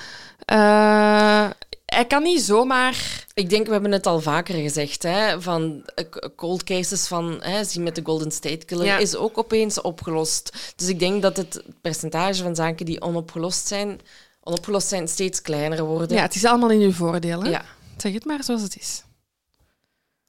eh, 0.49 1.51
hij 1.87 2.05
kan 2.07 2.23
niet 2.23 2.41
zomaar... 2.43 3.27
Ik 3.35 3.51
denk, 3.51 3.67
we 3.67 3.73
hebben 3.73 3.93
het 3.93 4.07
al 4.07 4.21
vaker 4.21 4.55
gezegd, 4.55 5.03
hè, 5.03 5.43
van 5.43 5.83
eh, 5.95 6.05
cold 6.37 6.65
cases 6.65 7.07
van, 7.07 7.39
hè, 7.43 7.65
zie 7.65 7.81
met 7.81 7.95
de 7.95 8.01
Golden 8.05 8.31
State 8.31 8.65
Killer, 8.67 8.85
Ja. 8.87 8.99
is 8.99 9.17
ook 9.17 9.39
opeens 9.39 9.81
opgelost. 9.81 10.73
Dus 10.77 10.89
ik 10.89 10.99
denk 10.99 11.23
dat 11.23 11.37
het 11.37 11.63
percentage 11.81 12.43
van 12.43 12.55
zaken 12.55 12.87
die 12.87 13.01
onopgelost 13.03 13.67
zijn, 13.67 14.01
onopgelost 14.43 14.89
zijn 14.89 15.09
steeds 15.09 15.43
kleiner 15.43 15.85
worden. 15.85 16.17
Ja, 16.17 16.23
het 16.23 16.35
is 16.35 16.45
allemaal 16.45 16.71
in 16.71 16.81
uw 16.81 16.93
voordeel. 16.93 17.43
Hè? 17.43 17.51
Ja. 17.51 17.65
Zeg 17.97 18.13
het 18.13 18.25
maar 18.25 18.45
zoals 18.45 18.63
het 18.63 18.77
is. 18.79 19.03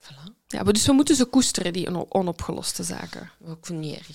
Voilà. 0.02 0.34
Ja, 0.48 0.64
maar 0.64 0.74
dus 0.74 0.86
we 0.86 0.92
moeten 0.94 1.16
ze 1.16 1.26
koesteren, 1.26 1.74
die 1.74 1.88
ono- 1.88 2.06
onopgeloste 2.10 2.84
zaken. 2.84 3.32
Ik 3.42 3.46
vind 3.46 3.68
het 3.68 3.78
niet 3.78 3.96
erg. 3.98 4.08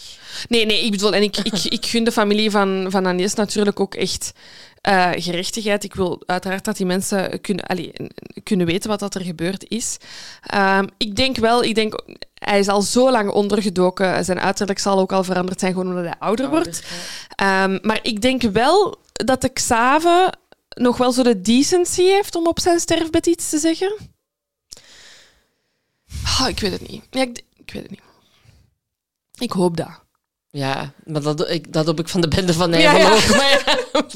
Nee, 0.48 0.66
nee, 0.66 0.84
ik 0.84 0.90
bedoel, 0.90 1.14
en 1.14 1.22
ik, 1.22 1.36
ik, 1.36 1.64
ik 1.64 1.86
gun 1.86 2.04
de 2.04 2.12
familie 2.12 2.50
van, 2.50 2.86
van 2.88 3.06
Agnes 3.06 3.34
natuurlijk 3.34 3.80
ook 3.80 3.94
echt 3.94 4.32
eh, 4.84 5.10
gerechtigheid. 5.14 5.84
Ik 5.84 5.94
wil 5.94 6.22
uiteraard 6.26 6.64
dat 6.64 6.76
die 6.76 6.86
mensen 6.86 7.40
kunnen, 7.40 7.64
allee, 7.64 7.92
kunnen 8.42 8.66
weten 8.66 8.90
wat 8.90 9.00
dat 9.00 9.14
er 9.14 9.20
gebeurd 9.20 9.68
is. 9.68 9.96
Ehm, 10.42 10.86
ik 10.96 11.16
denk 11.16 11.36
wel, 11.36 11.62
ik 11.62 11.74
denk, 11.74 12.02
hij 12.34 12.58
is 12.58 12.68
al 12.68 12.82
zo 12.82 13.10
lang 13.10 13.30
ondergedoken. 13.30 14.24
Zijn 14.24 14.40
uiterlijk 14.40 14.78
zal 14.78 14.98
ook 14.98 15.12
al 15.12 15.24
veranderd 15.24 15.60
zijn, 15.60 15.72
gewoon 15.72 15.88
omdat 15.88 16.04
hij 16.04 16.18
ouder 16.18 16.48
wordt. 16.48 16.82
Ehm, 17.34 17.78
maar 17.82 17.98
ik 18.02 18.20
denk 18.20 18.42
wel 18.42 18.98
dat 19.12 19.40
de 19.40 19.48
Xave 19.48 20.32
nog 20.68 20.96
wel 20.96 21.12
zo 21.12 21.22
de 21.22 21.40
decency 21.40 22.02
heeft 22.02 22.34
om 22.34 22.46
op 22.46 22.60
zijn 22.60 22.80
sterfbed 22.80 23.26
iets 23.26 23.50
te 23.50 23.58
zeggen. 23.58 23.96
Ah, 26.24 26.48
ik 26.48 26.60
weet 26.60 26.72
het 26.72 26.88
niet. 26.88 27.04
Ja, 27.10 27.22
ik, 27.22 27.42
ik 27.56 27.72
weet 27.72 27.82
het 27.82 27.90
niet. 27.90 28.02
Ik 29.38 29.52
hoop 29.52 29.76
dat. 29.76 30.03
Ja, 30.54 30.92
maar 31.04 31.22
dat, 31.22 31.50
ik, 31.50 31.72
dat 31.72 31.86
hoop 31.86 31.98
ik 31.98 32.08
van 32.08 32.20
de 32.20 32.28
bende 32.28 32.52
van 32.52 32.72
Ja, 32.72 32.92
Nijvel 32.92 33.10
ja. 33.10 33.14
ook. 33.14 33.36
Maar 33.36 33.50
ja. 33.50 34.06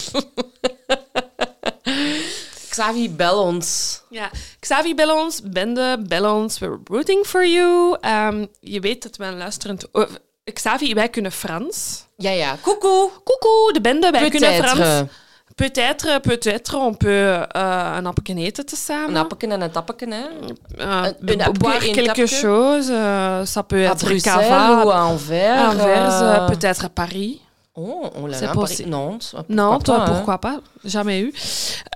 Xavi, 2.70 3.10
bel 3.10 3.42
ons. 3.42 4.00
Ja, 4.10 4.30
Xavi, 4.60 4.94
bel 4.94 5.22
ons. 5.22 5.40
Bende, 5.44 6.04
bel 6.08 6.34
ons. 6.34 6.58
We're 6.58 6.78
rooting 6.84 7.26
for 7.26 7.46
you. 7.46 7.96
Ehm, 8.00 8.46
je 8.60 8.80
weet 8.80 9.02
dat 9.02 9.16
wij 9.16 9.28
een 9.28 9.36
luisterend... 9.36 9.90
oh, 9.92 10.08
Xavi, 10.52 10.94
wij 10.94 11.08
kunnen 11.08 11.32
Frans. 11.32 12.04
Ja, 12.16 12.30
ja. 12.30 12.56
Coucou. 12.62 13.10
Coucou, 13.24 13.72
de 13.72 13.80
bende, 13.80 14.10
wij 14.10 14.30
kunnen. 14.30 14.64
Frans. 14.64 15.10
Peut-être, 15.58 16.20
peut-être, 16.20 16.74
on 16.76 16.94
peut 16.94 17.08
euh, 17.56 17.94
een 17.96 18.06
appelken 18.06 18.38
eten 18.38 18.66
tezamen. 18.66 19.08
Een 19.08 19.16
appeken 19.16 19.50
en 19.52 19.60
een 19.60 19.70
tappeken, 19.70 20.10
hè. 20.12 20.22
Euh, 20.22 21.04
Een- 21.04 21.14
een 21.28 21.40
appelke, 21.40 21.58
boire 21.58 21.88
een 21.88 21.94
quelque 21.94 22.26
chose. 22.26 22.92
euh, 22.92 23.40
ça 23.44 23.62
peut 23.66 23.86
À 23.86 23.92
être 23.92 24.04
Bruxelles 24.04 24.48
Cava, 24.48 24.84
ou 24.84 24.90
à 24.90 25.02
Anvers. 25.04 25.68
Anvers, 25.70 26.20
euh, 26.20 26.36
euh, 26.36 26.46
peut-être 26.46 26.84
à 26.84 26.88
Paris. 26.88 27.40
Oh, 27.74 28.10
on 28.14 28.26
l'a 28.26 28.38
Paris. 28.54 28.84
Nantes. 28.86 29.30
pourquoi 29.34 29.54
Non, 29.54 29.78
pas, 29.78 29.96
hein. 29.98 30.04
pourquoi 30.06 30.38
pas? 30.38 30.60
Jamais 30.84 31.20
eu. 31.20 31.32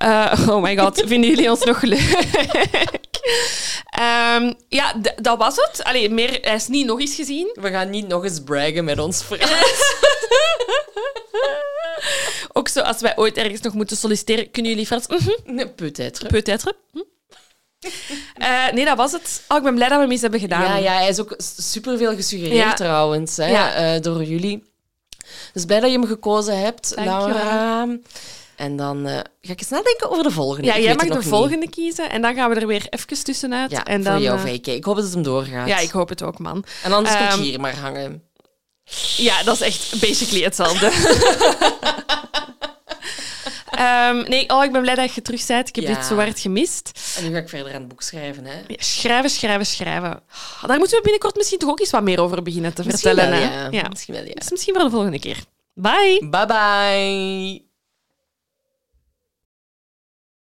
Oh 0.48 0.60
my 0.60 0.76
god, 0.76 1.02
vinden 1.06 1.30
jullie 1.30 1.50
ons 1.50 1.64
nog 1.64 1.82
leuk? 1.82 2.16
Ehm, 3.90 4.52
ja, 4.68 4.92
dat 5.20 5.38
was 5.38 5.56
het. 5.56 5.84
Allee, 5.84 6.10
meer, 6.10 6.38
hij 6.42 6.54
is 6.54 6.68
niet 6.68 6.86
nog 6.86 7.00
eens 7.00 7.14
gezien. 7.14 7.50
We 7.60 7.70
gaan 7.70 7.90
niet 7.90 8.08
nog 8.08 8.24
eens 8.24 8.40
braggen 8.40 8.84
met 8.84 8.98
ons 8.98 9.22
Frans. 9.26 9.50
Ook 12.53 12.68
zo, 12.68 12.80
als 12.80 13.01
wij 13.01 13.16
ooit 13.16 13.37
ergens 13.37 13.61
nog 13.61 13.74
moeten 13.74 13.97
solliciteren, 13.97 14.51
kunnen 14.51 14.70
jullie 14.70 14.87
Frans? 14.87 15.07
Mhm, 15.07 15.30
Nee, 15.45 15.68
Peut-être. 15.68 16.26
Peut-être. 16.26 16.74
Hm. 16.93 16.99
Eh, 18.35 18.72
nee, 18.72 18.85
dat 18.85 18.97
was 18.97 19.12
het. 19.12 19.43
Oh, 19.49 19.57
ik 19.57 19.62
ben 19.62 19.74
blij 19.74 19.89
dat 19.89 19.97
we 19.97 20.03
hem 20.03 20.12
eens 20.12 20.20
hebben 20.20 20.41
gedaan. 20.41 20.62
Ja, 20.62 20.76
ja, 20.76 20.93
hij 20.93 21.09
is 21.09 21.20
ook 21.20 21.35
superveel 21.59 22.14
gesuggereerd 22.14 22.57
Ja. 22.57 22.74
trouwens 22.74 23.37
hè, 23.37 23.47
Ja. 23.47 23.72
eh, 23.74 24.01
door 24.01 24.24
jullie. 24.24 24.64
Dus 25.53 25.64
blij 25.64 25.80
dat 25.80 25.91
je 25.91 25.99
hem 25.99 26.07
gekozen 26.07 26.59
hebt, 26.61 26.95
Dank 26.97 27.09
je 27.09 27.14
wel. 27.14 27.28
Laura. 27.28 27.87
En 28.57 28.76
dan 28.76 29.07
eh, 29.07 29.12
ga 29.41 29.53
ik 29.53 29.61
eens 29.61 29.68
nadenken 29.68 30.11
over 30.11 30.22
de 30.22 30.30
volgende. 30.30 30.66
Ja, 30.68 30.74
Ik 30.74 30.83
jij 30.83 30.95
mag 30.95 31.07
de 31.09 31.14
niet. 31.14 31.24
volgende 31.28 31.68
kiezen 31.70 32.11
en 32.11 32.22
dan 32.22 32.35
gaan 32.35 32.51
we 32.51 32.57
er 32.61 32.66
weer 32.66 32.87
even 32.91 33.24
tussenuit. 33.24 33.70
Ja, 33.70 33.85
en 33.85 34.03
voor 34.03 34.12
dan, 34.12 34.22
jou, 34.22 34.37
eh, 34.39 34.43
Vijke. 34.45 34.74
Ik 34.74 34.85
hoop 34.85 34.95
dat 34.95 35.05
het 35.05 35.14
hem 35.14 35.22
doorgaat. 35.22 35.68
Ja, 35.68 35.78
ik 35.78 35.91
hoop 35.91 36.09
het 36.09 36.22
ook, 36.22 36.39
man. 36.39 36.64
En 36.83 36.93
anders 36.93 37.14
Ehm, 37.14 37.28
komt 37.28 37.45
je 37.45 37.51
hier 37.51 37.61
maar 37.61 37.76
hangen. 37.78 38.22
Ja, 39.16 39.43
dat 39.43 39.55
is 39.55 39.61
echt 39.61 40.01
basically 40.01 40.43
hetzelfde. 40.45 40.90
Ehm, 43.72 44.16
nee, 44.28 44.49
oh, 44.49 44.64
ik 44.64 44.72
ben 44.72 44.80
blij 44.82 44.95
dat 44.95 45.14
je 45.14 45.22
terug 45.22 45.47
bent. 45.47 45.68
Ik 45.68 45.74
heb 45.74 45.84
Ja. 45.84 45.95
dit 45.95 46.05
zo 46.05 46.14
hard 46.16 46.40
gemist. 46.40 46.90
En 47.16 47.24
nu 47.24 47.32
ga 47.32 47.38
ik 47.38 47.49
verder 47.49 47.72
aan 47.74 47.78
het 47.80 47.88
boek 47.88 48.03
schrijven. 48.03 48.45
Hè. 48.45 48.55
Ja, 48.66 48.74
schrijven, 48.78 49.30
schrijven, 49.30 49.66
schrijven. 49.66 50.22
Daar 50.66 50.78
moeten 50.78 50.97
we 50.97 51.03
binnenkort 51.03 51.36
misschien 51.36 51.59
toch 51.59 51.70
ook 51.70 51.80
eens 51.80 51.90
wat 51.90 52.03
meer 52.03 52.20
over 52.20 52.43
beginnen 52.43 52.74
te 52.74 52.82
Misschien 52.84 53.14
vertellen. 53.14 53.38
wel, 53.40 53.49
hè? 53.51 53.62
ja. 53.64 53.68
ja. 53.70 53.88
Misschien 53.88 54.14
wel, 54.14 54.24
ja. 54.24 54.34
Is 54.34 54.51
misschien 54.51 54.74
voor 54.74 54.84
de 54.84 54.90
volgende 54.90 55.18
keer. 55.18 55.36
Bye! 55.74 56.26
Bye 56.30 56.47
bye. 56.47 57.70